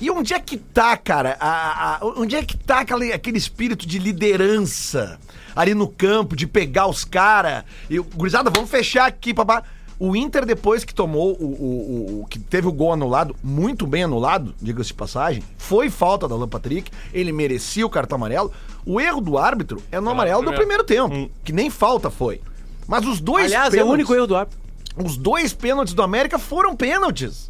E 0.00 0.10
onde 0.10 0.34
é 0.34 0.40
que 0.40 0.56
tá, 0.56 0.96
cara? 0.96 1.36
a- 1.38 1.96
a- 1.96 1.98
onde 2.16 2.34
é 2.34 2.42
que 2.44 2.56
tá 2.56 2.80
aquele, 2.80 3.12
aquele 3.12 3.38
espírito 3.38 3.86
de 3.86 3.98
liderança 3.98 5.18
ali 5.54 5.72
no 5.74 5.86
campo, 5.88 6.34
de 6.34 6.46
pegar 6.48 6.86
os 6.88 7.04
caras? 7.04 7.64
E, 7.88 7.98
gurizada, 7.98 8.50
vamos 8.50 8.68
fechar 8.70 9.06
aqui, 9.06 9.32
papá. 9.32 9.62
O 9.98 10.16
Inter, 10.16 10.44
depois 10.44 10.84
que 10.84 10.92
tomou 10.94 11.32
o, 11.32 11.44
o- 11.44 11.46
o- 11.46 12.22
o- 12.22 12.26
que 12.26 12.38
teve 12.38 12.66
o 12.66 12.72
gol 12.72 12.92
anulado, 12.92 13.34
muito 13.42 13.86
bem 13.86 14.02
anulado, 14.04 14.54
diga-se 14.60 14.88
de 14.88 14.94
passagem, 14.94 15.42
foi 15.56 15.88
falta 15.88 16.26
da 16.26 16.34
Alan 16.34 16.48
Patrick, 16.48 16.90
ele 17.12 17.30
merecia 17.32 17.86
o 17.86 17.90
cartão 17.90 18.16
amarelo. 18.16 18.50
O 18.84 19.00
erro 19.00 19.20
do 19.20 19.38
árbitro 19.38 19.80
é 19.92 20.00
no 20.00 20.10
amarelo 20.10 20.42
do 20.44 20.52
primeiro 20.52 20.82
tempo, 20.84 21.30
que 21.44 21.52
nem 21.52 21.70
falta 21.70 22.10
foi. 22.10 22.40
Mas 22.86 23.06
os 23.06 23.20
dois 23.20 23.46
Aliás, 23.46 23.66
é 23.66 23.68
o 23.68 23.70
pênaltis- 23.70 23.92
único 23.94 24.14
erro 24.14 24.26
do 24.26 24.36
árbitro. 24.36 24.58
os 25.02 25.16
dois 25.16 25.52
pênaltis 25.54 25.94
do 25.94 26.02
América 26.02 26.38
foram 26.38 26.74
pênaltis. 26.76 27.48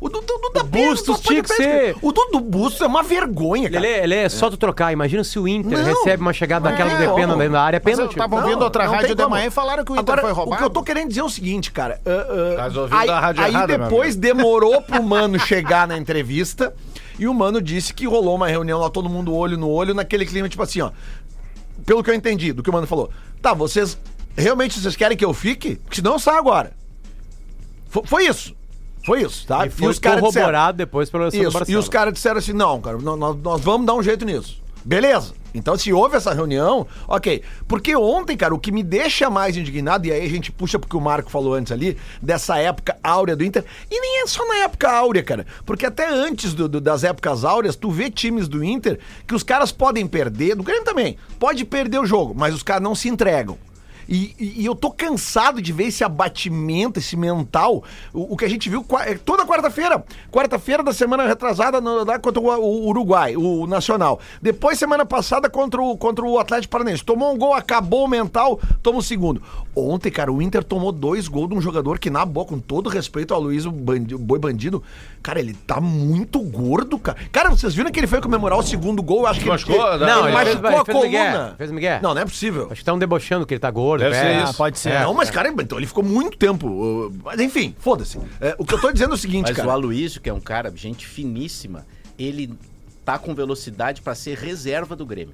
O 0.00 0.08
do, 0.08 0.20
do, 0.20 0.38
do 0.38 0.50
da 0.52 0.62
Bustos 0.62 1.20
tinha 1.20 1.42
que 1.42 1.48
ser. 1.48 1.96
O 2.02 2.12
do, 2.12 2.26
do 2.26 2.40
Bustos 2.40 2.82
é 2.82 2.86
uma 2.86 3.02
vergonha, 3.02 3.70
cara. 3.70 3.84
Ele, 3.86 3.94
é- 3.94 4.04
ele 4.04 4.14
é 4.14 4.28
só 4.28 4.50
tu 4.50 4.56
trocar. 4.56 4.92
Imagina 4.92 5.24
se 5.24 5.38
o 5.38 5.48
Inter 5.48 5.78
Não. 5.78 5.84
recebe 5.84 6.20
uma 6.22 6.32
chegada 6.32 6.68
daquela 6.68 6.90
Não, 6.90 6.96
do 6.98 7.14
Depena 7.14 7.48
da 7.50 7.62
área, 7.62 7.76
é 7.78 7.80
pênalti. 7.80 8.14
tava 8.16 8.36
ouvindo 8.36 8.62
outra 8.62 8.84
não 8.84 8.92
rádio 8.92 9.14
de 9.14 9.26
manhã 9.26 9.46
e 9.46 9.50
falaram 9.50 9.84
que 9.84 9.92
o 9.92 9.94
Inter 9.96 10.02
Agora, 10.02 10.20
foi 10.20 10.30
O 10.30 10.34
que 10.34 10.40
roubado. 10.40 10.64
eu 10.64 10.70
tô 10.70 10.82
querendo 10.82 11.08
dizer 11.08 11.20
é 11.20 11.24
o 11.24 11.28
seguinte, 11.30 11.70
cara. 11.72 12.00
ah, 12.04 12.56
Tás 12.56 12.76
ouvindo 12.76 12.98
aí 12.98 13.08
a 13.08 13.18
rádio 13.20 13.42
aí 13.44 13.50
errada, 13.52 13.78
depois 13.78 14.14
demorou 14.16 14.82
pro 14.82 15.02
Mano 15.02 15.38
chegar 15.38 15.88
na 15.88 15.96
entrevista 15.96 16.74
e 17.18 17.26
o 17.26 17.32
Mano 17.32 17.62
disse 17.62 17.94
que 17.94 18.06
rolou 18.06 18.34
uma 18.34 18.48
reunião 18.48 18.78
lá, 18.80 18.90
todo 18.90 19.08
mundo 19.08 19.34
olho 19.34 19.56
no 19.56 19.68
olho, 19.70 19.94
naquele 19.94 20.26
clima, 20.26 20.48
tipo 20.48 20.62
assim, 20.62 20.82
ó. 20.82 20.90
Pelo 21.86 22.02
que 22.02 22.10
eu 22.10 22.14
entendi 22.14 22.52
do 22.52 22.62
que 22.62 22.68
o 22.68 22.72
Mano 22.72 22.86
falou. 22.86 23.10
Tá, 23.40 23.54
vocês. 23.54 23.98
Realmente 24.36 24.78
vocês 24.78 24.94
querem 24.94 25.16
que 25.16 25.24
eu 25.24 25.32
fique? 25.32 25.76
Porque 25.76 25.96
senão 25.96 26.12
eu 26.12 26.18
saio 26.18 26.36
agora. 26.38 26.72
Fo- 27.88 28.02
Foi 28.04 28.26
isso. 28.26 28.54
Foi 29.06 29.22
isso, 29.22 29.46
tá? 29.46 29.64
E 29.66 29.70
foi 29.70 29.86
caras 30.00 30.20
disseram- 30.20 30.20
corroborado 30.20 30.76
depois 30.78 31.08
pelo 31.08 31.24
isso, 31.28 31.56
e 31.72 31.76
os 31.76 31.88
caras 31.88 32.12
disseram 32.12 32.38
assim: 32.38 32.52
não, 32.52 32.80
cara, 32.80 32.98
nó- 32.98 33.16
nós, 33.16 33.36
nós 33.40 33.60
vamos 33.62 33.86
dar 33.86 33.94
um 33.94 34.02
jeito 34.02 34.24
nisso. 34.24 34.60
Beleza. 34.84 35.32
Então, 35.54 35.76
se 35.76 35.92
houve 35.92 36.16
essa 36.16 36.32
reunião, 36.34 36.86
ok. 37.08 37.42
Porque 37.66 37.96
ontem, 37.96 38.36
cara, 38.36 38.54
o 38.54 38.58
que 38.58 38.70
me 38.70 38.82
deixa 38.82 39.28
mais 39.30 39.56
indignado, 39.56 40.06
e 40.06 40.12
aí 40.12 40.24
a 40.24 40.28
gente 40.28 40.52
puxa 40.52 40.78
porque 40.78 40.96
o 40.96 41.00
Marco 41.00 41.30
falou 41.30 41.54
antes 41.54 41.72
ali, 41.72 41.96
dessa 42.22 42.58
época 42.58 42.96
áurea 43.02 43.34
do 43.34 43.42
Inter, 43.42 43.64
e 43.90 43.98
nem 44.00 44.22
é 44.22 44.26
só 44.26 44.46
na 44.46 44.58
época 44.58 44.88
áurea, 44.90 45.22
cara. 45.24 45.46
Porque 45.64 45.86
até 45.86 46.08
antes 46.08 46.52
do- 46.52 46.68
do- 46.68 46.80
das 46.80 47.02
épocas 47.04 47.42
áureas, 47.44 47.74
tu 47.74 47.90
vê 47.90 48.10
times 48.10 48.46
do 48.48 48.62
Inter 48.62 48.98
que 49.26 49.34
os 49.34 49.42
caras 49.42 49.72
podem 49.72 50.06
perder, 50.06 50.54
do 50.54 50.62
Grêmio 50.62 50.84
também, 50.84 51.16
pode 51.38 51.64
perder 51.64 51.98
o 52.00 52.06
jogo, 52.06 52.34
mas 52.36 52.54
os 52.54 52.62
caras 52.62 52.82
não 52.82 52.94
se 52.94 53.08
entregam. 53.08 53.56
E, 54.08 54.34
e- 54.38 54.62
e 54.62 54.66
eu 54.66 54.74
tô 54.74 54.90
cansado 54.90 55.60
de 55.60 55.72
ver 55.72 55.84
esse 55.84 56.04
abatimento, 56.04 56.98
esse 56.98 57.16
mental. 57.16 57.82
O, 58.12 58.34
o 58.34 58.36
que 58.36 58.44
a 58.44 58.48
gente 58.48 58.68
viu 58.68 58.84
é, 59.04 59.14
toda 59.14 59.44
quarta-feira. 59.46 60.04
Quarta-feira 60.30 60.82
da 60.82 60.92
semana 60.92 61.26
retrasada 61.26 61.80
no- 61.80 62.04
lá 62.04 62.18
contra 62.18 62.40
o, 62.40 62.86
Uruguai, 62.88 63.36
o, 63.36 63.66
Nacional. 63.66 64.20
Depois, 64.40 64.78
semana 64.78 65.04
passada, 65.04 65.48
contra 65.50 65.80
o, 65.82 65.96
contra 65.96 66.24
o 66.24 66.38
Atlético 66.38 66.70
Paranaense. 66.72 67.04
Tomou 67.04 67.32
um 67.32 67.38
gol, 67.38 67.54
acabou 67.54 68.04
o 68.04 68.08
mental, 68.08 68.60
toma 68.82 68.98
o 68.98 69.02
segundo. 69.02 69.42
Ontem, 69.74 70.10
cara, 70.10 70.32
o 70.32 70.40
Inter 70.40 70.62
tomou 70.64 70.92
dois 70.92 71.28
gols 71.28 71.48
de 71.48 71.54
um 71.54 71.60
jogador 71.60 71.98
que, 71.98 72.08
na 72.10 72.24
boa, 72.24 72.46
com 72.46 72.58
todo 72.58 72.88
respeito 72.88 73.34
ao 73.34 73.40
Luiz 73.40 73.66
o 73.66 73.70
Bandi- 73.72 74.14
o 74.14 74.18
Boi 74.18 74.38
Bandido, 74.38 74.82
cara, 75.22 75.38
ele 75.40 75.52
tá 75.66 75.80
muito 75.80 76.38
gordo, 76.40 76.98
cara. 76.98 77.18
Cara, 77.32 77.50
vocês 77.50 77.74
viram 77.74 77.90
que 77.90 77.98
ele 78.00 78.06
foi 78.06 78.20
comemorar 78.20 78.58
o 78.58 78.62
segundo 78.62 79.02
gol? 79.02 79.26
Acho 79.26 79.40
que 79.40 79.46
machucou, 79.48 79.74
ele, 79.94 79.98
né? 80.04 80.06
Não, 80.06 80.28
ele 80.28 80.36
ele 80.36 80.44
fez- 80.44 80.60
machucou 80.60 80.80
a 80.80 80.84
fez 80.84 81.02
migué, 81.02 81.30
coluna. 81.32 81.54
fez 81.58 81.70
migué. 81.72 82.00
Não, 82.02 82.14
não 82.14 82.22
é 82.22 82.24
possível. 82.24 82.62
Acho 82.64 82.74
que 82.74 82.78
estão 82.80 82.98
debochando 82.98 83.44
que 83.46 83.54
ele 83.54 83.58
tá 83.60 83.70
gordo. 83.70 83.95
Deve 83.98 84.14
ser 84.14 84.42
isso. 84.42 84.54
Pode 84.54 84.78
ser. 84.78 85.00
Não, 85.00 85.14
mas 85.14 85.30
cara, 85.30 85.48
então 85.48 85.78
ele 85.78 85.86
ficou 85.86 86.04
muito 86.04 86.36
tempo. 86.36 87.12
Mas 87.24 87.40
enfim, 87.40 87.74
foda-se. 87.78 88.18
É, 88.40 88.54
o 88.58 88.64
que 88.64 88.74
eu 88.74 88.80
tô 88.80 88.92
dizendo 88.92 89.12
é 89.12 89.14
o 89.14 89.18
seguinte, 89.18 89.48
Mas 89.48 89.52
o 89.52 89.54
cara. 89.60 89.72
Aloysio, 89.72 90.20
que 90.20 90.28
é 90.28 90.32
um 90.32 90.40
cara, 90.40 90.72
gente 90.74 91.06
finíssima, 91.06 91.86
ele 92.18 92.52
tá 93.04 93.18
com 93.18 93.34
velocidade 93.34 94.02
pra 94.02 94.14
ser 94.14 94.36
reserva 94.36 94.96
do 94.96 95.06
Grêmio. 95.06 95.32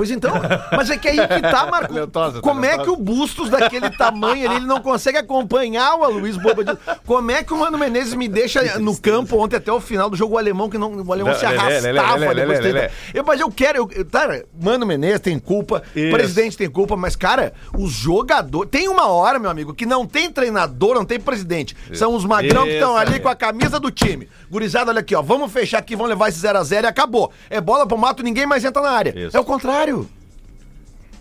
Pois 0.00 0.10
então, 0.10 0.32
mas 0.72 0.88
é 0.88 0.96
que 0.96 1.08
aí 1.08 1.16
que 1.18 1.42
tá, 1.42 1.66
Marco. 1.70 1.92
Como 2.40 2.64
é 2.64 2.78
que 2.78 2.88
o 2.88 2.96
Bustos 2.96 3.50
daquele 3.50 3.90
tamanho 3.90 4.46
ali, 4.48 4.56
ele 4.56 4.64
não 4.66 4.80
consegue 4.80 5.18
acompanhar 5.18 5.94
o 5.96 6.04
Aloysio 6.04 6.40
Boba? 6.40 6.78
Como 7.06 7.30
é 7.30 7.42
que 7.44 7.52
o 7.52 7.58
Mano 7.58 7.76
Menezes 7.76 8.14
me 8.14 8.26
deixa 8.26 8.78
no 8.78 8.96
campo 8.98 9.36
ontem 9.36 9.56
até 9.56 9.70
o 9.70 9.78
final 9.78 10.08
do 10.08 10.16
jogo 10.16 10.36
o 10.36 10.38
alemão, 10.38 10.70
que 10.70 10.78
não, 10.78 10.90
o 11.02 11.12
alemão 11.12 11.34
Não, 11.34 11.38
se 11.38 11.44
arrastava 11.44 11.78
Lelê, 11.80 11.92
Lelê, 11.92 12.34
depois 12.34 12.58
de 12.60 12.64
Lelê. 12.72 12.80
tentar- 12.88 12.94
Eu, 13.12 13.24
Mas 13.24 13.40
eu 13.40 13.50
quero, 13.50 13.90
eu, 13.94 14.06
cara, 14.06 14.46
Mano 14.58 14.86
Menezes 14.86 15.20
tem 15.20 15.38
culpa, 15.38 15.82
Isso. 15.94 16.10
presidente 16.16 16.56
tem 16.56 16.70
culpa, 16.70 16.96
mas, 16.96 17.14
cara, 17.14 17.52
os 17.76 17.90
jogadores. 17.92 18.70
Tem 18.70 18.88
uma 18.88 19.06
hora, 19.08 19.38
meu 19.38 19.50
amigo, 19.50 19.74
que 19.74 19.84
não 19.84 20.06
tem 20.06 20.30
treinador, 20.30 20.94
não 20.94 21.04
tem 21.04 21.20
presidente. 21.20 21.76
São 21.92 22.14
os 22.14 22.24
magrão 22.24 22.64
que 22.64 22.72
estão 22.72 22.92
Isso, 22.92 22.98
ali 23.06 23.16
é. 23.16 23.18
com 23.18 23.28
a 23.28 23.34
camisa 23.36 23.78
do 23.78 23.90
time. 23.90 24.26
Gurizada, 24.50 24.90
olha 24.90 25.00
aqui, 25.00 25.14
ó. 25.14 25.20
Vamos 25.20 25.52
fechar 25.52 25.76
aqui, 25.78 25.94
vamos 25.94 26.08
levar 26.08 26.30
esse 26.30 26.40
0x0 26.40 26.84
e 26.84 26.86
acabou. 26.86 27.30
É 27.50 27.60
bola 27.60 27.86
pro 27.86 27.98
mato, 27.98 28.22
ninguém 28.22 28.46
mais 28.46 28.64
entra 28.64 28.80
na 28.80 28.90
área. 28.90 29.12
Isso. 29.14 29.36
É 29.36 29.40
o 29.40 29.44
contrário. 29.44 29.89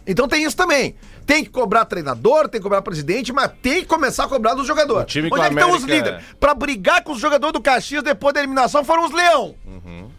Então 0.07 0.27
tem 0.27 0.43
isso 0.43 0.55
também. 0.55 0.95
Tem 1.25 1.43
que 1.43 1.49
cobrar 1.51 1.85
treinador, 1.85 2.49
tem 2.49 2.59
que 2.59 2.63
cobrar 2.63 2.81
presidente, 2.81 3.31
mas 3.31 3.51
tem 3.61 3.81
que 3.81 3.85
começar 3.85 4.23
a 4.23 4.27
cobrar 4.27 4.55
dos 4.55 4.65
jogadores. 4.65 5.03
O 5.03 5.05
time 5.05 5.27
Onde 5.27 5.35
com 5.37 5.43
é 5.45 5.49
que 5.49 5.53
estão 5.53 5.71
os 5.71 5.83
América- 5.83 6.09
líderes? 6.09 6.25
Pra 6.39 6.53
brigar 6.55 7.03
com 7.03 7.11
os 7.11 7.19
jogadores 7.19 7.53
do 7.53 7.61
Caxias 7.61 8.01
depois 8.01 8.33
da 8.33 8.39
eliminação 8.39 8.83
foram 8.83 9.05
os 9.05 9.11
Leão. 9.11 9.53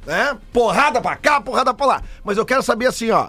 Né? 0.06 0.38
Porrada 0.52 1.00
pra 1.00 1.16
cá, 1.16 1.40
porrada 1.40 1.74
pra 1.74 1.86
lá. 1.86 2.02
Mas 2.24 2.38
eu 2.38 2.46
quero 2.46 2.62
saber 2.62 2.86
assim, 2.86 3.10
ó. 3.10 3.28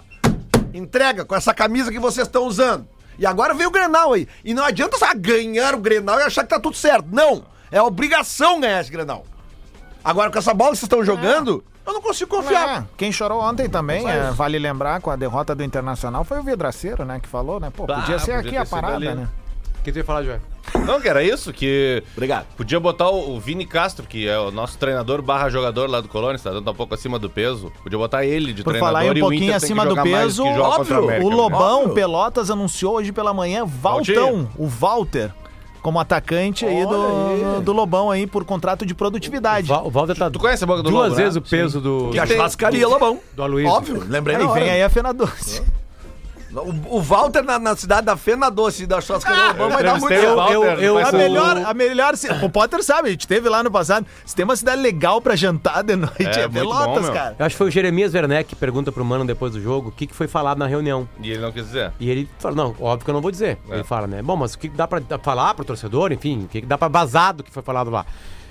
Entrega 0.72 1.24
com 1.24 1.34
essa 1.34 1.52
camisa 1.52 1.90
que 1.90 1.98
vocês 1.98 2.26
estão 2.28 2.44
usando. 2.46 2.86
E 3.18 3.26
agora 3.26 3.52
veio 3.52 3.68
o 3.68 3.72
Grenal 3.72 4.12
aí. 4.12 4.28
E 4.44 4.54
não 4.54 4.64
adianta 4.64 4.96
só 4.96 5.12
ganhar 5.14 5.74
o 5.74 5.78
Grenal 5.78 6.20
e 6.20 6.22
achar 6.22 6.44
que 6.44 6.48
tá 6.50 6.60
tudo 6.60 6.76
certo. 6.76 7.06
Não. 7.10 7.44
É 7.70 7.82
obrigação 7.82 8.60
ganhar 8.60 8.80
esse 8.80 8.90
Grenal. 8.92 9.26
Agora 10.04 10.30
com 10.30 10.38
essa 10.38 10.54
bola 10.54 10.70
que 10.70 10.76
vocês 10.78 10.84
estão 10.84 11.04
jogando, 11.04 11.64
eu 11.86 11.92
não 11.92 12.00
consigo 12.02 12.30
confiar. 12.36 12.82
É, 12.82 12.84
quem 12.96 13.10
chorou 13.12 13.40
ontem 13.42 13.68
também, 13.68 14.08
é, 14.08 14.30
vale 14.30 14.58
lembrar, 14.58 15.00
com 15.00 15.10
a 15.10 15.16
derrota 15.16 15.54
do 15.54 15.62
Internacional, 15.64 16.24
foi 16.24 16.38
o 16.38 16.42
Vidraceiro, 16.42 17.04
né? 17.04 17.18
Que 17.20 17.28
falou, 17.28 17.58
né? 17.60 17.70
Pô, 17.74 17.86
podia 17.86 18.16
Ah, 18.16 18.18
ser 18.18 18.36
podia 18.36 18.48
aqui 18.50 18.56
a 18.56 18.66
parada, 18.66 18.96
ali. 18.96 19.14
né? 19.14 19.28
O 19.80 19.82
que 19.82 19.90
tu 19.90 19.98
ia 19.98 20.04
falar, 20.04 20.22
Joel? 20.22 20.38
Não, 20.86 21.00
que 21.00 21.08
era 21.08 21.22
isso, 21.24 21.52
que 21.52 22.02
Obrigado. 22.12 22.46
podia 22.56 22.78
botar 22.78 23.08
o, 23.10 23.34
o 23.34 23.40
Vini 23.40 23.66
Castro, 23.66 24.06
que 24.06 24.28
é 24.28 24.38
o 24.38 24.52
nosso 24.52 24.78
treinador 24.78 25.20
barra 25.20 25.50
jogador 25.50 25.90
lá 25.90 26.00
do 26.00 26.08
Colônia, 26.08 26.36
está 26.36 26.50
dando 26.50 26.70
um 26.70 26.74
pouco 26.74 26.94
acima 26.94 27.18
do 27.18 27.28
peso. 27.28 27.70
Podia 27.82 27.98
botar 27.98 28.24
ele 28.24 28.52
de 28.52 28.62
Por 28.62 28.70
treinador 28.70 28.94
falar 29.00 29.04
em 29.06 29.10
um 29.10 29.14
e 29.14 29.20
o 29.20 29.24
pouquinho 29.24 29.54
acima 29.54 29.84
do 29.84 30.00
peso, 30.00 30.44
óbvio, 30.46 30.98
América, 30.98 31.26
O 31.26 31.30
né? 31.30 31.36
Lobão, 31.36 31.80
Óbvio. 31.80 31.94
Pelotas, 31.94 32.48
anunciou 32.48 32.94
hoje 32.94 33.10
pela 33.10 33.34
manhã 33.34 33.66
Valtão, 33.66 34.14
Valtinho. 34.14 34.50
o 34.56 34.66
Walter, 34.68 35.32
como 35.82 35.98
atacante 35.98 36.64
aí 36.64 36.86
do, 36.86 37.60
do 37.60 37.72
Lobão 37.72 38.10
aí 38.10 38.26
por 38.26 38.44
contrato 38.44 38.86
de 38.86 38.94
produtividade. 38.94 39.70
O 39.70 39.90
Walter 39.90 40.14
tá 40.16 40.30
Tu 40.30 40.38
conhece 40.38 40.62
a 40.62 40.66
boca 40.66 40.82
do 40.82 40.90
duas 40.90 41.08
Lobo, 41.08 41.16
né? 41.16 41.22
vezes 41.24 41.36
o 41.36 41.42
peso 41.42 41.80
do, 41.80 42.10
Que 42.12 42.18
a 42.18 42.26
churrascaria, 42.26 42.86
Lobão. 42.88 43.18
do 43.34 43.42
Aloysio. 43.42 43.70
Óbvio, 43.70 44.04
lembrei 44.08 44.36
Aí 44.36 44.44
na 44.46 44.52
vem 44.52 44.62
hora. 44.62 44.72
aí 44.72 44.82
a 44.82 44.88
Fena 44.88 45.12
Doce. 45.12 45.62
O, 46.54 46.96
o 46.98 47.00
Walter 47.00 47.42
na, 47.42 47.58
na 47.58 47.74
cidade 47.74 48.06
da 48.06 48.16
Fena 48.16 48.50
Doce 48.50 48.86
da 48.86 49.00
churrascaria 49.00 49.48
Lobão 49.52 49.70
vai 49.70 49.82
dar 49.82 49.98
muito. 49.98 50.12
Eu- 50.12 50.36
Walter, 50.36 50.82
eu- 50.84 50.94
vai 50.94 51.02
A 51.02 51.06
ser 51.06 51.16
o- 51.16 51.18
melhor, 51.18 51.56
a 51.64 51.74
melhor. 51.74 52.14
O 52.42 52.50
Potter 52.50 52.82
sabe, 52.82 53.08
a 53.08 53.10
gente 53.12 53.26
teve 53.26 53.48
lá 53.48 53.62
no 53.62 53.70
passado. 53.70 54.06
Se 54.24 54.36
tem 54.36 54.44
uma 54.44 54.54
cidade 54.56 54.82
legal 54.82 55.20
pra 55.20 55.34
jantar 55.34 55.82
de 55.82 55.96
noite, 55.96 56.22
é, 56.26 56.40
É, 56.42 56.48
bom, 56.48 56.54
Pelotas, 56.60 57.04
meu. 57.04 57.12
cara. 57.12 57.36
Eu 57.38 57.46
acho 57.46 57.54
que 57.54 57.58
foi 57.58 57.68
o 57.68 57.70
Jeremias 57.70 58.12
Werneck 58.12 58.50
que 58.50 58.56
pergunta 58.56 58.92
pro 58.92 59.04
Mano 59.04 59.24
depois 59.24 59.52
do 59.52 59.60
jogo 59.62 59.88
o 59.88 59.92
que, 59.92 60.06
que 60.06 60.14
foi 60.14 60.28
falado 60.28 60.58
na 60.58 60.66
reunião. 60.66 61.08
E 61.22 61.30
ele 61.30 61.40
não 61.40 61.50
quis 61.52 61.64
dizer. 61.64 61.92
E 61.98 62.10
ele 62.10 62.28
fala, 62.38 62.54
não, 62.54 62.74
óbvio 62.78 63.04
que 63.04 63.10
eu 63.10 63.14
não 63.14 63.22
vou 63.22 63.30
dizer. 63.30 63.56
É. 63.70 63.74
Ele 63.74 63.84
fala, 63.84 64.06
né? 64.06 64.20
Bom, 64.22 64.36
mas 64.36 64.54
o 64.54 64.58
que 64.58 64.68
dá 64.68 64.86
pra 64.86 65.00
falar 65.22 65.54
pro 65.54 65.64
torcedor, 65.64 66.12
enfim, 66.12 66.44
o 66.44 66.48
que 66.48 66.60
que 66.60 66.66
dá 66.66 66.76
pra 66.76 66.88
vazar 66.88 67.32
do 67.34 67.42
que 67.42 67.50
foi 67.50 67.62
falado 67.62 67.90
lá? 67.90 68.04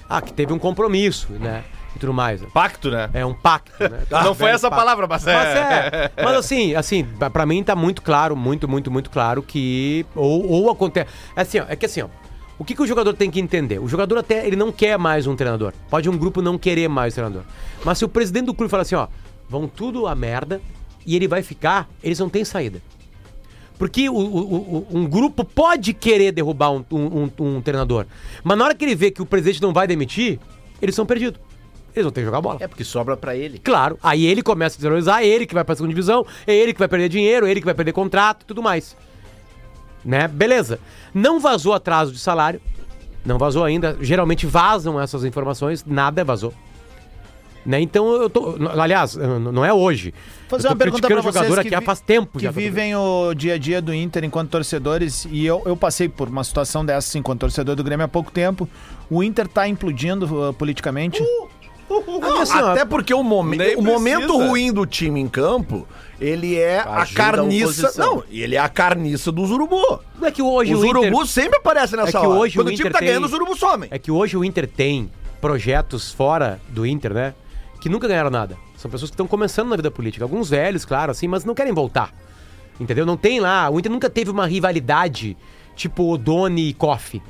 Ah, 0.10 0.22
que 0.22 0.34
teve 0.34 0.52
um 0.52 0.60
compromisso, 0.60 1.28
né? 1.34 1.64
E 1.96 2.00
tudo 2.00 2.14
mais. 2.14 2.42
Pacto, 2.54 2.90
né? 2.90 3.10
É 3.14 3.26
um 3.26 3.34
pacto, 3.34 3.72
né? 3.84 4.02
não 4.10 4.34
foi 4.34 4.46
Velho 4.48 4.56
essa 4.56 4.70
pacto. 4.70 4.82
palavra, 4.86 5.08
mas 5.08 5.28
é. 5.28 5.34
Mas 5.34 5.48
é. 5.56 6.12
Mas 6.24 6.36
assim, 6.36 6.74
assim, 6.76 7.04
pra- 7.04 7.30
pra 7.30 7.46
mim 7.46 7.64
tá 7.64 7.76
muito 7.76 8.02
claro, 8.02 8.36
muito, 8.36 8.68
muito, 8.68 8.90
muito 8.90 9.10
claro 9.10 9.44
que. 9.44 10.06
Ou, 10.16 10.48
ou 10.50 10.70
acontece. 10.70 11.10
Assim, 11.36 11.60
ó, 11.60 11.66
é 11.68 11.76
que 11.76 11.86
assim, 11.86 12.02
ó. 12.02 12.08
O 12.58 12.64
que, 12.64 12.76
que 12.76 12.82
o 12.82 12.88
jogador 12.88 13.14
tem 13.14 13.32
que 13.32 13.40
entender? 13.40 13.80
O 13.80 13.88
jogador 13.88 14.18
até 14.20 14.46
ele 14.46 14.56
não 14.56 14.72
quer 14.72 14.98
mais 14.98 15.26
um 15.26 15.36
treinador. 15.36 15.74
Pode 15.90 16.08
um 16.10 16.16
grupo 16.18 16.42
não 16.44 16.58
querer 16.60 16.88
mais 16.88 17.14
um 17.14 17.16
treinador. 17.16 17.42
Mas 17.84 17.98
se 17.98 18.06
o 18.06 18.10
presidente 18.10 18.46
do 18.46 18.54
clube 18.54 18.70
falar 18.70 18.84
assim, 18.84 18.94
ó, 18.96 19.08
vão 19.50 19.68
tudo 19.68 20.06
a 20.06 20.14
merda 20.14 20.62
e 21.04 21.16
ele 21.16 21.28
vai 21.28 21.42
ficar, 21.42 21.90
eles 22.04 22.20
não 22.20 22.30
têm 22.30 22.46
saída. 22.46 22.80
Porque 23.80 24.08
o- 24.08 24.14
o- 24.14 24.56
o- 24.56 24.88
um 24.92 25.08
grupo 25.08 25.44
pode 25.44 25.92
querer 25.92 26.32
derrubar 26.32 26.70
um, 26.72 26.86
um- 26.92 27.32
um- 27.40 27.46
um 27.58 27.62
treinador. 27.62 28.06
Mas 28.44 28.56
na 28.56 28.66
hora 28.66 28.76
que 28.76 28.86
ele 28.86 28.94
vê 28.94 29.10
que 29.10 29.24
o 29.24 29.26
presidente 29.26 29.60
não 29.60 29.74
vai 29.74 29.88
demitir, 29.88 30.40
eles 30.80 30.94
são 30.94 31.04
perdidos. 31.04 31.40
Eles 31.96 32.04
vão 32.04 32.12
ter 32.12 32.22
que 32.22 32.26
jogar 32.26 32.42
bola. 32.42 32.58
É 32.62 32.68
porque 32.68 32.84
sobra 32.84 33.16
pra 33.18 33.36
ele. 33.36 33.60
Claro, 33.60 33.98
aí 34.02 34.26
ele 34.26 34.42
começa 34.42 34.76
a 34.76 34.78
desvalorizar, 34.78 35.22
é 35.22 35.28
ele 35.28 35.46
que 35.46 35.54
vai 35.54 35.64
pra 35.64 35.76
segunda 35.76 35.94
divisão, 35.94 36.26
é 36.48 36.54
ele 36.56 36.74
que 36.74 36.80
vai 36.80 36.88
perder 36.88 37.10
dinheiro, 37.10 37.46
é 37.46 37.52
ele 37.52 37.60
que 37.60 37.66
vai 37.66 37.76
perder 37.76 37.92
contrato 37.94 38.44
e 38.44 38.46
tudo 38.46 38.62
mais. 38.62 38.96
Né? 40.04 40.28
Beleza. 40.28 40.80
Não 41.14 41.40
vazou 41.40 41.74
atraso 41.74 42.12
de 42.12 42.20
salário, 42.20 42.62
não 43.26 43.38
vazou 43.38 43.64
ainda. 43.64 43.98
Geralmente 44.02 44.46
vazam 44.48 45.00
essas 45.00 45.24
informações, 45.24 45.86
nada 45.86 46.24
vazou. 46.24 46.54
Né? 47.64 47.80
Então 47.80 48.12
eu 48.14 48.28
tô. 48.28 48.56
Aliás, 48.80 49.16
não 49.16 49.64
é 49.64 49.72
hoje. 49.72 50.12
Fazer 50.48 50.68
uma 50.68 50.76
pergunta 50.76 51.08
jogador 51.08 51.22
vocês 51.32 51.58
aqui 51.60 51.70
que 51.70 51.76
há 51.76 51.80
vi- 51.80 51.86
faz 51.86 52.02
tempo 52.02 52.40
que 52.40 52.46
já. 52.46 52.52
tá 52.52 52.60
vivem 52.60 52.96
o 52.96 53.36
dia 53.36 53.54
a 53.54 53.58
dia 53.60 53.80
do 53.80 53.94
Inter 53.94 54.24
enquanto 54.24 54.50
torcedores, 54.50 55.28
e 55.30 55.46
eu, 55.46 55.62
eu 55.66 55.78
passei 55.78 56.10
por 56.10 56.28
uma 56.28 56.44
situação 56.44 56.84
dessa 56.84 56.98
assim, 57.10 57.20
enquanto 57.20 57.42
torcedor 57.42 57.76
do 57.76 57.84
Grêmio 57.84 58.04
há 58.04 58.08
pouco 58.08 58.32
tempo. 58.32 58.68
O 59.10 59.22
Inter 59.22 59.48
tá 59.48 59.68
implodindo 59.68 60.26
uh, 60.50 60.54
politicamente. 60.54 61.22
Não, 62.20 62.42
assim, 62.42 62.58
ó, 62.58 62.72
Até 62.72 62.86
porque 62.86 63.14
o, 63.14 63.24
momen- 63.24 63.58
Nem 63.60 63.76
o 63.76 63.82
momento 63.82 64.28
precisa. 64.28 64.48
ruim 64.48 64.72
do 64.74 64.86
time 64.86 65.20
em 65.20 65.28
campo, 65.28 65.88
ele 66.20 66.58
é 66.58 66.80
a 66.80 67.02
Ajuda 67.02 67.22
a 67.22 67.26
carniça. 67.26 67.94
Não, 67.98 68.24
ele 68.32 68.56
é 68.56 68.60
a 68.60 68.70
carniça 68.70 69.32
dos 69.32 69.52
urubu. 69.52 70.00
não 70.20 70.28
é 70.28 70.32
que 70.32 70.42
hoje 70.42 70.74
os 70.74 70.82
o 70.82 70.86
Inter, 70.86 71.02
urubus 71.12 71.30
sempre 71.30 71.58
aparecem 71.60 71.98
nessa 71.98 72.10
É 72.18 72.22
que 72.22 72.28
hora. 72.28 72.40
hoje 72.40 72.56
Quando 72.56 72.68
o 72.68 72.70
o 72.70 72.74
time 72.74 72.82
Inter 72.90 72.94
tá 72.94 73.00
tem- 73.00 73.08
ganhando, 73.10 73.26
os 73.26 73.34
urubus 73.34 73.60
somem. 73.60 73.90
É 73.92 74.00
que 74.00 74.12
hoje 74.12 74.38
o 74.38 74.44
Inter 74.46 74.68
tem 74.68 75.10
projetos 75.42 76.12
fora 76.12 76.60
do 76.70 76.86
Inter, 76.86 77.14
né? 77.14 77.34
Que 77.82 77.90
nunca 77.90 78.08
ganharam 78.08 78.30
nada. 78.30 78.56
São 78.78 78.90
pessoas 78.90 79.10
que 79.10 79.16
estão 79.16 79.28
começando 79.28 79.70
na 79.70 79.76
vida 79.76 79.90
política. 79.92 80.24
Alguns 80.24 80.50
velhos, 80.50 80.86
claro, 80.86 81.12
assim, 81.12 81.28
mas 81.28 81.44
não 81.44 81.54
querem 81.56 81.74
voltar. 81.74 82.14
Entendeu? 82.80 83.06
Não 83.06 83.18
tem 83.18 83.40
lá. 83.40 83.70
O 83.70 83.80
Inter 83.80 83.92
nunca 83.92 84.10
teve 84.10 84.30
uma 84.32 84.46
rivalidade 84.48 85.36
tipo 85.76 86.12
Odone 86.12 86.70
e 86.70 86.74
Koff. 86.74 87.22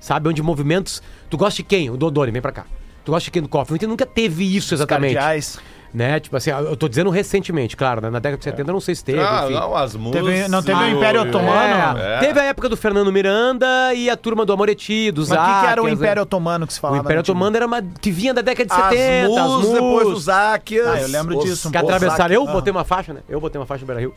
Sabe? 0.00 0.28
Onde 0.28 0.42
movimentos. 0.42 1.02
Tu 1.30 1.36
gosta 1.36 1.56
de 1.56 1.62
quem? 1.64 1.90
O 1.90 1.96
do 1.96 2.06
Odone, 2.06 2.30
vem 2.30 2.40
pra 2.42 2.52
cá. 2.52 2.66
Tu 3.06 3.18
de 3.20 3.30
quem 3.30 3.40
do 3.40 3.48
Koff? 3.48 3.72
O 3.72 3.76
Inter 3.76 3.88
nunca 3.88 4.04
teve 4.04 4.44
isso 4.56 4.74
exatamente. 4.74 5.14
Cardeais. 5.14 5.58
Né? 5.94 6.20
Tipo 6.20 6.36
assim, 6.36 6.50
eu 6.50 6.76
tô 6.76 6.88
dizendo 6.88 7.08
recentemente, 7.08 7.74
claro, 7.74 8.02
né? 8.02 8.10
Na 8.10 8.18
década 8.18 8.36
de 8.36 8.44
70 8.44 8.68
eu 8.68 8.72
não 8.74 8.80
sei 8.80 8.94
se 8.94 9.02
teve, 9.04 9.18
Ah, 9.20 9.44
enfim. 9.44 9.54
não, 9.54 9.74
as 9.74 9.94
músicas. 9.94 10.26
Teve- 10.26 10.48
não 10.48 10.62
teve 10.62 10.78
o 10.82 10.88
Império 10.90 11.22
Otomano? 11.22 11.98
É, 11.98 12.16
É. 12.16 12.18
Teve 12.18 12.40
a 12.40 12.44
época 12.44 12.68
do 12.68 12.76
Fernando 12.76 13.10
Miranda 13.10 13.94
e 13.94 14.10
a 14.10 14.16
turma 14.16 14.44
do 14.44 14.52
Amoretti, 14.52 15.10
do 15.10 15.20
Mas 15.22 15.30
o 15.30 15.34
que, 15.34 15.38
que 15.38 15.66
era 15.66 15.80
o 15.80 15.84
Záquias, 15.84 15.84
né? 15.84 15.92
Império 15.92 16.22
Otomano 16.24 16.66
que 16.66 16.72
se 16.74 16.78
O 16.80 16.82
falava? 16.82 17.00
Império 17.00 17.18
no 17.18 17.22
time? 17.22 17.32
Otomano 17.36 17.56
era 17.56 17.66
uma 17.66 17.80
que 17.80 18.10
vinha 18.10 18.34
da 18.34 18.42
década 18.42 18.66
de 18.66 18.72
As 18.82 18.88
70, 18.90 19.40
as 19.40 19.48
mus, 19.50 19.62
mus, 19.64 19.72
depois 19.72 20.08
os 20.08 20.22
Záquias. 20.24 20.86
Ah, 20.88 21.00
eu 21.00 21.08
lembro 21.08 21.38
os- 21.38 21.44
disso, 21.44 21.68
um 21.68 21.70
que 21.70 21.78
atravessaram. 21.78 22.34
Eu 22.34 22.46
Ah. 22.46 22.52
botei 22.52 22.70
uma 22.72 22.84
faixa, 22.84 23.14
né? 23.14 23.20
Eu 23.28 23.40
botei 23.40 23.58
uma 23.58 23.66
faixa 23.66 23.82
no 23.82 23.86
Beira 23.86 24.00
Rio. 24.00 24.14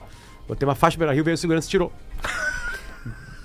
Botei 0.48 0.68
uma 0.68 0.76
faixa 0.76 0.96
no 0.96 1.00
Beira 1.00 1.14
Rio, 1.14 1.24
veio 1.24 1.36
o 1.36 1.38
segurança 1.38 1.68
e 1.68 1.70
tirou. 1.70 1.94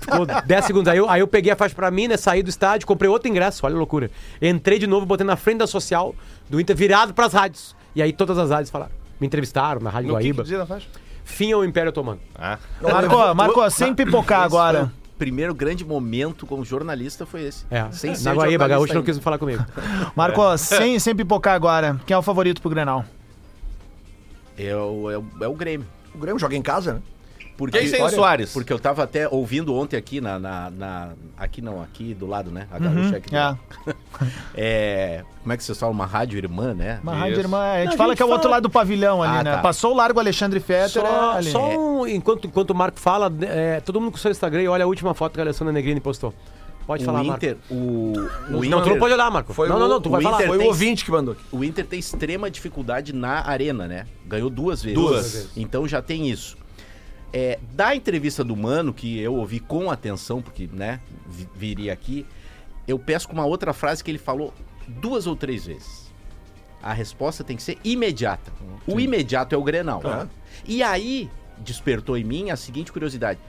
Ficou 0.05 0.25
10 0.25 0.65
segundos. 0.65 0.87
Aí 0.91 0.97
eu, 0.97 1.09
aí 1.09 1.19
eu 1.19 1.27
peguei 1.27 1.51
a 1.51 1.55
faixa 1.55 1.73
pra 1.75 1.89
mim, 1.91 2.07
né? 2.07 2.15
Saí 2.17 2.41
do 2.43 2.49
estádio, 2.49 2.87
comprei 2.87 3.09
outro 3.09 3.27
ingresso, 3.29 3.65
olha 3.65 3.75
a 3.75 3.77
loucura. 3.77 4.09
Entrei 4.41 4.77
de 4.79 4.87
novo, 4.87 5.05
botei 5.05 5.25
na 5.25 5.35
frente 5.35 5.57
da 5.59 5.67
social 5.67 6.13
do 6.49 6.59
Inter, 6.59 6.75
virado 6.75 7.13
pras 7.13 7.33
rádios. 7.33 7.75
E 7.95 8.01
aí 8.01 8.13
todas 8.13 8.37
as 8.37 8.49
rádios 8.51 8.69
falaram. 8.69 8.91
Me 9.19 9.27
entrevistaram 9.27 9.81
na 9.81 9.89
Rádio 9.89 10.09
No 10.09 10.15
que 10.17 10.23
que 10.23 10.27
Guaíba. 10.29 10.43
dizia 10.43 10.57
na 10.57 10.65
faixa? 10.65 10.87
Fim 11.23 11.51
ao 11.53 11.63
Império 11.65 11.89
Otomano. 11.89 12.19
Ah. 12.37 12.59
Marcou, 12.81 13.33
Marcou, 13.35 13.71
sem 13.71 13.95
pipocar 13.95 14.41
agora. 14.43 14.91
primeiro 15.17 15.55
grande 15.55 15.83
momento 15.85 16.45
como 16.45 16.63
jornalista 16.65 17.25
foi 17.25 17.43
esse. 17.45 17.65
É, 17.71 17.89
Sem 17.91 18.13
ser 18.13 18.25
na 18.25 18.31
Guaíba, 18.35 18.51
jornalista 18.51 18.67
Gaúcho 18.67 18.93
não 18.93 18.99
ainda. 19.01 19.11
quis 19.13 19.23
falar 19.23 19.37
comigo. 19.37 19.65
Marcou, 20.15 20.55
sem, 20.57 20.99
sem 20.99 21.15
pipocar 21.15 21.55
agora. 21.55 21.99
Quem 22.05 22.13
é 22.13 22.17
o 22.17 22.21
favorito 22.21 22.61
pro 22.61 22.69
Grenal? 22.69 23.05
É 24.57 24.75
o, 24.75 25.09
é, 25.09 25.17
o, 25.17 25.25
é 25.41 25.47
o 25.47 25.53
Grêmio. 25.53 25.87
O 26.13 26.17
Grêmio 26.17 26.39
joga 26.39 26.55
em 26.55 26.61
casa, 26.61 26.93
né? 26.95 27.01
Porque, 27.57 27.79
Quem 27.79 27.87
sem 27.87 28.03
o 28.03 28.09
Soares? 28.09 28.51
Porque 28.51 28.73
eu 28.73 28.77
tava 28.77 29.01
até 29.03 29.29
ouvindo 29.29 29.73
ontem 29.73 29.95
aqui 29.95 30.19
na. 30.19 30.37
na, 30.37 30.69
na- 30.69 31.09
aqui 31.37 31.61
não, 31.61 31.81
aqui 31.81 32.13
do 32.13 32.25
lado, 32.27 32.51
né? 32.51 32.67
A 32.69 32.77
Gaúcha 32.77 33.15
aqui 33.17 33.29
do 33.29 33.35
É. 33.37 33.57
É, 34.55 35.23
como 35.41 35.53
é 35.53 35.57
que 35.57 35.63
vocês 35.63 35.77
falam? 35.77 35.93
Uma 35.93 36.05
rádio 36.05 36.37
irmã, 36.37 36.73
né? 36.73 36.99
Uma 37.03 37.13
Isso. 37.13 37.21
rádio 37.21 37.39
irmã. 37.39 37.57
A 37.59 37.77
gente 37.79 37.87
Não, 37.87 37.93
a 37.93 37.97
fala 37.97 38.09
gente 38.09 38.17
que 38.17 38.23
é 38.23 38.25
o 38.25 38.29
outro 38.29 38.43
fala- 38.43 38.55
lado 38.55 38.63
do 38.63 38.69
pavilhão 38.69 39.21
ali, 39.23 39.37
Ah, 39.37 39.43
né? 39.43 39.51
tá. 39.55 39.57
Passou 39.61 39.93
o 39.93 39.95
Largo 39.95 40.19
Alexandre 40.19 40.59
Fetter 40.59 41.01
é 41.03 41.05
Só, 41.05 41.31
ali. 41.31 41.51
só 41.51 41.77
um, 41.77 42.07
enquanto, 42.07 42.47
enquanto 42.47 42.69
o 42.71 42.75
Marco 42.75 42.99
fala, 42.99 43.31
é, 43.41 43.79
todo 43.81 43.99
mundo 43.99 44.11
com 44.11 44.17
o 44.17 44.19
seu 44.19 44.31
Instagram 44.31 44.61
e 44.63 44.67
olha 44.67 44.83
a 44.85 44.87
última 44.87 45.13
foto 45.13 45.33
que 45.33 45.39
a 45.39 45.43
Alessandra 45.43 45.73
Negrini 45.73 45.99
postou. 45.99 46.33
Pode 46.87 47.01
O 47.03 47.05
falar, 47.05 47.23
Inter, 47.25 47.57
o, 47.69 47.73
o 47.73 48.13
Marco. 48.15 48.55
Inter, 48.57 48.69
Não, 48.69 48.81
tu 48.83 48.89
não 48.89 48.99
pode 48.99 49.13
olhar, 49.13 49.31
Marco. 49.31 49.53
Foi 49.53 49.67
não, 49.67 49.75
o- 49.75 49.79
não, 49.79 49.87
não, 49.87 50.01
tu 50.01 50.07
o 50.07 50.11
vai 50.11 50.21
falar. 50.21 50.35
Inter 50.37 50.47
Foi 50.49 50.57
tem- 50.59 50.67
o 50.67 50.69
ouvinte 50.69 51.03
que 51.03 51.11
mandou 51.11 51.31
aqui. 51.33 51.43
o 51.51 51.63
Inter 51.63 51.85
tem 51.85 51.97
extrema 51.99 52.49
dificuldade 52.49 53.11
na 53.11 53.45
arena, 53.47 53.87
né? 53.87 54.05
Ganhou 54.25 54.49
duas 54.49 54.83
vezes. 54.83 54.97
Duas 54.99 55.31
vezes. 55.33 55.49
Então 55.57 55.87
já 55.87 56.01
tem 56.01 56.29
isso. 56.29 56.55
É, 57.37 57.59
da 57.73 57.93
entrevista 57.93 58.45
do 58.45 58.55
Mano, 58.55 58.93
que 58.93 59.19
eu 59.19 59.35
ouvi 59.35 59.59
com 59.59 59.91
atenção, 59.91 60.41
porque, 60.41 60.69
né, 60.71 61.01
vi- 61.27 61.49
viria 61.53 61.91
aqui, 61.91 62.25
eu 62.87 62.97
peço 62.97 63.29
uma 63.29 63.45
outra 63.45 63.73
frase 63.73 64.01
que 64.01 64.09
ele 64.09 64.17
falou 64.17 64.53
duas 64.87 65.27
ou 65.27 65.35
três 65.35 65.65
vezes. 65.65 66.13
A 66.81 66.93
resposta 66.93 67.43
tem 67.43 67.57
que 67.57 67.63
ser 67.63 67.77
imediata. 67.83 68.53
O 68.87 68.99
imediato 69.01 69.53
é 69.53 69.57
o 69.57 69.63
Grenal. 69.63 69.99
E 70.65 70.81
aí 70.81 71.29
despertou 71.57 72.15
em 72.15 72.23
mim 72.23 72.51
a 72.51 72.55
seguinte 72.55 72.89
curiosidade. 72.89 73.39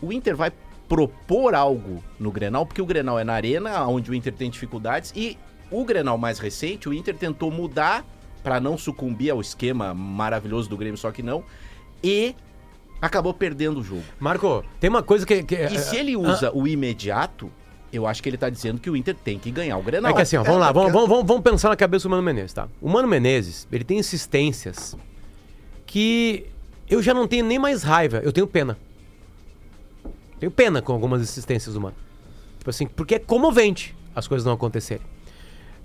O 0.00 0.12
Inter 0.12 0.36
vai 0.36 0.52
propor 0.88 1.52
algo 1.52 2.04
no 2.20 2.30
Grenal, 2.30 2.64
porque 2.64 2.80
o 2.80 2.86
Grenal 2.86 3.18
é 3.18 3.24
na 3.24 3.32
arena, 3.32 3.84
onde 3.88 4.08
o 4.08 4.14
Inter 4.14 4.32
tem 4.34 4.48
dificuldades, 4.48 5.12
e 5.16 5.36
o 5.68 5.84
Grenal 5.84 6.16
mais 6.16 6.38
recente, 6.38 6.88
o 6.88 6.94
Inter 6.94 7.16
tentou 7.16 7.50
mudar 7.50 8.04
para 8.44 8.60
não 8.60 8.78
sucumbir 8.78 9.30
ao 9.30 9.40
esquema 9.40 9.92
maravilhoso 9.92 10.70
do 10.70 10.76
Grêmio, 10.76 10.96
só 10.96 11.10
que 11.10 11.24
não, 11.24 11.42
e 12.04 12.36
acabou 13.00 13.34
perdendo 13.34 13.80
o 13.80 13.82
jogo. 13.82 14.04
Marco, 14.18 14.64
tem 14.80 14.90
uma 14.90 15.02
coisa 15.02 15.26
que. 15.26 15.42
que 15.42 15.54
E 15.54 15.78
se 15.78 15.96
ele 15.96 16.16
usa 16.16 16.50
o 16.54 16.66
imediato, 16.66 17.50
eu 17.92 18.06
acho 18.06 18.22
que 18.22 18.28
ele 18.28 18.36
tá 18.36 18.50
dizendo 18.50 18.80
que 18.80 18.90
o 18.90 18.96
Inter 18.96 19.14
tem 19.14 19.38
que 19.38 19.50
ganhar 19.50 19.76
o 19.76 19.82
Grenal. 19.82 20.10
É 20.10 20.14
que 20.14 20.22
assim, 20.22 20.36
ó, 20.36 20.42
vamos 20.42 20.60
lá, 20.60 20.72
vamos, 20.72 20.92
vamos, 20.92 21.08
vamos, 21.08 21.26
vamos 21.26 21.42
pensar 21.42 21.68
na 21.68 21.76
cabeça 21.76 22.04
do 22.04 22.10
Mano 22.10 22.22
Menezes, 22.22 22.52
tá? 22.52 22.68
O 22.80 22.88
Mano 22.88 23.08
Menezes, 23.08 23.66
ele 23.70 23.84
tem 23.84 23.98
insistências 23.98 24.96
que 25.86 26.46
eu 26.88 27.02
já 27.02 27.14
não 27.14 27.26
tenho 27.26 27.44
nem 27.44 27.58
mais 27.58 27.82
raiva, 27.82 28.20
eu 28.24 28.32
tenho 28.32 28.46
pena. 28.46 28.76
Tenho 30.38 30.52
pena 30.52 30.82
com 30.82 30.92
algumas 30.92 31.22
insistências 31.22 31.74
do 31.74 31.80
Mano. 31.80 31.96
Tipo 32.58 32.70
assim, 32.70 32.86
porque 32.86 33.14
é 33.14 33.18
comovente 33.18 33.94
as 34.14 34.26
coisas 34.26 34.44
não 34.44 34.52
acontecerem. 34.52 35.06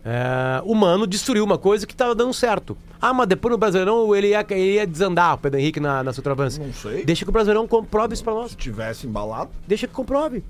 É, 0.03 0.61
o 0.65 0.73
Mano 0.73 1.05
destruiu 1.05 1.43
uma 1.43 1.57
coisa 1.57 1.85
que 1.85 1.95
tava 1.95 2.15
dando 2.15 2.33
certo. 2.33 2.75
Ah, 2.99 3.13
mas 3.13 3.27
depois 3.27 3.51
no 3.51 3.57
Brasileirão 3.57 4.15
ele 4.15 4.29
ia, 4.29 4.45
ele 4.49 4.73
ia 4.73 4.87
desandar 4.87 5.35
o 5.35 5.37
Pedro 5.37 5.59
Henrique 5.59 5.79
na, 5.79 6.03
na 6.03 6.11
centroavância. 6.13 6.63
Não 6.65 6.73
sei. 6.73 7.05
Deixa 7.05 7.23
que 7.23 7.29
o 7.29 7.33
Brasileirão 7.33 7.67
comprove 7.67 8.13
isso 8.13 8.23
pra 8.23 8.33
nós. 8.33 8.51
Se 8.51 8.57
tivesse 8.57 9.05
embalado. 9.07 9.51
Deixa 9.67 9.87
que 9.87 9.93
comprove. 9.93 10.43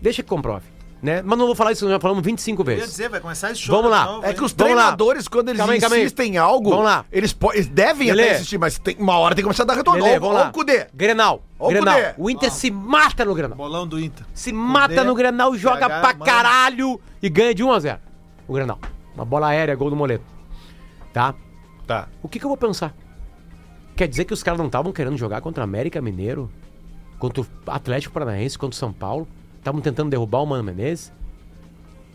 Deixa 0.00 0.22
que 0.22 0.28
comprove. 0.28 0.66
Né? 1.02 1.20
Mas 1.22 1.38
não 1.38 1.46
vou 1.46 1.54
falar 1.54 1.72
isso, 1.72 1.84
nós 1.84 1.92
já 1.92 2.00
falamos 2.00 2.24
25 2.24 2.62
Eu 2.62 2.70
ia 2.70 2.76
vezes. 2.76 2.90
dizer, 2.90 3.08
vai 3.10 3.20
começar 3.20 3.50
esse 3.52 3.60
show. 3.60 3.76
Vamos 3.76 3.90
lá. 3.90 4.06
novo, 4.06 4.26
É 4.26 4.32
que 4.32 4.42
os 4.42 4.52
treinadores, 4.54 5.28
quando 5.28 5.50
eles 5.50 5.58
Calma 5.58 5.74
aí, 5.74 5.80
calma 5.80 5.94
aí. 5.96 6.00
insistem 6.02 6.34
em 6.34 6.38
algo, 6.38 6.70
Vamos 6.70 6.84
lá. 6.86 7.04
Eles, 7.12 7.36
eles 7.52 7.66
devem 7.68 8.08
Lelê. 8.08 8.22
até 8.24 8.34
insistir, 8.36 8.58
mas 8.58 8.78
tem, 8.78 8.96
uma 8.98 9.16
hora 9.18 9.34
tem 9.34 9.42
que 9.42 9.46
começar 9.46 9.62
a 9.62 9.66
dar 9.66 9.74
retorno. 9.74 10.02
Lelê, 10.02 10.18
vamos 10.18 10.34
lá. 10.34 10.48
o 10.48 10.52
Cudê. 10.52 10.86
Grenal. 10.94 11.42
O 11.58 11.68
Grenal. 11.68 11.94
Cudê. 11.94 12.14
O 12.16 12.30
Inter 12.30 12.50
se 12.50 12.70
mata 12.70 13.24
no 13.26 13.34
Grenal. 13.34 13.56
Bolão 13.56 13.86
do 13.86 14.00
Inter. 14.00 14.24
Se 14.34 14.52
mata 14.52 14.88
Cudê, 14.94 15.04
no 15.04 15.14
Grenal, 15.14 15.54
joga 15.56 15.86
PH, 15.86 16.00
pra 16.00 16.12
mano. 16.14 16.24
caralho 16.24 17.00
e 17.22 17.28
ganha 17.28 17.54
de 17.54 17.62
1 17.62 17.72
a 17.72 17.78
0 17.80 17.98
O 18.48 18.52
Grenal. 18.52 18.78
Uma 19.14 19.24
bola 19.24 19.48
aérea, 19.48 19.74
gol 19.74 19.90
do 19.90 19.96
Moleto. 19.96 20.24
Tá? 21.12 21.34
Tá. 21.86 22.08
O 22.22 22.28
que, 22.28 22.38
que 22.38 22.44
eu 22.44 22.48
vou 22.50 22.56
pensar? 22.56 22.94
Quer 23.96 24.08
dizer 24.08 24.24
que 24.24 24.34
os 24.34 24.42
caras 24.42 24.58
não 24.58 24.66
estavam 24.66 24.92
querendo 24.92 25.16
jogar 25.16 25.40
contra 25.40 25.62
o 25.62 25.64
América 25.64 26.00
Mineiro? 26.02 26.50
Contra 27.18 27.42
o 27.42 27.46
Atlético 27.66 28.12
Paranaense? 28.12 28.58
Contra 28.58 28.74
o 28.74 28.78
São 28.78 28.92
Paulo? 28.92 29.26
Estavam 29.58 29.80
tentando 29.80 30.10
derrubar 30.10 30.42
o 30.42 30.46
Mano 30.46 30.62
Menezes? 30.62 31.10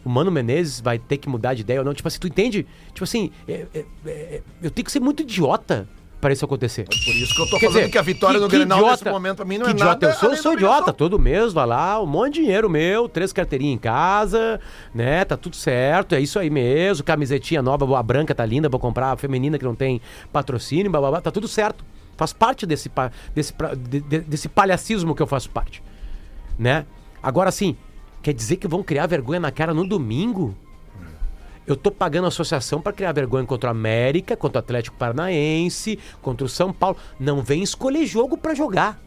O 0.05 0.09
Mano 0.09 0.31
Menezes 0.31 0.79
vai 0.79 0.99
ter 0.99 1.17
que 1.17 1.27
mudar 1.27 1.53
de 1.53 1.61
ideia 1.61 1.79
ou 1.79 1.85
não? 1.85 1.93
Tipo 1.93 2.07
assim, 2.07 2.19
tu 2.19 2.27
entende? 2.27 2.67
Tipo 2.93 3.03
assim, 3.03 3.31
é- 3.47 3.65
é- 3.73 3.85
é- 4.05 4.41
eu 4.61 4.69
tenho 4.71 4.85
que 4.85 4.91
ser 4.91 4.99
muito 4.99 5.21
idiota 5.23 5.87
para 6.21 6.31
isso 6.31 6.45
acontecer. 6.45 6.85
Por 6.85 6.95
isso 7.15 7.33
que 7.35 7.41
eu 7.41 7.45
tô 7.49 7.57
Quer 7.59 7.65
falando 7.65 7.79
dizer, 7.79 7.91
que 7.91 7.97
a 7.97 8.01
vitória 8.01 8.35
que- 8.37 8.43
no 8.43 8.49
que 8.49 8.55
Grenal 8.57 8.77
idiota- 8.79 9.03
nesse 9.05 9.13
momento 9.13 9.35
pra 9.37 9.45
mim 9.45 9.57
não 9.57 9.65
é 9.67 9.71
idiota 9.71 9.91
nada. 9.91 10.05
eu 10.07 10.13
sou, 10.13 10.37
sou 10.37 10.53
idiota, 10.53 10.93
todo 10.93 11.17
mês, 11.19 11.51
vai 11.51 11.65
lá, 11.65 12.01
um 12.01 12.05
monte 12.05 12.35
de 12.35 12.41
dinheiro 12.41 12.69
meu, 12.69 13.09
três 13.09 13.33
carteirinhas 13.33 13.73
em 13.75 13.77
casa, 13.79 14.59
né? 14.93 15.25
Tá 15.25 15.35
tudo 15.35 15.55
certo, 15.55 16.13
é 16.15 16.21
isso 16.21 16.37
aí 16.39 16.49
mesmo, 16.49 17.03
camisetinha 17.03 17.61
nova, 17.61 17.97
a 17.99 18.03
branca 18.03 18.33
tá 18.35 18.45
linda, 18.45 18.69
vou 18.69 18.79
comprar 18.79 19.11
a 19.11 19.17
feminina 19.17 19.57
que 19.57 19.65
não 19.65 19.75
tem 19.75 19.99
patrocínio, 20.31 20.91
blá, 20.91 21.01
blá, 21.01 21.09
blá, 21.11 21.21
tá 21.21 21.31
tudo 21.31 21.47
certo. 21.47 21.83
Faz 22.15 22.31
parte 22.31 22.65
desse, 22.67 22.89
desse, 23.33 23.53
desse 24.27 24.47
palhacismo 24.47 25.15
que 25.15 25.21
eu 25.23 25.27
faço 25.27 25.49
parte, 25.49 25.81
né? 26.59 26.85
Agora 27.23 27.49
sim, 27.51 27.75
quer 28.21 28.33
dizer 28.33 28.57
que 28.57 28.67
vão 28.67 28.83
criar 28.83 29.07
vergonha 29.07 29.39
na 29.39 29.51
cara 29.51 29.73
no 29.73 29.87
domingo? 29.87 30.55
Eu 31.71 31.75
tô 31.77 31.89
pagando 31.89 32.25
a 32.25 32.27
associação 32.27 32.81
pra 32.81 32.91
criar 32.91 33.11
vergonha 33.13 33.45
contra 33.45 33.69
o 33.69 33.71
América, 33.71 34.35
contra 34.35 34.57
o 34.57 34.59
Atlético 34.59 34.97
Paranaense, 34.97 35.97
contra 36.21 36.45
o 36.45 36.49
São 36.49 36.73
Paulo. 36.73 36.97
Não 37.19 37.41
vem 37.41 37.63
escolher 37.63 38.05
jogo 38.05 38.37
pra 38.37 38.53
jogar. 38.53 38.99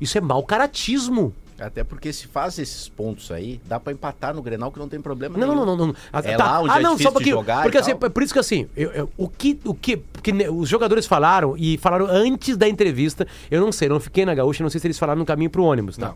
Isso 0.00 0.18
é 0.18 0.20
mau 0.20 0.42
caratismo. 0.42 1.32
Até 1.58 1.84
porque 1.84 2.12
se 2.12 2.26
faz 2.26 2.58
esses 2.58 2.88
pontos 2.88 3.30
aí, 3.30 3.60
dá 3.64 3.78
pra 3.78 3.92
empatar 3.92 4.34
no 4.34 4.42
Grenal 4.42 4.72
que 4.72 4.78
não 4.80 4.88
tem 4.88 5.00
problema 5.00 5.38
Não, 5.38 5.46
não, 5.46 5.54
nenhum. 5.54 5.66
não, 5.66 5.76
não, 5.76 5.86
não. 5.88 5.94
Ah, 6.12 6.20
É 6.24 6.36
lá 6.36 6.60
onde 6.60 6.70
é 6.76 6.82
difícil 6.90 7.12
de 7.20 7.30
jogar 7.30 7.62
Porque 7.62 7.78
assim, 7.78 7.94
tal. 7.94 8.10
por 8.10 8.22
isso 8.22 8.32
que 8.32 8.38
assim, 8.40 8.68
eu- 8.76 8.90
eu- 8.90 9.10
o 9.16 9.28
que, 9.28 9.60
o 9.64 9.72
que, 9.72 9.96
que 10.22 10.32
os 10.50 10.68
jogadores 10.68 11.06
falaram 11.06 11.54
e 11.56 11.78
falaram 11.78 12.06
antes 12.06 12.56
da 12.56 12.68
entrevista, 12.68 13.26
eu 13.48 13.60
não 13.60 13.70
sei, 13.70 13.86
eu 13.88 13.92
não 13.92 14.00
fiquei 14.00 14.26
na 14.26 14.34
gaúcha, 14.34 14.62
não 14.64 14.70
sei 14.70 14.80
se 14.80 14.86
eles 14.88 14.98
falaram 14.98 15.20
no 15.20 15.24
caminho 15.24 15.50
pro 15.50 15.62
ônibus, 15.62 15.96
tá? 15.96 16.14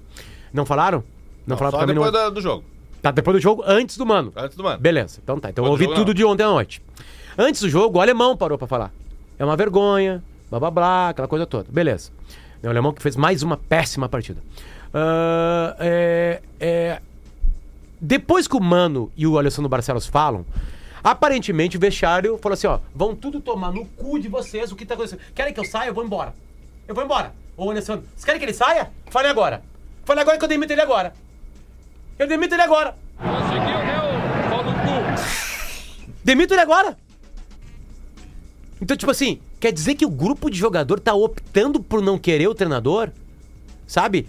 Não, 0.53 0.67
falaram? 0.67 0.99
Não, 1.47 1.55
Não, 1.55 1.57
falaram 1.57 1.79
só 1.79 1.87
depois 1.87 2.13
no- 2.13 2.31
do 2.33 2.41
jogo. 2.41 2.65
Tá, 3.07 3.13
depois 3.13 3.37
do 3.37 3.41
jogo, 3.41 3.63
antes 3.65 3.97
do 3.97 4.05
mano. 4.05 4.33
Antes 4.35 4.57
do 4.57 4.65
mano. 4.65 4.81
Beleza, 4.81 5.21
então 5.23 5.39
tá. 5.39 5.49
Então 5.49 5.65
eu 5.65 5.71
ouvi 5.71 5.87
tudo 5.87 6.09
não. 6.09 6.15
de 6.15 6.25
ontem 6.25 6.43
à 6.43 6.49
noite. 6.49 6.83
Antes 7.39 7.61
do 7.61 7.69
jogo, 7.69 7.99
o 7.99 8.03
alemão 8.03 8.37
parou 8.37 8.59
pra 8.59 8.67
falar. 8.67 8.93
É 9.39 9.45
uma 9.45 9.57
vergonha, 9.57 10.21
blá 10.51 10.59
blá 10.59 10.71
blá, 10.73 11.09
aquela 11.11 11.29
coisa 11.29 11.47
toda. 11.47 11.69
Beleza. 11.71 12.11
É 12.61 12.67
o 12.67 12.71
alemão 12.71 12.93
que 12.93 13.01
fez 13.01 13.15
mais 13.15 13.45
uma 13.45 13.57
péssima 13.57 14.09
partida. 14.09 14.43
Ah, 14.93 15.77
é, 15.79 16.43
é, 16.59 17.01
depois 18.01 18.49
que 18.49 18.57
o 18.57 18.61
Mano 18.61 19.13
e 19.17 19.25
o 19.25 19.39
Alessandro 19.39 19.69
Barcelos 19.69 20.09
falam, 20.09 20.45
aparentemente 21.05 21.77
o 21.77 21.81
vestiário 21.81 22.37
falou 22.39 22.55
assim: 22.55 22.67
ó, 22.67 22.81
vão 22.93 23.15
tudo 23.15 23.41
tomar 23.41 23.71
no 23.71 23.85
cu 23.87 24.19
de 24.19 24.27
vocês, 24.27 24.73
o 24.73 24.75
que 24.75 24.85
tá 24.85 24.95
acontecendo? 24.95 25.21
Querem 25.33 25.55
que 25.55 25.61
eu 25.61 25.65
saia? 25.65 25.91
Eu 25.91 25.95
vou 25.95 26.05
embora. 26.05 26.35
Eu 26.89 26.95
vou 26.97 27.05
embora. 27.05 27.33
Ô, 27.57 27.71
Alessandro, 27.71 28.05
vocês 28.17 28.25
querem 28.25 28.41
que 28.41 28.47
ele 28.47 28.53
saia? 28.53 28.91
Fale 29.11 29.29
agora. 29.29 29.63
Fale 30.05 30.21
agora 30.21 30.37
que 30.37 30.45
eu 30.45 30.49
demito 30.49 30.73
ele 30.73 30.83
agora. 30.83 31.13
Eu 32.19 32.27
demito 32.27 32.55
ele 32.55 32.63
agora. 32.63 32.97
Demito 36.25 36.55
ele 36.55 36.61
agora. 36.61 36.97
Então, 38.81 38.97
tipo 38.97 39.11
assim, 39.11 39.41
quer 39.61 39.73
dizer 39.73 39.95
que 39.95 40.05
o 40.05 40.11
grupo 40.11 40.51
de 40.51 40.59
jogador 40.59 40.99
tá 40.99 41.15
optando 41.15 41.81
por 41.81 42.03
não 42.03 42.19
querer 42.19 42.49
o 42.49 42.55
treinador? 42.55 43.11
Sabe? 43.87 44.27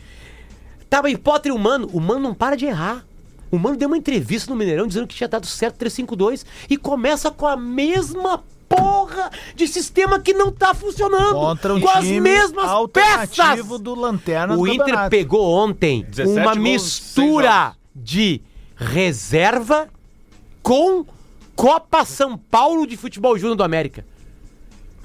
Tava 0.90 1.10
hipótese 1.10 1.54
humano. 1.54 1.90
O 1.92 2.00
mano 2.00 2.20
não 2.20 2.34
para 2.34 2.56
de 2.56 2.66
errar. 2.66 3.06
O 3.50 3.58
mano 3.58 3.78
deu 3.78 3.88
uma 3.88 3.98
entrevista 3.98 4.52
no 4.52 4.58
Mineirão 4.58 4.88
dizendo 4.88 5.08
que 5.08 5.16
tinha 5.16 5.28
dado 5.28 5.48
certo 5.48 5.78
352 5.78 6.46
e 6.70 6.78
começa 6.78 7.32
com 7.32 7.48
a 7.48 7.56
mesma 7.56 8.44
porra 8.68 9.32
de 9.56 9.68
sistema 9.68 10.20
que 10.20 10.34
não 10.34 10.52
tá 10.52 10.74
funcionando. 10.74 11.34
Contra 11.34 11.74
um 11.76 11.80
com 11.82 11.90
as 11.90 12.06
mesmas 12.06 12.70
peças. 12.92 13.80
do 13.80 13.96
Lanterna 13.96 14.56
do 14.56 14.62
O 14.62 14.68
Inter 14.68 14.80
campeonato. 14.80 15.10
pegou 15.10 15.54
ontem 15.54 16.06
17 16.10 16.40
uma 16.42 16.54
gols, 16.54 16.58
mistura 16.64 17.76
de 17.96 18.42
reserva 18.76 19.88
com 20.62 21.06
Copa 21.56 22.06
São 22.06 22.38
Paulo 22.38 22.86
de 22.86 22.96
Futebol 22.96 23.38
Júnior 23.38 23.56
do 23.56 23.64
América. 23.64 24.06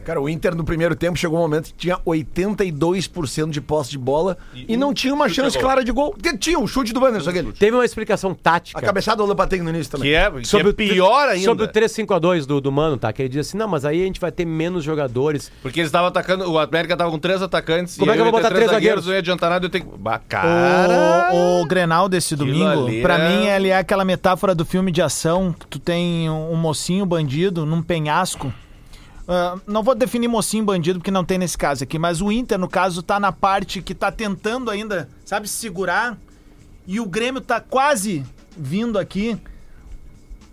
Cara, 0.04 0.20
o 0.20 0.28
Inter 0.28 0.54
no 0.54 0.64
primeiro 0.64 0.94
tempo 0.96 1.16
chegou 1.16 1.38
um 1.38 1.42
momento 1.42 1.66
que 1.66 1.74
tinha 1.74 1.96
82% 1.98 3.50
de 3.50 3.60
posse 3.60 3.90
de 3.90 3.98
bola 3.98 4.36
e, 4.54 4.72
E 4.72 4.76
não 4.76 4.90
um 4.90 4.94
tinha 4.94 5.14
uma 5.14 5.28
chance 5.28 5.58
clara 5.58 5.84
de 5.84 5.92
gol. 5.92 6.14
Tinha 6.38 6.58
um 6.58 6.66
chute 6.66 6.92
do 6.92 7.00
Wanderson 7.00 7.30
aquele. 7.30 7.52
Teve 7.52 7.76
uma 7.76 7.84
explicação 7.84 8.34
tática. 8.34 8.78
A 8.78 8.82
cabeçada 8.82 9.18
do 9.18 9.26
Lopatengo 9.26 9.64
no 9.64 9.70
início 9.70 9.92
também. 9.92 10.10
Que 10.10 10.14
é, 10.14 10.30
que 10.30 10.46
sobre 10.46 10.68
é 10.68 10.70
o 10.70 10.72
tre- 10.74 10.88
pior 10.88 11.28
ainda. 11.28 11.44
Sobre 11.44 11.64
o 11.64 11.68
352 11.68 12.46
do, 12.46 12.60
do 12.60 12.72
Mano, 12.72 12.96
tá? 12.96 13.12
Que 13.12 13.22
ele 13.22 13.28
diz 13.28 13.46
assim: 13.46 13.56
não, 13.56 13.68
mas 13.68 13.84
aí 13.84 14.02
a 14.02 14.04
gente 14.04 14.20
vai 14.20 14.32
ter 14.32 14.44
menos 14.44 14.84
jogadores. 14.84 15.50
Porque 15.62 15.80
eles 15.80 15.88
estavam 15.88 16.08
atacando. 16.08 16.50
O 16.50 16.58
América 16.58 16.96
tava 16.96 17.10
com 17.10 17.18
três 17.18 17.40
atacantes. 17.42 17.96
Como 17.96 18.10
é 18.10 18.14
que 18.14 18.20
eu 18.20 18.24
vou 18.24 18.32
botar 18.32 18.50
três 18.50 18.70
zagueiros? 18.70 19.06
Não 19.06 19.12
ia 19.12 19.18
adiantar 19.18 19.50
nada, 19.50 19.64
eu 19.66 19.70
tenho 19.70 19.84
que. 19.84 19.92
Cara. 20.28 21.30
O, 21.32 21.62
o 21.62 21.66
Grenal 21.66 22.08
desse 22.08 22.34
domingo, 22.36 22.66
ali 22.66 23.02
pra 23.02 23.18
é- 23.18 23.28
mim, 23.28 23.46
ele 23.46 23.68
é 23.68 23.76
aquela 23.76 24.04
metáfora 24.04 24.54
do 24.54 24.64
filme 24.64 24.90
de 24.90 25.00
ação. 25.02 25.54
que 25.58 25.66
Tu 25.66 25.78
tem 25.78 26.28
um 26.28 26.56
mocinho 26.56 27.06
bandido 27.06 27.64
num 27.64 27.82
penhasco. 27.82 28.52
Ah, 29.26 29.56
não 29.66 29.82
vou 29.82 29.94
definir 29.94 30.28
mocinho 30.28 30.64
bandido 30.64 30.98
porque 30.98 31.10
não 31.10 31.24
tem 31.24 31.38
nesse 31.38 31.56
caso 31.56 31.84
aqui, 31.84 31.98
mas 31.98 32.20
o 32.20 32.32
Inter, 32.32 32.58
no 32.58 32.68
caso, 32.68 33.02
tá 33.02 33.20
na 33.20 33.32
parte 33.32 33.80
que 33.80 33.94
tá 33.94 34.10
tentando 34.10 34.70
ainda, 34.70 35.08
sabe, 35.24 35.48
segurar. 35.48 36.18
E 36.86 36.98
o 36.98 37.06
Grêmio 37.06 37.40
tá 37.40 37.60
quase 37.60 38.24
vindo 38.56 38.98
aqui. 38.98 39.38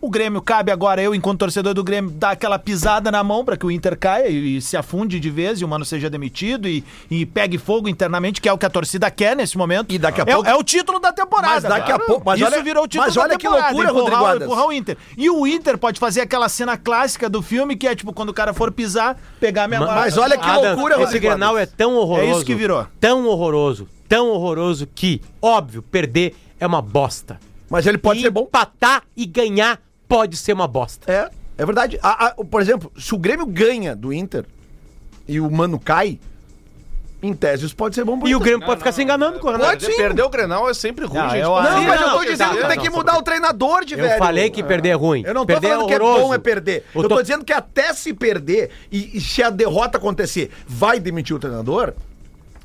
O 0.02 0.10
Grêmio 0.10 0.42
cabe 0.42 0.72
agora, 0.72 1.02
eu, 1.02 1.14
enquanto 1.14 1.40
torcedor 1.40 1.74
do 1.74 1.84
Grêmio, 1.84 2.10
dar 2.10 2.32
aquela 2.32 2.58
pisada 2.58 3.12
na 3.12 3.22
mão 3.22 3.44
pra 3.44 3.58
que 3.58 3.66
o 3.66 3.72
Inter 3.72 3.98
caia 3.98 4.30
e, 4.30 4.56
e 4.58 4.62
se 4.62 4.78
afunde 4.78 5.20
de 5.20 5.30
vez 5.30 5.60
e 5.60 5.66
o 5.66 5.68
mano 5.68 5.84
seja 5.84 6.10
demitido 6.10 6.70
e, 6.70 6.86
e 7.12 7.26
pegue 7.26 7.58
fogo 7.58 7.90
internamente, 7.90 8.40
que 8.40 8.48
é 8.48 8.54
o 8.54 8.58
que 8.58 8.66
a 8.66 8.70
torcida 8.70 9.12
quer 9.12 9.36
nesse 9.36 9.58
momento. 9.58 9.94
E 9.94 9.98
daqui 10.00 10.22
a 10.22 10.24
é, 10.26 10.34
pouco- 10.34 10.50
é 10.50 10.56
o 10.56 10.64
título 10.64 11.00
da 11.00 11.12
temporada. 11.12 11.54
Mas 11.54 11.64
daqui 11.64 11.92
a 11.92 12.00
pouco- 12.00 12.24
mas 12.26 12.40
Isso 12.40 12.50
olha- 12.50 12.64
virou 12.64 12.84
o 12.86 12.88
título 12.88 13.06
mas 13.08 13.16
da 13.16 13.22
olha 13.22 13.38
que 13.38 13.44
temporada. 13.44 13.74
loucura, 13.76 13.90
empurrar, 13.90 14.20
Rodrigo 14.22 14.46
empurrar 14.46 14.66
o 14.68 14.72
Inter. 14.74 14.98
E 15.18 15.30
o 15.30 15.46
Inter 15.46 15.78
pode 15.78 16.00
fazer 16.00 16.22
aquela 16.22 16.48
cena 16.48 16.78
clássica 16.78 17.30
do 17.30 17.42
filme 17.42 17.76
que 17.76 17.86
é 17.86 17.94
tipo 17.94 18.14
quando 18.14 18.30
o 18.30 18.34
cara 18.34 18.54
for 18.54 18.72
pisar, 18.72 19.20
pegar 19.40 19.66
a 19.66 19.68
minha 19.68 19.82
Ma- 19.82 19.96
mas 19.96 20.18
olha 20.18 20.38
que 20.38 20.46
Adams, 20.50 20.68
loucura, 20.78 20.96
Esse 20.96 21.04
Rodrigo 21.04 21.26
Grenal 21.28 21.58
é 21.58 21.66
tão 21.66 21.96
horroroso. 21.96 22.26
É 22.28 22.32
isso 22.32 22.46
que 22.46 22.56
virou. 22.56 22.88
Tão 23.02 23.26
horroroso. 23.28 23.86
Tão 24.08 24.30
horroroso 24.30 24.88
que, 24.88 25.22
óbvio, 25.42 25.82
perder 25.82 26.36
é 26.58 26.66
uma 26.66 26.82
bosta. 26.82 27.38
Mas 27.70 27.86
ele 27.86 27.98
pode 28.00 28.20
e 28.20 28.24
ser 28.24 28.32
bom. 28.32 28.44
Empatar 28.44 29.04
e 29.16 29.26
ganhar 29.28 29.80
pode 30.10 30.36
ser 30.36 30.52
uma 30.52 30.68
bosta. 30.68 31.10
É, 31.10 31.30
é 31.58 31.66
verdade. 31.66 31.98
A- 32.04 32.26
a- 32.28 32.36
por 32.44 32.62
exemplo, 32.62 32.92
se 32.98 33.16
o 33.16 33.18
Grêmio 33.18 33.46
ganha 33.46 33.96
do 33.96 34.12
Inter 34.12 34.44
e 35.28 35.40
o 35.40 35.50
Mano 35.50 35.80
cai, 35.80 36.20
Em 37.22 37.34
tese, 37.34 37.66
isso 37.66 37.76
pode 37.76 37.96
ser 37.96 38.06
bom 38.06 38.18
pro 38.18 38.30
E 38.30 38.34
o 38.34 38.38
Inter. 38.38 38.48
Grêmio 38.48 38.66
pode 38.66 38.78
ficar 38.80 38.94
se 38.94 39.04
enganando 39.04 39.40
com 39.42 39.50
o 39.50 39.52
Renato. 39.52 39.80
Perder, 39.86 39.98
perder 39.98 40.22
o 40.24 40.30
Grenal 40.30 40.70
é 40.70 40.74
sempre 40.74 41.04
ruim, 41.06 41.18
Não, 41.20 41.30
gente. 41.32 41.42
eu 41.42 41.50
Não, 41.50 41.62
Não, 41.64 41.82
mas 41.84 42.00
eu 42.00 42.08
não, 42.08 42.14
tô 42.14 42.24
não, 42.24 42.32
dizendo 42.32 42.50
que 42.52 42.62
não, 42.62 42.68
tem 42.70 42.78
não, 42.78 42.84
que 42.86 42.90
não, 42.90 42.98
mudar 42.98 43.18
o 43.18 43.22
treinador 43.22 43.84
de 43.84 43.94
Eu 43.96 44.00
velho. 44.00 44.18
falei 44.18 44.50
que 44.50 44.64
perder 44.64 44.90
é 44.90 44.94
ruim. 44.94 45.24
Eu 45.26 45.34
não 45.34 45.42
tô 45.42 45.48
Perder 45.48 45.68
falando 45.68 45.88
que 45.88 45.94
é 45.96 46.00
bom 46.00 46.34
é 46.34 46.38
perder. 46.38 46.86
Eu 46.96 47.04
Eu 47.04 47.10
tô- 47.10 47.16
tô 47.18 47.22
dizendo 47.22 47.44
que 47.44 47.52
até 47.52 47.94
se 47.94 48.14
perder 48.14 48.70
e, 48.90 49.18
e 49.18 49.20
se 49.20 49.44
a 49.44 49.50
derrota 49.50 49.98
acontecer, 49.98 50.50
vai 50.66 50.98
demitir 50.98 51.36
o 51.36 51.40
treinador, 51.40 51.94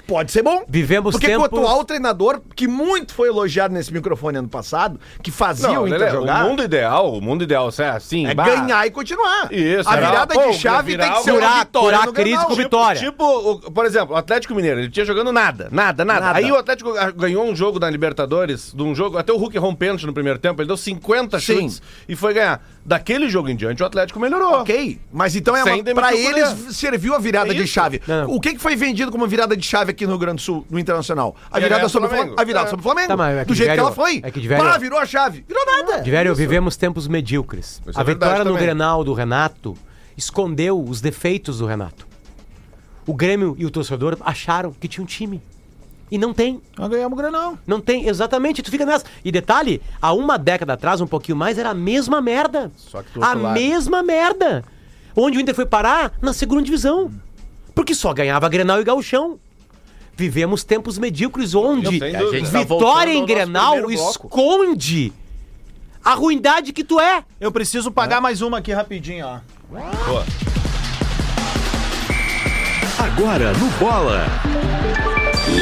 pode 0.06 0.32
ser 0.32 0.42
bom. 0.42 0.64
Vivemos 0.68 1.12
Porque 1.12 1.26
tempos- 1.26 1.42
o 1.42 1.46
atual 1.46 1.84
treinador, 1.84 2.40
que 2.54 2.66
muito 2.68 3.14
foi 3.14 3.28
elogiado 3.28 3.72
nesse 3.74 3.92
microfone 3.92 4.38
ano 4.38 4.48
passado, 4.48 4.98
que 5.22 5.30
fazia 5.30 5.68
Não, 5.68 5.82
o 5.84 5.86
Inter 5.86 5.98
Lelê, 6.00 6.10
jogar, 6.12 6.44
o 6.44 6.48
mundo 6.48 6.62
ideal, 6.62 7.12
o 7.14 7.20
mundo 7.20 7.44
ideal, 7.44 7.70
é 7.78 7.88
assim, 7.90 8.26
é 8.26 8.34
bah, 8.34 8.44
ganhar 8.44 8.86
e 8.86 8.90
continuar. 8.90 9.52
Isso, 9.52 9.88
a 9.88 9.96
era- 9.96 10.06
virada 10.10 10.34
pô, 10.34 10.50
de 10.50 10.54
chave 10.58 10.92
virar 10.92 11.04
tem 11.04 11.12
que 11.14 11.22
ser 11.22 11.32
curar- 11.32 11.58
vitória 11.60 11.98
curar 11.98 12.08
a 12.08 12.12
crise 12.12 12.30
Grenal. 12.30 12.46
com 12.46 12.54
vitória. 12.54 13.00
Tipo, 13.00 13.24
o- 13.24 13.58
por 13.70 13.86
exemplo, 13.86 14.14
o 14.14 14.18
Atlético 14.18 14.54
Mineiro, 14.54 14.80
ele 14.80 14.90
tinha 14.90 15.04
jogando 15.06 15.32
nada, 15.32 15.68
nada, 15.70 16.04
nada, 16.04 16.20
Nada. 16.20 16.38
Aí 16.38 16.50
o 16.50 16.56
Atlético 16.56 16.94
ah, 16.96 17.10
ganhou 17.10 17.44
um 17.44 17.54
jogo 17.56 17.78
da 17.78 17.88
Libertadores, 17.90 18.72
de 18.74 18.82
um 18.82 18.94
jogo, 18.94 19.18
até 19.18 19.32
o 19.32 19.36
Hulk 19.36 19.58
pênalti 19.76 20.06
no 20.06 20.12
primeiro 20.12 20.38
tempo, 20.38 20.60
ele 20.60 20.68
deu 20.68 20.76
50 20.76 21.38
Sim. 21.40 21.54
chutes 21.62 21.82
e 22.08 22.14
foi 22.16 22.34
ganhar. 22.34 22.62
Daquele 22.86 23.30
jogo 23.30 23.48
em 23.48 23.56
diante, 23.56 23.82
o 23.82 23.86
Atlético 23.86 24.20
melhorou. 24.20 24.56
Ok, 24.60 25.00
mas 25.10 25.34
então 25.34 25.56
é 25.56 25.62
Sem 25.62 25.80
uma, 25.80 25.94
pra 25.94 26.14
eles 26.14 26.76
serviu 26.76 27.14
a 27.14 27.18
virada 27.18 27.50
É 27.50 27.54
de 27.54 27.66
chave. 27.66 28.02
Não, 28.06 28.24
não. 28.28 28.34
O 28.34 28.38
que, 28.38 28.52
que 28.52 28.58
foi 28.60 28.76
vendido 28.76 29.10
como 29.10 29.26
virada 29.26 29.56
de 29.56 29.64
chave 29.64 29.90
aqui 29.94 30.04
no 30.04 30.12
Rio 30.12 30.18
Grande 30.18 30.36
do 30.36 30.42
Sul, 30.42 30.66
no 30.70 30.78
Internacional? 30.78 31.34
A 31.50 31.54
Ganhar 31.58 31.68
virada 31.68 31.86
o 31.86 31.88
sobre 31.88 32.06
o 32.08 32.10
Flamengo. 32.10 32.34
A 32.38 32.44
virada 32.44 32.66
É. 32.66 32.70
sobre 32.70 32.80
o 32.80 32.82
Flamengo. 32.84 33.08
Tá, 33.08 33.16
mas 33.16 33.36
é 33.38 33.40
que 33.40 33.46
do 33.48 33.54
jeito 33.54 33.72
que 33.72 33.80
ela 33.80 33.92
foi. 33.92 34.20
é 34.22 34.30
que 34.30 34.40
Divério- 34.40 34.64
Pá, 34.64 34.76
virou 34.78 34.98
a 34.98 35.06
chave. 35.06 35.44
Virou 35.48 35.64
nada. 35.64 36.02
Diverio, 36.02 36.34
vivemos 36.34 36.76
tempos 36.76 37.08
medíocres. 37.08 37.80
Isso 37.86 37.98
a 37.98 38.02
é 38.02 38.04
vitória 38.04 38.44
no. 38.44 38.54
Grenal 38.54 39.02
do 39.04 39.12
Renato 39.14 39.74
escondeu 40.16 40.82
os 40.82 41.00
defeitos 41.00 41.58
do 41.58 41.66
Renato. 41.66 42.06
O 43.06 43.14
Grêmio 43.14 43.54
e 43.58 43.66
o 43.66 43.70
torcedor 43.70 44.16
acharam 44.20 44.72
que 44.72 44.88
tinha 44.88 45.02
um 45.02 45.06
time. 45.06 45.42
E 46.10 46.18
não 46.18 46.32
tem. 46.32 46.60
Nós 46.78 46.88
ganhamos 46.90 47.18
o 47.18 47.20
Grenal. 47.20 47.58
Não 47.66 47.80
tem, 47.80 48.06
exatamente. 48.08 48.62
Tu 48.62 48.70
fica 48.70 48.86
nessa. 48.86 49.04
E 49.24 49.32
detalhe, 49.32 49.82
há 50.00 50.12
uma 50.12 50.38
década 50.38 50.74
atrás, 50.74 51.00
um 51.00 51.06
pouquinho 51.06 51.36
mais, 51.36 51.58
era 51.58 51.70
a 51.70 51.74
mesma 51.74 52.20
merda. 52.20 52.70
Só 52.76 53.02
que 53.02 53.18
A 53.20 53.34
lado. 53.34 53.48
mesma 53.54 54.02
merda. 54.02 54.64
Onde 55.16 55.38
o 55.38 55.40
Inter 55.40 55.54
foi 55.54 55.66
parar? 55.66 56.12
Na 56.20 56.32
segunda 56.32 56.62
divisão. 56.62 57.10
Porque 57.74 57.94
só 57.94 58.12
ganhava 58.12 58.48
Grenal 58.48 58.80
e 58.80 58.84
Gauchão. 58.84 59.38
Vivemos 60.16 60.62
tempos 60.62 60.96
medíocres 60.96 61.54
onde 61.54 61.98
tá 61.98 62.58
vitória 62.58 63.14
ao 63.14 63.18
em 63.18 63.26
Grenal 63.26 63.90
esconde 63.90 65.12
a 66.04 66.14
ruindade 66.14 66.72
que 66.72 66.84
tu 66.84 67.00
é. 67.00 67.24
Eu 67.40 67.50
preciso 67.50 67.90
pagar 67.90 68.20
mais 68.20 68.42
uma 68.42 68.58
aqui 68.58 68.72
rapidinho, 68.72 69.26
ó. 69.26 69.40
Agora 72.98 73.52
no 73.54 73.68
Bola. 73.78 74.26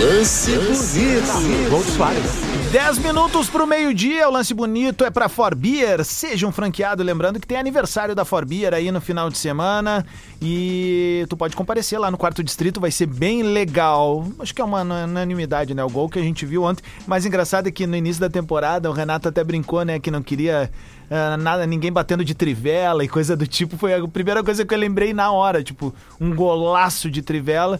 Lance 0.00 0.52
bonito. 0.52 1.70
Gol 1.70 1.82
do 1.82 1.90
Soares. 1.90 2.51
10 2.72 3.00
minutos 3.00 3.50
pro 3.50 3.66
meio-dia, 3.66 4.26
o 4.26 4.32
lance 4.32 4.54
bonito 4.54 5.04
é 5.04 5.10
pra 5.10 5.28
Forbier. 5.28 6.02
Seja 6.06 6.46
um 6.46 6.50
franqueado, 6.50 7.02
lembrando 7.02 7.38
que 7.38 7.46
tem 7.46 7.58
aniversário 7.58 8.14
da 8.14 8.24
Forbier 8.24 8.72
aí 8.72 8.90
no 8.90 8.98
final 8.98 9.28
de 9.28 9.36
semana 9.36 10.06
e 10.40 11.26
tu 11.28 11.36
pode 11.36 11.54
comparecer 11.54 12.00
lá 12.00 12.10
no 12.10 12.16
quarto 12.16 12.42
distrito, 12.42 12.80
vai 12.80 12.90
ser 12.90 13.04
bem 13.04 13.42
legal. 13.42 14.26
Acho 14.38 14.54
que 14.54 14.62
é 14.62 14.64
uma 14.64 14.80
unanimidade, 14.80 15.74
né? 15.74 15.84
O 15.84 15.90
gol 15.90 16.08
que 16.08 16.18
a 16.18 16.22
gente 16.22 16.46
viu 16.46 16.62
ontem. 16.62 16.82
Mas 17.06 17.26
engraçado 17.26 17.66
é 17.66 17.70
que 17.70 17.86
no 17.86 17.94
início 17.94 18.22
da 18.22 18.30
temporada 18.30 18.88
o 18.88 18.94
Renato 18.94 19.28
até 19.28 19.44
brincou, 19.44 19.84
né, 19.84 19.98
que 19.98 20.10
não 20.10 20.22
queria 20.22 20.70
ah, 21.14 21.36
nada, 21.36 21.66
ninguém 21.66 21.92
batendo 21.92 22.24
de 22.24 22.34
trivela 22.34 23.04
e 23.04 23.08
coisa 23.08 23.36
do 23.36 23.46
tipo. 23.46 23.76
Foi 23.76 23.92
a 23.92 24.08
primeira 24.08 24.42
coisa 24.42 24.64
que 24.64 24.72
eu 24.72 24.78
lembrei 24.78 25.12
na 25.12 25.30
hora, 25.30 25.62
tipo, 25.62 25.94
um 26.18 26.34
golaço 26.34 27.10
de 27.10 27.20
trivela. 27.20 27.78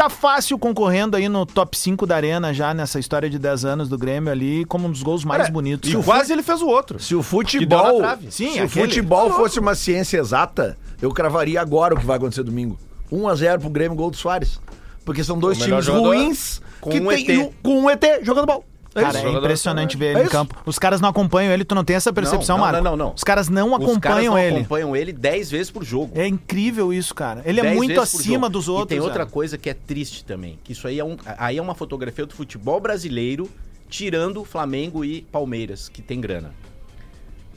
Tá 0.00 0.08
fácil 0.08 0.58
concorrendo 0.58 1.14
aí 1.14 1.28
no 1.28 1.44
top 1.44 1.76
5 1.76 2.06
da 2.06 2.16
Arena 2.16 2.54
já 2.54 2.72
nessa 2.72 2.98
história 2.98 3.28
de 3.28 3.38
10 3.38 3.66
anos 3.66 3.86
do 3.86 3.98
Grêmio 3.98 4.32
ali, 4.32 4.64
como 4.64 4.88
um 4.88 4.90
dos 4.90 5.02
gols 5.02 5.26
mais 5.26 5.42
Cara, 5.42 5.52
bonitos. 5.52 5.92
E 5.92 5.96
quase 6.02 6.32
ele 6.32 6.42
fez 6.42 6.62
o 6.62 6.66
outro. 6.68 6.98
Se 6.98 7.14
o 7.14 7.22
futebol. 7.22 8.00
Sim, 8.30 8.52
se 8.54 8.60
o 8.62 8.64
aquele. 8.64 8.86
futebol 8.86 9.30
fosse 9.34 9.60
uma 9.60 9.74
ciência 9.74 10.16
exata, 10.16 10.78
eu 11.02 11.12
cravaria 11.12 11.60
agora 11.60 11.92
o 11.94 11.98
que 12.00 12.06
vai 12.06 12.16
acontecer 12.16 12.42
domingo. 12.42 12.78
1 13.12 13.28
a 13.28 13.34
0 13.34 13.60
pro 13.60 13.68
Grêmio, 13.68 13.94
gol 13.94 14.10
do 14.10 14.16
Soares. 14.16 14.58
Porque 15.04 15.22
são 15.22 15.38
dois 15.38 15.60
O 15.60 15.64
times 15.64 15.84
jogador 15.84 16.06
ruins 16.08 16.62
com 16.80 16.88
que 16.92 16.98
um 17.00 17.08
tem- 17.08 17.42
ET. 17.42 17.52
com 17.62 17.80
um 17.82 17.90
ET 17.90 18.02
jogando 18.22 18.46
bola. 18.46 18.62
É 18.94 19.02
Cara, 19.02 19.20
é 19.20 19.32
impressionante 19.32 19.96
ver 19.96 20.06
É 20.06 20.10
ele 20.10 20.18
em 20.20 20.22
isso. 20.22 20.30
campo. 20.32 20.56
Os 20.66 20.78
caras 20.78 21.00
não 21.00 21.08
acompanham 21.08 21.52
ele, 21.52 21.64
tu 21.64 21.74
não 21.74 21.84
tem 21.84 21.94
essa 21.94 22.12
percepção, 22.12 22.56
não, 22.58 22.64
Marco? 22.64 22.82
não, 22.82 22.96
não, 22.96 23.06
não. 23.06 23.14
Os 23.14 23.22
caras 23.22 23.48
não 23.48 23.66
Os 23.66 23.78
caras 23.78 23.88
acompanham 23.90 24.34
não 24.34 24.38
ele. 24.38 24.56
acompanham 24.56 24.96
ele 24.96 25.12
10 25.12 25.50
vezes 25.50 25.70
por 25.70 25.84
jogo. 25.84 26.12
É 26.14 26.26
incrível 26.26 26.92
isso, 26.92 27.14
cara. 27.14 27.42
Ele 27.44 27.60
é 27.60 27.62
10 27.62 27.76
muito 27.76 28.00
acima 28.00 28.48
dos 28.50 28.68
outros. 28.68 28.86
E 28.86 28.88
tem 28.88 29.00
outra 29.00 29.24
velho. 29.24 29.30
coisa 29.32 29.56
que 29.56 29.70
é 29.70 29.74
triste 29.74 30.24
também, 30.24 30.58
que 30.64 30.72
isso 30.72 30.88
aí 30.88 30.98
é, 30.98 31.04
um, 31.04 31.16
aí 31.38 31.56
é 31.58 31.62
uma 31.62 31.74
fotografia 31.74 32.26
do 32.26 32.34
futebol 32.34 32.80
brasileiro 32.80 33.48
tirando 33.88 34.44
Flamengo 34.44 35.04
e 35.04 35.22
Palmeiras, 35.22 35.88
que 35.88 36.00
tem 36.02 36.20
grana. 36.20 36.52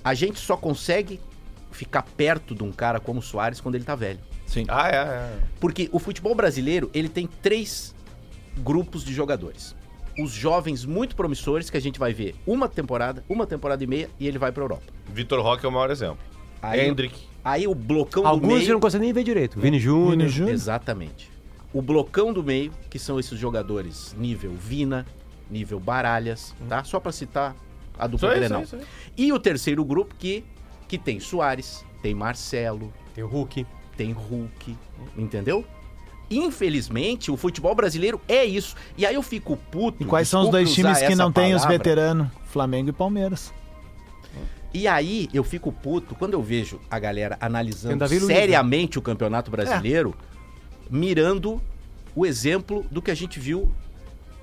A 0.04 0.14
gente 0.14 0.40
só 0.40 0.58
consegue 0.58 1.20
ficar 1.72 2.04
perto 2.04 2.54
de 2.54 2.64
um 2.64 2.72
cara 2.72 3.00
como 3.00 3.20
o 3.20 3.24
Soares 3.24 3.60
quando 3.62 3.76
ele 3.76 3.84
tá 3.84 3.96
velho. 3.96 4.20
Ah, 4.68 4.90
é, 4.90 4.96
é. 4.96 5.34
Porque 5.60 5.90
o 5.92 5.98
futebol 5.98 6.36
brasileiro, 6.36 6.92
ele 6.94 7.10
tem 7.10 7.28
três 7.42 7.96
grupos 8.60 9.04
de 9.04 9.12
jogadores. 9.14 9.76
Os 10.18 10.32
jovens 10.32 10.86
muito 10.86 11.16
promissores, 11.16 11.70
que 11.70 11.78
a 11.78 11.82
gente 11.82 11.98
vai 11.98 12.14
ver 12.14 12.36
uma 12.46 12.68
temporada, 12.68 13.24
uma 13.28 13.48
temporada 13.48 13.84
e 13.84 13.88
meia, 13.88 14.10
e 14.20 14.28
ele 14.28 14.38
vai 14.38 14.52
pra 14.52 14.64
Europa. 14.64 14.84
Vitor 15.08 15.42
Roque 15.42 15.66
é 15.66 15.70
o 15.70 15.72
maior 15.72 15.90
exemplo. 15.90 16.20
Aí, 16.62 16.88
Hendrick. 16.88 17.20
aí 17.44 17.68
o 17.68 17.76
blocão 17.76 18.24
do 18.24 18.30
Alguns 18.30 18.48
meio... 18.48 18.66
você 18.66 18.72
não 18.74 18.80
consegue 18.80 19.04
nem 19.04 19.14
ver 19.14 19.24
direito. 19.24 19.60
Vini 19.60 19.80
Júnior. 19.80 20.30
Exatamente. 20.50 21.30
O 21.74 21.82
blocão 21.82 22.32
do 22.32 22.44
meio, 22.44 22.72
que 22.90 23.00
são 23.00 23.20
esses 23.20 23.38
jogadores 23.40 24.16
nível 24.18 24.52
Vina, 24.52 25.06
nível 25.50 25.80
Baralhas, 25.80 26.54
tá? 26.70 26.84
Só 26.84 27.00
pra 27.00 27.12
citar 27.12 27.56
a 27.98 28.08
dupla 28.08 28.30
Isso 28.30 28.38
Grenal. 28.40 28.62
isso 28.62 28.76
isso 28.78 28.88
E 29.18 29.34
o 29.34 29.40
terceiro 29.40 29.84
grupo 29.84 30.16
que, 30.18 30.44
que 30.88 30.98
tem 30.98 31.20
Soares, 31.20 31.84
tem 32.02 32.14
Marcelo, 32.14 32.94
Tem 33.14 33.24
o 33.24 33.28
Hulk. 33.28 33.66
tem 33.98 34.12
Hulk, 34.12 34.78
entendeu? 35.18 35.66
Infelizmente, 36.38 37.30
o 37.32 37.38
futebol 37.38 37.76
brasileiro 37.76 38.22
é 38.28 38.44
isso. 38.44 38.76
E 38.98 39.06
aí 39.06 39.16
eu 39.16 39.22
fico 39.22 39.58
puto. 39.58 40.04
E 40.04 40.06
quais 40.06 40.28
são 40.28 40.44
os 40.44 40.50
dois 40.50 40.74
times 40.74 41.00
que 41.02 41.16
não 41.16 41.32
têm 41.32 41.54
os 41.54 41.66
veteranos? 41.66 42.28
Flamengo 42.46 42.90
e 42.90 42.94
Palmeiras. 42.94 43.54
E 44.74 44.88
aí 44.88 45.30
eu 45.32 45.44
fico 45.44 45.72
puto 45.72 46.16
quando 46.16 46.34
eu 46.34 46.42
vejo 46.42 46.80
a 46.90 46.98
galera 46.98 47.38
analisando 47.40 48.04
Luiz, 48.06 48.24
seriamente 48.24 48.98
o 48.98 49.02
Campeonato 49.02 49.52
Brasileiro, 49.52 50.16
mirando 50.90 51.62
o 52.16 52.26
exemplo 52.26 52.84
do 52.90 53.00
que 53.02 53.12
a 53.12 53.16
gente 53.16 53.40
viu 53.40 53.72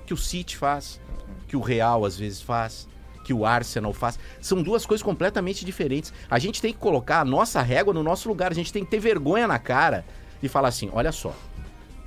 que 0.05 0.13
o 0.13 0.17
City 0.17 0.55
faz, 0.55 1.01
que 1.47 1.57
o 1.57 1.59
Real 1.59 2.05
às 2.05 2.17
vezes 2.17 2.41
faz, 2.41 2.87
que 3.25 3.33
o 3.33 3.45
Arsenal 3.45 3.93
faz. 3.93 4.17
São 4.39 4.63
duas 4.63 4.85
coisas 4.85 5.03
completamente 5.03 5.65
diferentes. 5.65 6.13
A 6.29 6.39
gente 6.39 6.61
tem 6.61 6.71
que 6.71 6.79
colocar 6.79 7.19
a 7.19 7.25
nossa 7.25 7.61
régua 7.61 7.93
no 7.93 8.01
nosso 8.01 8.29
lugar, 8.29 8.51
a 8.51 8.55
gente 8.55 8.71
tem 8.71 8.85
que 8.85 8.91
ter 8.91 8.99
vergonha 8.99 9.47
na 9.47 9.59
cara 9.59 10.05
e 10.41 10.47
falar 10.47 10.69
assim, 10.69 10.89
olha 10.93 11.11
só, 11.11 11.35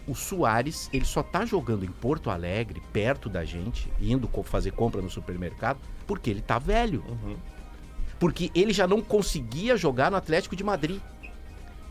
o 0.06 0.14
Soares, 0.14 0.88
ele 0.92 1.04
só 1.04 1.22
tá 1.22 1.44
jogando 1.44 1.84
em 1.84 1.88
Porto 1.88 2.30
Alegre, 2.30 2.82
perto 2.92 3.28
da 3.28 3.44
gente, 3.44 3.90
indo 4.00 4.28
fazer 4.44 4.72
compra 4.72 5.00
no 5.00 5.10
supermercado, 5.10 5.78
porque 6.06 6.30
ele 6.30 6.40
tá 6.40 6.58
velho. 6.58 7.02
Porque 8.18 8.50
ele 8.54 8.72
já 8.72 8.86
não 8.86 9.00
conseguia 9.00 9.76
jogar 9.76 10.10
no 10.10 10.16
Atlético 10.16 10.54
de 10.54 10.62
Madrid. 10.62 11.00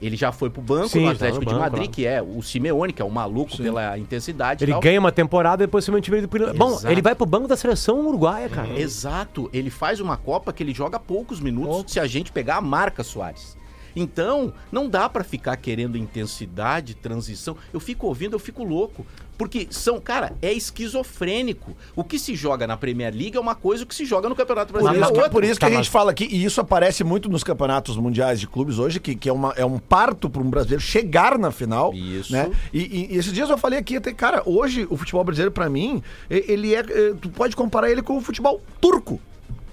Ele 0.02 0.18
já 0.18 0.34
foi 0.34 0.50
pro 0.50 0.62
banco 0.62 0.90
Sim, 0.90 1.00
no 1.00 1.06
tá 1.06 1.12
no 1.12 1.16
Atlético 1.16 1.46
de 1.46 1.46
banco, 1.46 1.60
Madrid, 1.60 1.86
claro. 1.86 1.94
que 1.94 2.06
é 2.06 2.22
o 2.22 2.42
Simeone, 2.42 2.92
que 2.92 3.02
é 3.02 3.06
o 3.06 3.10
maluco 3.10 3.56
pela 3.56 3.98
intensidade. 3.98 4.66
Ele 4.66 4.78
ganha 4.80 5.00
uma 5.00 5.14
temporada 5.14 5.64
e 5.64 5.66
depois 5.66 5.86
se 5.86 5.92
mantiver 5.92 6.20
ele. 6.20 6.54
Bom, 6.54 6.72
Exato. 6.72 6.92
ele 6.92 7.02
vai 7.02 7.16
pro 7.16 7.26
banco 7.26 7.48
da 7.48 7.56
seleção 7.56 8.06
uruguaia, 8.06 8.50
cara. 8.50 8.78
Exato, 8.78 9.50
ele 9.54 9.70
faz 9.70 10.02
uma 10.02 10.18
Copa 10.18 10.52
que 10.52 10.62
ele 10.62 10.74
joga 10.74 11.00
poucos 11.00 11.40
minutos 11.40 11.94
se 11.94 12.00
a 12.00 12.06
gente 12.06 12.32
pegar 12.32 12.58
a 12.58 12.62
marca 12.62 13.02
Soares. 13.02 13.58
Então, 13.96 14.54
não 14.72 14.90
dá 14.90 15.08
pra 15.08 15.24
ficar 15.24 15.56
querendo 15.58 15.98
intensidade, 15.98 16.96
transição. 16.96 17.56
Eu 17.74 17.80
fico 17.80 18.08
ouvindo, 18.08 18.34
eu 18.34 18.40
fico 18.40 18.64
louco. 18.64 19.06
Porque 19.38 19.68
são, 19.72 20.00
cara, 20.00 20.34
é 20.44 20.54
esquizofrênico. 20.54 21.76
O 21.96 22.04
que 22.04 22.20
se 22.20 22.36
joga 22.36 22.68
na 22.68 22.78
Premier 22.78 23.14
League 23.14 23.36
é 23.36 23.40
uma 23.40 23.56
coisa, 23.56 23.84
o 23.84 23.88
que 23.88 23.96
se 23.96 24.06
joga 24.06 24.30
no 24.30 24.36
Campeonato 24.36 24.72
Por 24.72 24.82
Brasileiro 24.82 25.04
isso, 25.06 25.10
é 25.12 25.14
que, 25.14 25.18
outra. 25.20 25.32
por 25.32 25.44
isso 25.44 25.54
que 25.56 25.60
Tá, 25.60 25.66
a 25.68 25.70
gente 25.70 25.78
mas- 25.80 25.88
fala 25.88 26.12
aqui, 26.12 26.28
e 26.32 26.46
isso 26.46 26.62
aparece 26.62 27.04
muito 27.04 27.28
nos 27.30 27.44
campeonatos 27.44 27.98
mundiais 27.98 28.40
de 28.40 28.48
clubes 28.48 28.78
hoje, 28.78 29.00
que, 29.00 29.16
que 29.16 29.28
é, 29.28 29.34
uma, 29.34 29.52
é 29.58 29.66
um 29.66 29.80
parto 29.80 30.30
para 30.30 30.42
um 30.42 30.50
brasileiro 30.50 30.82
chegar 30.82 31.38
na 31.40 31.52
final. 31.52 31.92
Isso. 31.94 32.32
Né? 32.32 32.52
E, 32.72 32.80
e- 32.80 33.14
e 33.16 33.18
esses 33.18 33.34
dias 33.34 33.50
eu 33.50 33.58
falei 33.58 33.80
aqui, 33.80 33.98
até, 33.98 34.14
cara, 34.14 34.44
hoje 34.46 34.86
o 34.90 34.96
futebol 34.96 35.24
brasileiro, 35.24 35.52
pra 35.52 35.68
mim, 35.70 36.02
ele 36.30 36.74
é. 36.76 36.80
eh, 36.80 37.14
Tu 37.20 37.30
pode 37.30 37.56
comparar 37.56 37.90
ele 37.90 38.02
com 38.04 38.18
o 38.18 38.22
futebol 38.22 38.62
turco. 38.80 39.20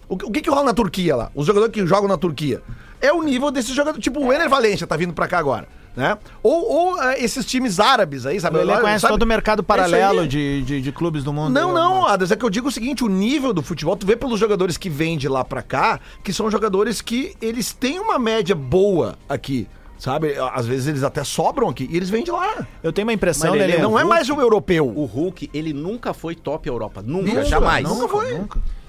O, 0.09 0.17
que- 0.17 0.25
o 0.27 0.31
que, 0.31 0.41
que 0.41 0.51
rola 0.51 0.65
na 0.65 0.75
Turquia 0.75 1.15
lá? 1.15 1.31
Os 1.35 1.47
jogadores 1.47 1.73
que 1.73 1.87
jogam 1.87 2.09
na 2.09 2.17
Turquia. 2.17 2.63
É 3.01 3.13
o 3.13 3.23
nível 3.23 3.51
desses 3.51 3.75
jogadores. 3.75 4.03
Tipo, 4.03 4.21
o 4.21 4.33
Ener 4.33 4.49
Valencia 4.49 4.87
tá 4.87 4.97
vindo 4.97 5.13
pra 5.13 5.27
cá 5.29 5.39
agora. 5.39 5.67
Né? 5.97 6.17
Ou, 6.41 6.71
ou 6.73 7.03
eh, 7.03 7.25
esses 7.25 7.45
times 7.45 7.81
árabes 7.81 8.25
aí, 8.25 8.39
sabe? 8.39 8.61
Ele 8.61 8.77
conhece 8.79 9.01
Sabe? 9.01 9.13
todo 9.13 9.25
o 9.25 9.27
mercado 9.27 9.59
É 9.59 9.63
paralelo 9.65 10.21
aí. 10.21 10.29
de, 10.29 10.63
de, 10.63 10.81
de 10.81 10.93
clubes 10.93 11.25
do 11.25 11.33
mundo. 11.33 11.51
Não, 11.53 11.73
não, 11.75 12.07
Adas, 12.07 12.31
é 12.31 12.37
que 12.37 12.45
eu 12.45 12.49
digo 12.51 12.69
o 12.69 12.71
seguinte, 12.71 13.03
o 13.03 13.09
nível 13.09 13.53
do 13.53 13.61
futebol, 13.61 13.97
tu 13.97 14.07
vê 14.07 14.15
pelos 14.15 14.39
jogadores 14.39 14.77
que 14.77 14.89
vêm 14.89 15.19
de 15.19 15.29
lá 15.29 15.45
pra 15.45 15.63
cá, 15.63 15.99
que 16.23 16.33
são 16.33 16.49
jogadores 16.49 17.01
que 17.01 17.35
eles 17.43 17.73
têm 17.73 17.99
uma 17.99 18.21
média 18.21 18.55
boa 18.55 19.19
aqui. 19.29 19.67
Sabe? 19.99 20.35
Às 20.55 20.65
vezes 20.65 20.87
eles 20.87 21.03
até 21.03 21.25
sobram 21.25 21.69
aqui 21.69 21.89
e 21.91 21.97
eles 21.97 22.09
vêm 22.09 22.23
de 22.23 22.31
lá. 22.31 22.67
Eu 22.85 22.93
tenho 22.93 23.07
uma 23.07 23.13
impressão, 23.13 23.53
Lelê, 23.53 23.79
Não 23.79 23.99
é 23.99 24.03
Hulk- 24.03 24.09
mais 24.09 24.31
um 24.31 24.41
europeu. 24.41 24.87
O 24.89 25.05
Hulk, 25.05 25.51
ele 25.53 25.73
nunca 25.75 26.15
foi 26.15 26.35
top 26.37 26.69
Europa. 26.69 27.03
Nunca, 27.05 27.27
Nunca, 27.31 27.45
jamais. 27.45 27.87
nunca 27.87 28.07
foi. 28.09 28.41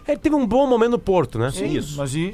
Ele 0.07 0.17
teve 0.19 0.35
um 0.35 0.45
bom 0.45 0.67
momento 0.67 0.91
no 0.91 0.99
Porto, 0.99 1.37
né? 1.39 1.49
Isso. 1.49 1.97
Mas 1.97 2.13
e... 2.15 2.33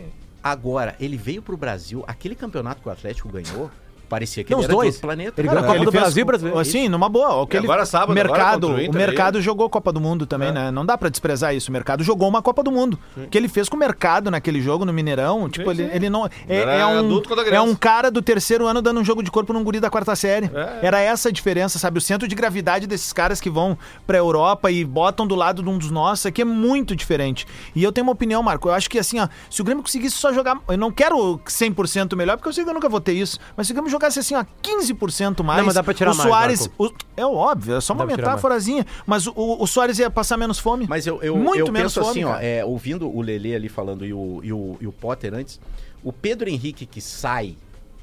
Agora, 0.50 0.96
ele 0.98 1.18
veio 1.18 1.42
pro 1.42 1.58
Brasil, 1.58 2.06
aquele 2.08 2.34
campeonato 2.34 2.82
que 2.82 2.88
o 2.88 2.92
Atlético 2.92 3.28
ganhou, 3.28 3.70
parecia 4.08 4.44
que 4.44 4.52
Não, 4.52 4.60
ele 4.60 4.66
era 4.66 4.74
dois. 4.74 4.86
de 4.86 4.96
outro 4.96 5.02
planeta. 5.02 5.42
Ele 5.42 5.48
ganhou 5.48 5.64
a 5.64 5.66
Copa 5.66 5.78
Ele 5.78 5.86
do 5.86 5.92
Brasil 5.92 6.26
brasileiro. 6.26 6.60
Assim, 6.60 6.90
numa 6.90 7.10
boa. 7.10 7.44
Aquele 7.44 7.66
agora 7.66 7.86
sábado, 7.86 8.12
agora 8.12 8.28
mercado, 8.28 8.68
contra 8.68 8.76
o 8.76 8.80
o, 8.80 8.82
Inter 8.88 9.08
mercado 9.08 9.42
jogou 9.42 9.70
Copa 9.70 9.92
do 9.92 10.00
Mundo 10.00 10.26
também, 10.26 10.52
né? 10.52 10.72
Não 10.72 10.86
dá 10.86 10.98
pra 10.98 11.10
desprezar 11.10 11.56
isso. 11.56 11.70
O 11.70 11.74
mercado 11.74 12.04
jogou 12.04 12.28
uma 12.28 12.42
Copa 12.42 12.64
do 12.64 12.72
Mundo. 12.72 13.00
O 13.16 13.28
que 13.28 13.38
ele 13.38 13.48
fez 13.48 13.70
com 13.70 13.76
o 13.76 13.80
mercado 13.80 14.32
naquele 14.32 14.62
jogo 14.62 14.86
no 14.86 14.94
Mineirão, 14.94 15.50
tipo, 15.50 15.70
ele, 15.72 15.90
ele 15.94 16.10
não 16.10 16.26
é, 16.48 16.80
é 16.80 16.86
um 16.86 17.22
é 17.52 17.62
um 17.62 17.76
cara 17.76 18.10
do 18.10 18.22
terceiro 18.22 18.66
ano 18.66 18.82
dando 18.82 19.00
um 19.00 19.06
jogo 19.06 19.22
de 19.24 19.32
corpo 19.32 19.54
num 19.54 19.64
guri 19.64 19.80
da 19.80 19.90
quarta 19.90 20.16
série. 20.16 20.50
É. 20.54 20.88
Era 20.88 21.00
essa 21.00 21.30
a 21.30 21.32
diferença, 21.32 21.80
sabe? 21.80 21.98
O 21.98 22.02
centro 22.02 22.28
de 22.28 22.36
gravidade 22.36 22.88
desses 22.88 23.12
caras 23.14 23.42
que 23.42 23.50
vão 23.50 23.78
pra 24.06 24.18
Europa 24.18 24.72
e 24.72 24.84
botam 24.84 25.26
do 25.28 25.36
lado 25.36 25.62
de 25.62 25.70
um 25.70 25.78
dos 25.78 25.92
nossos 25.92 26.26
aqui 26.26 26.42
é 26.42 26.46
muito 26.46 26.96
diferente. 26.96 27.46
E 27.76 27.84
eu 27.84 27.92
tenho 27.92 28.06
uma 28.06 28.14
opinião, 28.14 28.42
Marco. 28.42 28.70
Eu 28.70 28.74
acho 28.74 28.90
que 28.90 29.00
assim, 29.00 29.20
ó, 29.20 29.28
se 29.50 29.62
o 29.62 29.66
Grêmio 29.66 29.84
conseguisse 29.84 30.16
só 30.16 30.34
jogar, 30.34 30.58
eu 30.68 30.78
não 30.78 30.92
quero 30.92 31.40
100% 31.46 32.16
melhor, 32.16 32.38
porque 32.38 32.50
eu 32.50 32.54
sei 32.54 32.64
que 32.64 32.70
eu 32.70 32.74
nunca 32.74 32.90
vou 32.90 33.02
ter 33.02 33.14
isso, 33.14 33.40
mas 33.56 33.68
se 33.68 33.74
o 33.74 33.76
Grêmio 33.76 33.90
jogasse 33.98 34.20
assim, 34.20 34.36
ó, 34.36 34.46
15% 34.62 35.44
mais, 35.44 35.58
Não, 35.60 35.66
mas 35.66 35.76
dá 35.76 35.84
pra 35.84 35.94
tirar 35.94 36.12
o 36.12 36.16
mais, 36.16 36.30
Soares, 36.30 36.60
Marco. 36.62 36.86
o- 36.86 36.94
é 37.16 37.26
óbvio, 37.26 37.76
é 37.76 37.82
só 37.82 37.94
uma 37.94 38.06
metáforazinha, 38.06 38.86
mas 39.06 39.28
o, 39.28 39.34
o 39.36 39.68
Soares 39.68 40.00
ia 40.00 40.10
passar 40.10 40.38
menos 40.38 40.60
fome. 40.60 40.86
Mas 40.88 41.06
eu, 41.06 41.22
eu, 41.22 41.36
muito 41.36 41.60
eu 41.60 41.72
menos 41.72 41.94
penso 41.94 42.06
fome, 42.08 42.24
assim, 42.24 42.32
ó, 42.32 42.38
é, 42.40 42.64
ouvindo 42.64 43.10
o 43.10 43.22
Lelê 43.22 43.56
ali 43.56 43.70
falando 43.70 44.06
e 44.06 44.14
o, 44.14 44.40
e, 44.44 44.54
o, 44.54 44.78
e 44.80 44.88
o 44.88 44.92
Potter 44.92 45.34
antes, 45.34 45.60
o 46.04 46.14
Pedro 46.14 46.50
Henrique 46.50 46.86
que 46.86 47.02
sai 47.02 47.56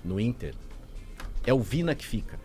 no 0.04 0.20
Inter 0.20 0.54
é 1.46 1.54
o 1.54 1.60
Vina 1.60 1.94
que 1.94 2.04
fica. 2.04 2.38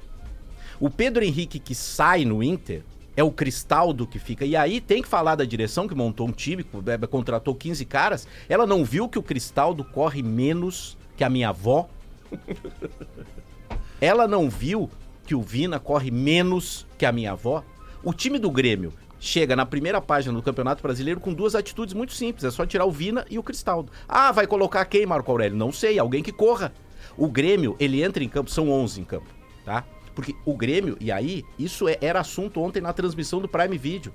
O 0.80 0.90
Pedro 0.90 1.24
Henrique 1.24 1.60
que 1.60 1.76
sai 1.76 2.24
no 2.24 2.42
Inter 2.42 2.84
é 3.18 3.24
o 3.24 3.32
Cristaldo 3.32 4.08
que 4.08 4.18
fica. 4.18 4.46
E 4.46 4.56
aí 4.56 4.80
tem 4.80 5.02
que 5.02 5.08
falar 5.10 5.36
da 5.36 5.44
direção 5.44 5.88
que 5.88 5.96
montou 5.96 6.26
um 6.28 6.32
time, 6.32 6.66
contratou 7.10 7.54
15 7.54 7.84
caras. 7.84 8.26
Ela 8.48 8.66
não 8.66 8.86
viu 8.86 9.10
que 9.10 9.20
o 9.20 9.24
Cristaldo 9.24 9.84
corre 9.84 10.24
menos 10.24 10.98
que 11.18 11.24
a 11.24 11.30
minha 11.30 11.50
avó. 11.50 11.90
Ela 14.02 14.28
não 14.28 14.50
viu 14.50 14.90
que 15.26 15.36
o 15.36 15.42
Vina 15.42 15.80
corre 15.80 16.10
menos 16.12 16.88
que 16.98 17.06
a 17.06 17.12
minha 17.12 17.32
avó. 17.34 17.64
O 18.04 18.14
time 18.14 18.40
do 18.40 18.50
Grêmio 18.50 18.94
chega 19.20 19.56
na 19.56 19.66
primeira 19.66 20.00
página 20.02 20.34
do 20.34 20.42
Campeonato 20.42 20.82
Brasileiro 20.82 21.20
com 21.20 21.34
duas 21.34 21.54
atitudes 21.56 21.94
muito 21.94 22.14
simples. 22.14 22.46
É 22.46 22.52
só 22.52 22.66
tirar 22.66 22.86
o 22.86 22.92
Vina 22.92 23.26
e 23.30 23.38
o 23.38 23.44
Cristaldo. 23.44 23.92
Ah, 24.08 24.32
vai 24.32 24.48
colocar 24.48 24.86
quem, 24.86 25.06
Marco 25.06 25.30
Aurélio? 25.30 25.58
Não 25.58 25.72
sei, 25.72 26.00
alguém 26.00 26.24
que 26.24 26.32
corra. 26.32 26.74
O 27.18 27.28
Grêmio, 27.28 27.76
ele 27.80 28.02
entra 28.02 28.24
em 28.24 28.30
campo, 28.30 28.50
são 28.50 28.70
11 28.70 29.02
em 29.02 29.04
campo, 29.04 29.28
tá? 29.66 29.84
Porque 30.16 30.34
o 30.46 30.56
Grêmio, 30.56 30.96
e 31.00 31.12
aí, 31.12 31.44
isso 31.58 31.88
é- 31.88 31.98
era 32.02 32.22
assunto 32.22 32.62
ontem 32.62 32.82
na 32.82 32.94
transmissão 32.94 33.42
do 33.42 33.48
Prime 33.48 33.78
Video. 33.78 34.14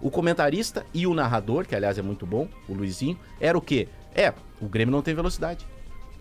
O 0.00 0.10
comentarista 0.10 0.86
e 0.94 1.06
o 1.06 1.12
narrador, 1.14 1.66
que 1.66 1.74
aliás 1.74 1.98
é 1.98 2.02
muito 2.02 2.24
bom, 2.24 2.48
o 2.68 2.72
Luizinho, 2.74 3.18
era 3.40 3.58
o 3.58 3.60
quê? 3.60 3.88
É, 4.14 4.32
o 4.60 4.66
Grêmio 4.66 4.92
não 4.92 5.02
tem 5.02 5.14
velocidade. 5.14 5.66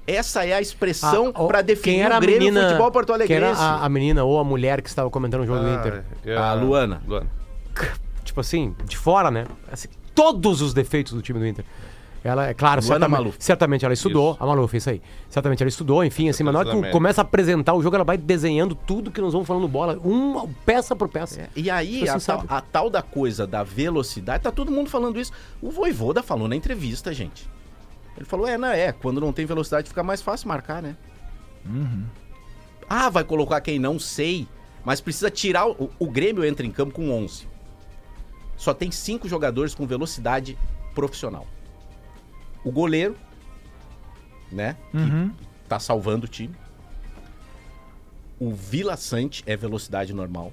Essa 0.10 0.46
é 0.46 0.54
a 0.54 0.62
expressão 0.62 1.32
Ah, 1.34 1.44
o- 1.44 1.48
pra 1.48 1.62
definir 1.62 1.96
quem 1.98 2.04
era 2.04 2.16
o 2.16 2.18
a 2.18 2.20
Grêmio 2.20 2.40
menina, 2.40 2.64
futebol 2.68 2.92
porto 2.92 3.14
Quem 3.26 3.36
era 3.36 3.52
a, 3.54 3.86
a 3.86 3.90
menina 3.90 4.24
ou 4.24 4.40
a 4.40 4.44
mulher 4.44 4.82
que 4.82 4.90
estava 4.90 5.10
comentando 5.10 5.42
o 5.42 5.46
jogo 5.46 5.60
do 5.60 5.70
Inter? 5.70 6.04
é 6.26 6.36
A 6.36 6.54
Luana. 6.54 7.02
Luana. 7.08 7.28
Tipo 8.24 8.40
assim, 8.42 8.76
de 8.86 8.98
fora, 8.98 9.32
né? 9.32 9.46
Assim, 9.72 9.88
todos 10.14 10.62
os 10.62 10.74
defeitos 10.74 11.14
do 11.14 11.22
time 11.22 11.40
do 11.40 11.48
Inter. 11.48 11.66
Ela, 12.22 12.48
é 12.50 12.54
claro, 12.54 12.82
Luana 12.82 12.96
certamente, 13.06 13.18
Maluf. 13.18 13.38
certamente 13.40 13.86
ela 13.86 13.94
estudou. 13.94 14.34
Isso. 14.34 14.44
A 14.44 14.46
Maluf, 14.46 14.76
isso 14.76 14.90
aí. 14.90 15.02
Certamente 15.30 15.64
ela 15.64 15.70
estudou, 15.70 16.04
enfim, 16.04 16.28
assim, 16.28 16.44
mas 16.44 16.54
na 16.54 16.60
hora 16.60 16.70
que 16.70 16.92
começa 16.92 17.22
a 17.22 17.24
apresentar 17.24 17.74
o 17.74 17.82
jogo, 17.82 17.96
ela 17.96 18.04
vai 18.04 18.18
desenhando 18.18 18.76
tudo 18.76 19.10
que 19.10 19.22
nós 19.22 19.32
vamos 19.32 19.48
falando 19.48 19.66
bola, 19.70 19.98
uma 20.04 20.46
peça 20.66 20.94
por 20.98 21.08
peça. 21.08 21.40
É, 21.42 21.50
E 21.56 21.72
aí, 21.72 22.00
Tipo 22.00 22.12
a, 22.12 22.16
assim, 22.16 22.26
tal, 22.28 22.38
sabe? 22.42 22.48
a 22.54 22.60
tal 22.62 22.90
da 22.90 23.02
coisa 23.02 23.48
da 23.48 23.64
velocidade, 23.64 24.44
tá 24.44 24.52
todo 24.52 24.70
mundo 24.70 24.90
falando 24.90 25.18
isso. 25.18 25.32
O 25.62 25.72
Voivoda 25.72 26.22
falou 26.22 26.48
na 26.50 26.58
entrevista, 26.58 27.14
gente. 27.14 27.48
Ele 28.20 28.26
falou, 28.28 28.46
é, 28.46 28.58
não, 28.58 28.68
é, 28.68 28.92
quando 28.92 29.22
não 29.22 29.32
tem 29.32 29.46
velocidade 29.46 29.88
fica 29.88 30.04
mais 30.04 30.22
fácil 30.22 30.50
marcar, 30.50 30.82
né? 30.84 30.98
Ah, 32.90 33.10
vai 33.10 33.24
colocar 33.24 33.62
quem 33.62 33.80
não 33.80 33.98
sei, 33.98 34.46
mas 34.84 35.00
precisa 35.00 35.32
tirar, 35.32 35.70
o, 35.70 35.90
o 35.98 36.10
Grêmio 36.10 36.44
entra 36.44 36.66
em 36.66 36.72
campo 36.72 36.94
com 36.94 37.10
11. 37.12 37.48
Só 38.58 38.74
tem 38.74 38.92
cinco 38.92 39.28
jogadores 39.30 39.74
com 39.74 39.88
velocidade 39.88 40.58
profissional. 40.94 41.48
O 42.62 42.72
goleiro, 42.74 43.16
né, 44.52 44.76
que 44.92 45.68
tá 45.70 45.80
salvando 45.80 46.26
o 46.26 46.30
time. 46.30 46.54
O 48.38 48.52
Vila 48.52 48.98
Sante 48.98 49.44
é 49.46 49.56
velocidade 49.56 50.14
normal. 50.14 50.52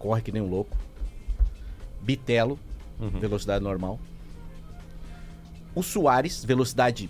Corre 0.00 0.20
que 0.20 0.32
nem 0.32 0.42
um 0.42 0.48
louco. 0.48 0.76
Bitelo, 2.00 2.58
velocidade 3.20 3.62
normal. 3.62 4.00
O 5.74 5.82
Soares, 5.82 6.44
velocidade 6.44 7.08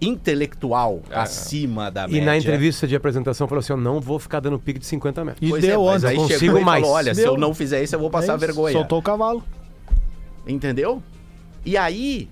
intelectual 0.00 1.02
acima 1.12 1.90
da 1.90 2.06
E 2.06 2.12
média. 2.12 2.24
na 2.26 2.36
entrevista 2.38 2.86
de 2.86 2.96
apresentação 2.96 3.46
falou 3.46 3.60
assim: 3.60 3.72
eu 3.72 3.76
não 3.76 4.00
vou 4.00 4.18
ficar 4.18 4.40
dando 4.40 4.58
pique 4.58 4.78
de 4.78 4.86
50 4.86 5.24
metros. 5.24 5.46
E 5.46 5.50
Pois 5.50 5.62
deu 5.62 5.82
é, 5.82 5.92
mas 5.92 6.04
ontem. 6.04 6.06
aí 6.08 6.14
chegou 6.16 6.28
consigo 6.30 6.58
e 6.58 6.64
mais. 6.64 6.80
falou, 6.82 6.96
olha, 6.96 7.14
se 7.14 7.20
Deu. 7.22 7.32
eu 7.34 7.38
não 7.38 7.54
fizer 7.54 7.82
isso, 7.82 7.94
eu 7.94 8.00
vou 8.00 8.10
passar 8.10 8.34
É 8.34 8.36
vergonha. 8.38 8.72
Soltou 8.72 8.98
o 8.98 9.02
cavalo. 9.02 9.42
Entendeu? 10.46 11.02
E 11.64 11.76
aí, 11.76 12.28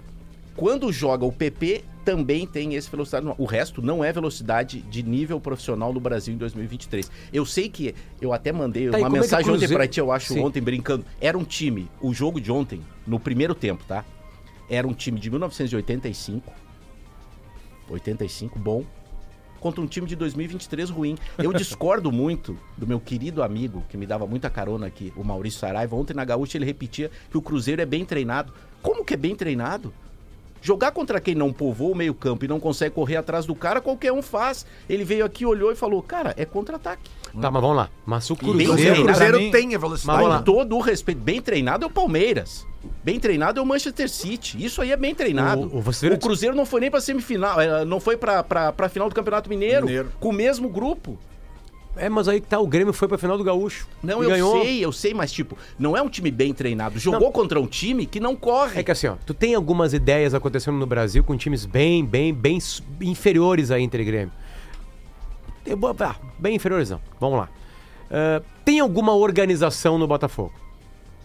quando 0.57 0.91
joga 0.91 1.25
o 1.27 1.31
PP, 1.33 1.85
também 2.05 2.47
tem 2.47 2.75
esse 2.75 2.91
velocidade. 2.91 3.27
normal. 3.27 3.45
O 3.45 3.47
resto 3.47 3.83
não 3.83 4.03
é 4.03 4.11
velocidade 4.13 4.81
de 4.81 5.03
nível 5.03 5.39
profissional 5.39 5.93
no 5.93 6.01
Brasil 6.01 6.33
em 6.35 6.39
2023. 6.39 7.11
Eu 7.31 7.45
sei 7.45 7.69
que 7.69 7.95
eu 8.21 8.33
até 8.33 8.51
mandei 8.51 8.89
Tá, 8.89 8.99
e 8.99 9.03
uma 9.03 9.09
é 9.09 9.21
mensagem 9.21 9.45
ontem 9.47 9.51
Cruzeiro- 9.61 9.75
pra 9.75 9.87
ti, 9.87 10.01
eu 10.01 10.11
acho, 10.11 10.33
Sim. 10.33 10.41
ontem 10.41 10.63
brincando. 10.63 11.05
Era 11.21 11.37
um 11.37 11.45
time, 11.45 11.87
o 12.01 12.15
jogo 12.15 12.41
de 12.41 12.51
ontem, 12.51 12.81
no 13.07 13.21
primeiro 13.21 13.55
tempo, 13.55 13.85
tá? 13.87 14.05
Era 14.69 14.87
um 14.87 14.93
time 14.93 15.19
de 15.19 15.31
1985. 15.31 16.53
85, 17.89 18.59
bom. 18.59 18.85
Contra 19.61 19.81
um 19.81 19.87
time 19.87 20.07
de 20.07 20.15
2023 20.15 20.91
ruim. 20.91 21.17
Eu 21.39 21.53
discordo 21.55 22.13
muito 22.13 22.59
do 22.77 22.87
meu 22.87 23.01
querido 23.01 23.43
amigo, 23.43 23.85
que 23.89 23.97
me 23.97 24.07
dava 24.07 24.27
muita 24.27 24.49
carona 24.49 24.87
aqui, 24.87 25.13
o 25.17 25.25
Maurício 25.25 25.59
Saraiva. 25.59 25.97
Ontem 25.97 26.15
na 26.15 26.25
Gaúcha 26.25 26.59
ele 26.59 26.65
repetia 26.65 27.11
que 27.31 27.39
o 27.39 27.43
Cruzeiro 27.43 27.83
é 27.83 27.87
bem 27.87 28.05
treinado. 28.05 28.53
Como 28.83 29.05
que 29.05 29.15
é 29.15 29.17
bem 29.17 29.35
treinado? 29.35 29.93
Jogar 30.61 30.91
contra 30.91 31.21
quem 31.21 31.35
não 31.35 31.53
povoa 31.53 31.93
o 31.93 31.95
meio-campo 31.95 32.45
e 32.45 32.49
não 32.49 32.59
consegue 32.59 32.95
correr 32.95 33.17
atrás 33.17 33.47
do 33.47 33.55
cara, 33.55 33.81
qualquer 33.81 34.13
um 34.13 34.23
faz. 34.23 34.67
Ele 34.89 35.05
veio 35.05 35.25
aqui, 35.25 35.47
olhou 35.47 35.71
e 35.73 35.75
falou: 35.77 36.03
Cara, 36.03 36.35
é 36.37 36.45
contra-ataque. 36.45 37.11
Tá, 37.41 37.51
mas 37.51 37.61
vamos 37.63 37.77
lá. 37.77 37.91
Mas 38.07 38.29
o 38.31 38.35
bem 38.35 38.45
Cruzeiro. 38.67 38.71
O 38.73 38.77
treinado. 38.77 39.05
Cruzeiro 39.07 39.33
Pra 39.35 39.43
mim- 39.45 39.51
tem 39.51 39.75
a 39.75 39.79
velocidade. 39.79 40.23
Com 40.25 40.43
todo 40.43 40.77
o 40.77 40.81
respeito, 40.81 41.21
bem 41.21 41.41
treinado 41.41 41.85
é 41.85 41.87
o 41.87 41.91
Palmeiras. 41.91 42.67
Bem 43.05 43.21
treinado 43.21 43.61
é 43.61 43.63
o 43.63 43.67
Manchester 43.67 44.09
City. 44.09 44.65
Isso 44.65 44.81
aí 44.81 44.93
é 44.93 44.97
bem 44.97 45.15
treinado. 45.15 45.63
O- 45.73 45.79
o- 45.79 46.15
o 46.15 46.19
Cruzeiro 46.19 46.57
não 46.57 46.65
foi 46.65 46.81
nem 46.81 46.91
pra 46.91 47.01
semifinal, 47.01 47.61
eh, 47.61 47.85
não 47.85 48.01
foi 48.01 48.17
pra, 48.17 48.43
pra, 48.43 48.73
pra 48.73 48.89
final 48.89 49.09
do 49.09 49.15
Campeonato 49.15 49.49
Mineiro, 49.51 49.87
Mineiro. 49.87 50.13
com 50.19 50.31
o 50.31 50.33
mesmo 50.33 50.69
grupo. 50.69 51.19
É, 51.99 52.09
mas 52.09 52.29
aí 52.29 52.41
que 52.41 52.47
tá, 52.47 52.59
o 52.59 52.67
Grêmio 52.67 52.93
foi 52.93 53.09
pra 53.09 53.19
final 53.19 53.37
do 53.37 53.45
Gaúcho. 53.45 53.87
Não, 54.03 54.23
eu 54.23 54.31
ganhou. 54.31 54.63
sei, 54.63 54.85
eu 54.85 54.93
sei, 54.93 55.15
mas 55.15 55.33
tipo, 55.33 55.57
não 55.79 55.97
é 55.97 56.03
um 56.03 56.09
time 56.09 56.31
bem 56.31 56.55
treinado. 56.55 56.99
Jogou 56.99 57.21
Não. 57.21 57.33
contra 57.33 57.61
um 57.61 57.67
time 57.67 58.07
que 58.07 58.21
não 58.21 58.37
corre. 58.37 58.81
É 58.81 58.83
que 58.83 58.91
assim, 58.91 59.09
ó, 59.09 59.17
tu 59.27 59.35
tem 59.35 59.55
algumas 59.55 59.93
ideias 59.93 60.35
acontecendo 60.35 60.77
no 60.79 60.87
Brasil 60.87 61.25
com 61.25 61.37
times 61.37 61.67
bem, 61.67 62.05
bem, 62.05 62.33
bem 62.33 62.59
inferiores 63.01 63.71
a 63.71 63.79
Inter 63.81 64.01
e 64.01 64.05
Grêmio. 64.05 64.33
Ah, 66.01 66.17
bem 66.39 66.55
inferiores 66.57 66.91
não. 66.91 67.01
Vamos 67.21 67.39
lá. 67.39 67.49
Ah, 68.11 68.43
tem 68.65 68.81
alguma 68.81 69.15
organização 69.15 69.99
no 69.99 70.07
Botafogo? 70.07 70.53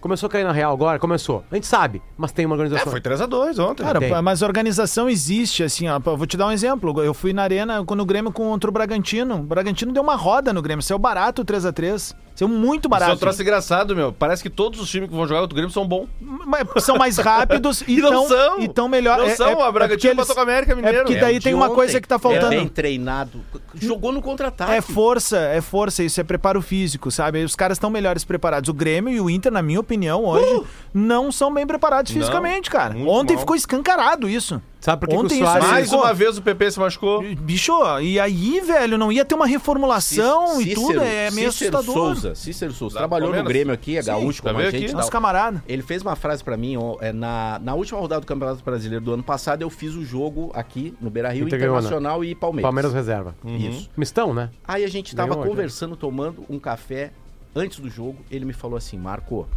Começou 0.04 0.28
a 0.28 0.30
cair 0.30 0.44
na 0.44 0.52
real 0.52 0.74
agora? 0.74 1.00
Começou. 1.00 1.46
A 1.50 1.56
gente 1.56 1.66
sabe, 1.66 2.02
mas 2.18 2.34
tem 2.34 2.46
uma 2.46 2.56
É, 2.56 2.60
organização. 2.60 2.92
foi 2.92 3.00
3x2 3.00 3.58
ontem. 3.58 3.84
Cara, 3.84 4.00
Tem. 4.02 4.22
mas 4.22 4.42
organização 4.42 5.08
existe, 5.10 5.64
assim, 5.64 5.88
ó. 5.88 5.98
Vou 5.98 6.28
te 6.28 6.36
dar 6.36 6.48
um 6.48 6.52
exemplo. 6.52 7.02
Eu 7.02 7.14
fui 7.14 7.32
na 7.32 7.42
arena 7.44 7.82
no 7.82 8.06
Grêmio 8.06 8.30
contra 8.30 8.70
o 8.70 8.74
Bragantino. 8.74 9.36
O 9.36 9.44
Bragantino 9.44 9.94
deu 9.94 10.04
uma 10.04 10.16
roda 10.16 10.52
no 10.52 10.62
Grêmio. 10.62 10.84
Saiu 10.84 11.00
barato 11.00 11.42
o 11.44 11.46
3x3. 11.46 12.14
Saiu 12.36 12.50
muito 12.50 12.82
Isso 12.82 12.88
é 12.88 12.90
barato. 12.90 13.14
um 13.14 13.18
troço 13.18 13.42
engraçado, 13.44 13.96
meu. 13.96 14.12
Parece 14.12 14.42
que 14.42 14.50
todos 14.50 14.82
os 14.82 14.90
times 14.90 15.08
que 15.08 15.16
vão 15.16 15.26
jogar 15.28 15.42
contra 15.42 15.54
o 15.54 15.56
Grêmio 15.56 15.72
são 15.72 15.88
bons. 15.88 16.10
Mas 16.20 16.68
São 16.84 16.98
mais 16.98 17.18
rápidos 17.18 17.82
e, 17.88 18.00
E 18.00 18.02
não 18.02 18.10
tão, 18.10 18.28
são. 18.28 18.60
e 18.60 18.68
tão 18.68 18.90
melhor. 18.90 19.20
Não 19.20 19.26
É- 19.26 19.36
são, 19.36 19.48
é- 19.48 19.64
a 19.64 19.68
é 19.68 19.72
Bragantino 19.72 20.14
eles- 20.14 20.18
botou 20.18 20.34
com 20.36 20.42
a 20.42 20.44
América 20.44 20.76
Mineiro. 20.76 20.98
É 20.98 21.02
porque 21.04 21.18
É, 21.18 21.22
daí 21.22 21.38
o 21.38 21.42
tem 21.42 21.54
uma 21.54 21.68
ontem 21.68 21.76
coisa 21.76 22.02
que 22.02 22.08
tá 22.08 22.16
É 22.16 22.20
faltando. 22.20 22.50
bem 22.50 22.68
treinado. 22.68 23.40
Jogou 23.76 24.12
no 24.12 24.22
contra-ataque. 24.22 24.72
É 24.74 24.82
força, 24.82 25.38
é 25.38 25.62
força, 25.62 26.04
isso 26.04 26.20
é 26.20 26.24
preparo 26.24 26.60
físico, 26.62 27.12
sabe? 27.12 27.44
Os 27.44 27.56
caras 27.56 27.76
estão 27.78 27.90
melhores 27.92 28.26
preparados. 28.26 28.68
O 28.68 28.74
Grêmio 28.74 29.14
e 29.14 29.22
o 29.22 29.30
Inter, 29.30 29.52
na 29.52 29.62
minha 29.62 29.80
opinião, 29.80 29.93
hoje, 30.24 30.64
não 30.94 31.32
são 31.32 31.54
bem 31.54 31.66
preparados 31.66 32.14
Não, 32.14 32.20
fisicamente, 32.20 32.70
cara. 32.70 32.94
muito 32.94 33.10
Ontem 33.10 33.34
mal. 33.34 33.40
ficou 33.42 33.56
escancarado 33.56 34.30
isso. 34.30 34.62
Sabe 34.80 35.00
por 35.00 35.08
que, 35.08 35.16
que 35.16 35.22
Ontem 35.22 35.42
o 35.42 35.46
Soares... 35.46 35.68
Mais 35.70 35.94
uma 35.94 36.14
vez 36.14 36.38
o 36.38 36.42
PP 36.42 36.72
se 36.72 36.80
machucou. 36.80 37.24
Bicho, 37.38 37.72
e 38.02 38.20
aí, 38.20 38.60
velho, 38.60 38.98
não 38.98 39.14
ia 39.14 39.24
ter 39.24 39.34
uma 39.34 39.48
reformulação 39.48 40.62
e 40.62 40.74
tudo, 40.74 41.00
é 41.02 41.32
meio 41.32 41.52
Cícero 41.54 41.78
assustador. 41.78 42.16
Souza, 42.16 42.36
Cícero 42.36 42.74
Souza, 42.74 42.96
Lá, 42.96 43.00
trabalhou 43.02 43.34
no? 43.34 43.44
Grêmio 43.46 43.74
aqui, 43.74 43.98
é 43.98 44.04
gaúcho 44.04 44.44
tá 44.44 44.50
como 44.50 44.62
a 44.62 44.70
gente. 44.70 44.86
aqui. 44.86 44.94
Nosso 44.94 45.10
camarada. 45.10 45.64
Ele 45.68 45.82
fez 45.82 46.02
uma 46.02 46.18
frase 46.18 46.44
pra 46.44 46.58
mim, 46.58 46.76
ó, 46.76 46.98
é, 47.00 47.14
na, 47.14 47.60
na 47.64 47.74
última 47.74 47.98
rodada 48.00 48.22
do 48.22 48.28
Campeonato 48.28 48.62
Brasileiro 48.62 49.04
do 49.04 49.14
ano 49.14 49.24
passado, 49.24 49.62
eu 49.62 49.70
fiz 49.70 49.96
o 49.96 50.04
jogo 50.04 50.52
aqui 50.54 50.94
no 51.00 51.10
Beira-Rio, 51.10 51.46
né? 51.46 51.56
Internacional 51.56 52.24
e 52.26 52.36
Palmeiras. 52.36 52.64
Palmeiras 52.64 52.94
reserva. 52.94 53.36
Isso. 53.46 53.90
Mistão, 53.96 54.34
né? 54.34 54.50
Aí 54.68 54.84
a 54.84 54.90
gente 54.90 55.16
tava 55.16 55.36
Ganhou, 55.36 55.48
conversando, 55.48 55.96
tomando 55.96 56.46
um 56.50 56.60
café 56.60 57.12
antes 57.56 57.80
do 57.80 57.90
jogo. 57.90 58.18
Ele 58.30 58.44
me 58.44 58.54
falou 58.54 58.78
assim: 58.78 58.98
Marco, 58.98 59.48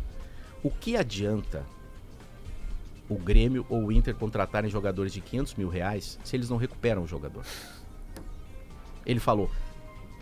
o 0.67 0.71
que 0.71 0.97
adianta 0.97 1.64
o 3.09 3.14
Grêmio 3.14 3.64
ou 3.69 3.85
o 3.85 3.93
Inter 3.93 4.17
contratarem 4.17 4.69
jogadores 4.69 5.12
de 5.12 5.21
500 5.21 5.55
mil 5.55 5.69
reais 5.69 6.19
se 6.25 6.35
eles 6.35 6.51
não 6.51 6.57
recuperam 6.57 7.05
o 7.05 7.07
jogador? 7.07 7.45
Ele 9.05 9.21
falou. 9.21 9.49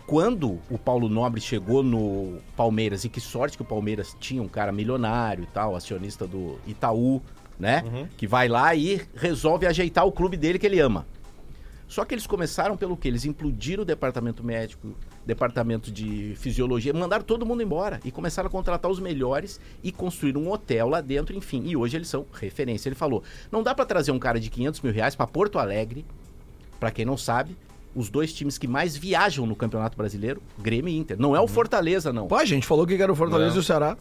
Quando 0.06 0.60
o 0.68 0.76
Paulo 0.76 1.08
Nobre 1.08 1.40
chegou 1.40 1.82
no 1.82 2.38
Palmeiras, 2.54 3.04
e 3.04 3.08
que 3.08 3.22
sorte 3.22 3.56
que 3.56 3.62
o 3.62 3.66
Palmeiras 3.66 4.14
tinha 4.20 4.42
um 4.42 4.48
cara 4.48 4.70
milionário 4.70 5.44
e 5.44 5.46
tal, 5.46 5.74
acionista 5.74 6.26
do 6.26 6.58
Itaú, 6.66 7.22
né? 7.58 7.82
Que 8.18 8.26
vai 8.26 8.46
lá 8.46 8.74
e 8.74 9.00
resolve 9.14 9.66
ajeitar 9.66 10.06
o 10.06 10.12
clube 10.12 10.36
dele 10.36 10.58
que 10.58 10.66
ele 10.66 10.78
ama. 10.78 11.06
Só 11.86 12.04
que 12.04 12.14
eles 12.14 12.26
começaram 12.26 12.76
pelo 12.76 12.96
que? 12.96 13.06
Eles 13.06 13.24
implodiram 13.24 13.82
o 13.82 13.84
departamento 13.84 14.42
médico, 14.42 14.94
departamento 15.24 15.90
de 15.90 16.34
fisiologia, 16.36 16.92
mandaram 16.92 17.24
todo 17.24 17.44
mundo 17.46 17.62
embora 17.62 18.00
e 18.04 18.10
começaram 18.10 18.48
a 18.48 18.50
contratar 18.50 18.90
os 18.90 18.98
melhores 18.98 19.60
e 19.82 19.92
construir 19.92 20.36
um 20.36 20.50
hotel 20.50 20.88
lá 20.88 21.00
dentro, 21.00 21.36
enfim. 21.36 21.62
E 21.66 21.76
hoje 21.76 21.96
eles 21.96 22.08
são 22.08 22.26
referência. 22.32 22.88
Ele 22.88 22.96
falou: 22.96 23.22
não 23.52 23.62
dá 23.62 23.74
pra 23.74 23.84
trazer 23.84 24.12
um 24.12 24.18
cara 24.18 24.40
de 24.40 24.50
500 24.50 24.80
mil 24.80 24.92
reais 24.92 25.14
pra 25.14 25.26
Porto 25.26 25.58
Alegre, 25.58 26.04
pra 26.80 26.90
quem 26.90 27.04
não 27.04 27.16
sabe, 27.16 27.56
os 27.94 28.08
dois 28.10 28.32
times 28.32 28.58
que 28.58 28.66
mais 28.66 28.96
viajam 28.96 29.46
no 29.46 29.54
Campeonato 29.54 29.96
Brasileiro, 29.96 30.42
Grêmio 30.58 30.92
e 30.92 30.96
Inter. 30.96 31.18
Não 31.18 31.36
é 31.36 31.40
o 31.40 31.46
Fortaleza, 31.46 32.12
não. 32.12 32.26
Pô, 32.26 32.36
a 32.36 32.44
gente 32.44 32.66
falou 32.66 32.86
que 32.86 32.94
era 32.94 33.12
o 33.12 33.16
Fortaleza 33.16 33.50
Não. 33.50 33.56
e 33.56 33.60
o 33.60 33.62
Ceará. 33.62 33.96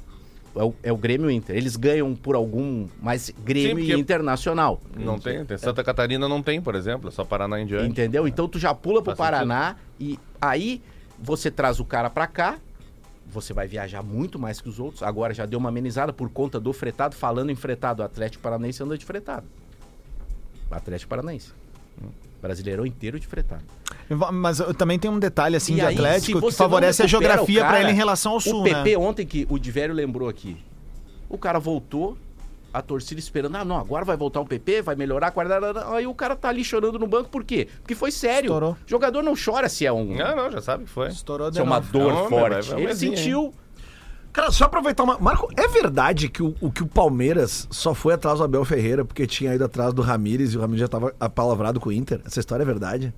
É 0.55 0.63
o, 0.63 0.75
é 0.83 0.93
o 0.93 0.97
Grêmio 0.97 1.31
Inter. 1.31 1.55
Eles 1.55 1.75
ganham 1.75 2.15
por 2.15 2.35
algum, 2.35 2.87
mas 3.01 3.33
Grêmio 3.43 3.83
e 3.83 3.91
Internacional. 3.93 4.79
Não 4.95 5.17
tem, 5.17 5.43
tem. 5.45 5.57
Santa 5.57 5.83
Catarina 5.83 6.29
não 6.29 6.43
tem, 6.43 6.61
por 6.61 6.75
exemplo. 6.75 7.09
É 7.09 7.11
só 7.11 7.25
Paraná 7.25 7.59
em 7.59 7.65
diante. 7.65 7.87
Entendeu? 7.87 8.27
Então 8.27 8.47
tu 8.47 8.59
já 8.59 8.73
pula 8.73 9.01
pro 9.01 9.15
Faz 9.15 9.17
Paraná 9.17 9.75
e 9.99 10.19
aí 10.39 10.81
você 11.17 11.49
traz 11.49 11.79
o 11.79 11.85
cara 11.85 12.09
pra 12.09 12.27
cá. 12.27 12.59
Você 13.25 13.51
vai 13.51 13.67
viajar 13.67 14.03
muito 14.03 14.37
mais 14.37 14.61
que 14.61 14.69
os 14.69 14.79
outros. 14.79 15.01
Agora 15.01 15.33
já 15.33 15.45
deu 15.45 15.57
uma 15.57 15.69
amenizada 15.69 16.13
por 16.13 16.29
conta 16.29 16.59
do 16.59 16.71
fretado. 16.71 17.15
Falando 17.15 17.49
em 17.49 17.55
fretado, 17.55 18.03
o 18.03 18.05
Atlético 18.05 18.43
Paranaense 18.43 18.83
anda 18.83 18.95
de 18.95 19.05
fretado. 19.05 19.47
O 20.69 20.75
Atlético 20.75 21.09
Paranaense. 21.09 21.51
Brasileirão 22.43 22.85
inteiro 22.85 23.17
de 23.19 23.25
fretado. 23.25 23.63
Mas 24.33 24.59
também 24.77 24.99
tem 24.99 25.09
um 25.09 25.17
detalhe 25.17 25.55
assim 25.55 25.73
E 25.73 25.75
de 25.77 25.81
aí, 25.81 25.95
Atlético 25.95 26.41
que 26.41 26.51
favorece 26.51 27.01
a 27.01 27.07
geografia 27.07 27.61
o 27.61 27.63
pra 27.63 27.71
cara, 27.71 27.81
ele 27.83 27.91
em 27.91 27.95
relação 27.95 28.33
ao 28.33 28.39
sul, 28.41 28.59
O 28.59 28.63
PP 28.63 28.91
né? 28.91 28.97
ontem 28.97 29.25
que 29.25 29.47
o 29.49 29.57
Divério 29.57 29.95
lembrou 29.95 30.27
aqui. 30.29 30.57
O 31.29 31.37
cara 31.37 31.57
voltou, 31.57 32.17
a 32.73 32.81
torcida 32.81 33.17
esperando. 33.19 33.55
Ah, 33.55 33.63
não, 33.63 33.77
agora 33.77 34.03
vai 34.03 34.17
voltar 34.17 34.41
o 34.41 34.45
PP, 34.45 34.81
vai 34.81 34.95
melhorar 34.95 35.27
a 35.27 35.31
qualidade. 35.31 35.65
Aí 35.93 36.05
o 36.05 36.13
cara 36.13 36.35
tá 36.35 36.49
ali 36.49 36.63
chorando 36.65 36.99
no 36.99 37.07
banco, 37.07 37.29
por 37.29 37.43
quê? 37.45 37.67
Porque 37.81 37.95
foi 37.95 38.11
sério. 38.11 38.47
Estourou. 38.47 38.77
Jogador 38.85 39.23
não 39.23 39.33
chora 39.35 39.69
se 39.69 39.85
é 39.85 39.91
um. 39.93 40.15
Não, 40.15 40.35
não, 40.35 40.51
já 40.51 40.61
sabe 40.61 40.83
que 40.83 40.89
foi. 40.89 41.07
Estourou 41.07 41.49
de 41.49 41.55
Se 41.55 41.61
é 41.61 41.63
uma 41.63 41.77
novo. 41.77 41.91
dor 41.93 42.13
Não, 42.13 42.29
forte. 42.29 42.67
vai- 42.69 42.75
vai 42.75 42.81
Ele 42.83 42.95
sentiu. 42.95 43.53
Cara, 44.33 44.51
só 44.51 44.65
aproveitar 44.65 45.03
uma. 45.03 45.19
Marco, 45.19 45.47
é 45.55 45.67
verdade 45.67 46.27
que 46.27 46.41
o, 46.41 46.55
o 46.59 46.71
que 46.71 46.81
o 46.81 46.87
Palmeiras 46.87 47.67
só 47.69 47.93
foi 47.93 48.15
atrás 48.15 48.39
do 48.39 48.43
Abel 48.43 48.65
Ferreira 48.65 49.05
porque 49.05 49.27
tinha 49.27 49.53
ido 49.53 49.63
atrás 49.63 49.93
do 49.93 50.01
Ramires 50.01 50.53
e 50.53 50.57
o 50.57 50.61
Ramires 50.61 50.81
já 50.81 50.87
tava 50.87 51.13
apalavrado 51.19 51.79
com 51.79 51.89
o 51.89 51.91
Inter? 51.91 52.19
Essa 52.25 52.39
história 52.39 52.63
é 52.63 52.65
verdade? 52.65 53.13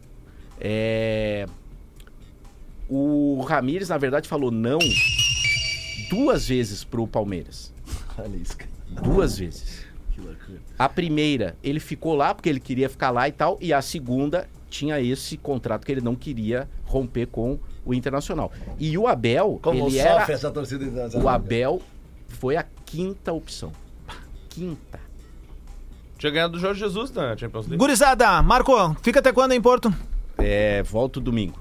É... 0.59 1.45
O 2.89 3.41
Ramires, 3.47 3.87
na 3.87 3.97
verdade, 3.97 4.27
falou 4.27 4.51
não 4.51 4.77
duas 6.09 6.49
vezes 6.49 6.83
pro 6.83 7.07
Palmeiras. 7.07 7.73
Olha 8.19 8.35
isso, 8.35 8.57
cara. 8.57 8.71
Duas 9.01 9.37
vezes. 9.37 9.85
Que 10.11 10.19
loucura. 10.19 10.59
A 10.77 10.89
primeira, 10.89 11.55
ele 11.63 11.79
ficou 11.79 12.13
lá 12.13 12.35
porque 12.35 12.49
ele 12.49 12.59
queria 12.59 12.89
ficar 12.89 13.11
lá 13.11 13.27
e 13.27 13.31
tal. 13.31 13.57
E 13.61 13.71
a 13.71 13.81
segunda, 13.81 14.49
tinha 14.69 14.99
esse 14.99 15.37
contrato 15.37 15.85
que 15.85 15.91
ele 15.93 16.01
não 16.01 16.15
queria 16.15 16.69
romper 16.83 17.27
com 17.27 17.57
o 17.85 17.93
Internacional. 17.93 18.51
E 18.79 18.97
o 18.97 19.07
Abel, 19.07 19.61
ele 19.67 19.97
era... 19.99 20.29
essa 20.31 20.51
torcida 20.51 20.83
internacional? 20.83 21.25
O 21.25 21.29
Abel 21.29 21.81
foi 22.27 22.57
a 22.57 22.65
quinta 22.85 23.31
opção. 23.31 23.71
Quinta. 24.49 24.99
Tinha 26.17 26.31
ganhado 26.31 26.53
do 26.53 26.59
Jorge 26.59 26.79
Jesus 26.79 27.11
na 27.11 27.35
Champions 27.37 27.65
League. 27.67 27.77
Gurizada, 27.77 28.41
Marco, 28.41 28.95
fica 29.01 29.19
até 29.19 29.31
quando 29.31 29.51
em 29.51 29.61
Porto? 29.61 29.93
É, 30.37 30.81
volto 30.83 31.19
domingo 31.21 31.59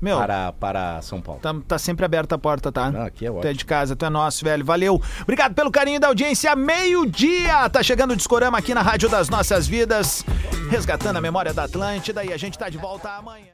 Meu, 0.00 0.16
para, 0.16 0.52
para 0.52 1.02
São 1.02 1.20
Paulo. 1.20 1.40
tá, 1.40 1.54
tá 1.66 1.78
sempre 1.78 2.04
aberta 2.04 2.34
a 2.34 2.38
porta, 2.38 2.72
tá? 2.72 2.90
Não, 2.90 3.02
aqui 3.02 3.26
é 3.26 3.30
Tu 3.30 3.34
é 3.34 3.38
ótimo. 3.38 3.54
de 3.54 3.64
casa, 3.64 3.94
tu 3.96 4.04
é 4.04 4.10
nosso, 4.10 4.44
velho. 4.44 4.64
Valeu. 4.64 5.00
Obrigado 5.22 5.54
pelo 5.54 5.70
carinho 5.70 6.00
da 6.00 6.08
audiência. 6.08 6.54
Meio-dia. 6.56 7.68
Tá 7.68 7.82
chegando 7.82 8.12
o 8.12 8.16
Discorama 8.16 8.58
aqui 8.58 8.74
na 8.74 8.82
Rádio 8.82 9.08
das 9.08 9.28
Nossas 9.28 9.66
Vidas. 9.66 10.24
Resgatando 10.70 11.16
a 11.16 11.20
memória 11.20 11.52
da 11.52 11.64
Atlântida. 11.64 12.24
E 12.24 12.32
a 12.32 12.36
gente 12.36 12.56
tá 12.58 12.68
de 12.68 12.78
volta 12.78 13.10
amanhã. 13.10 13.44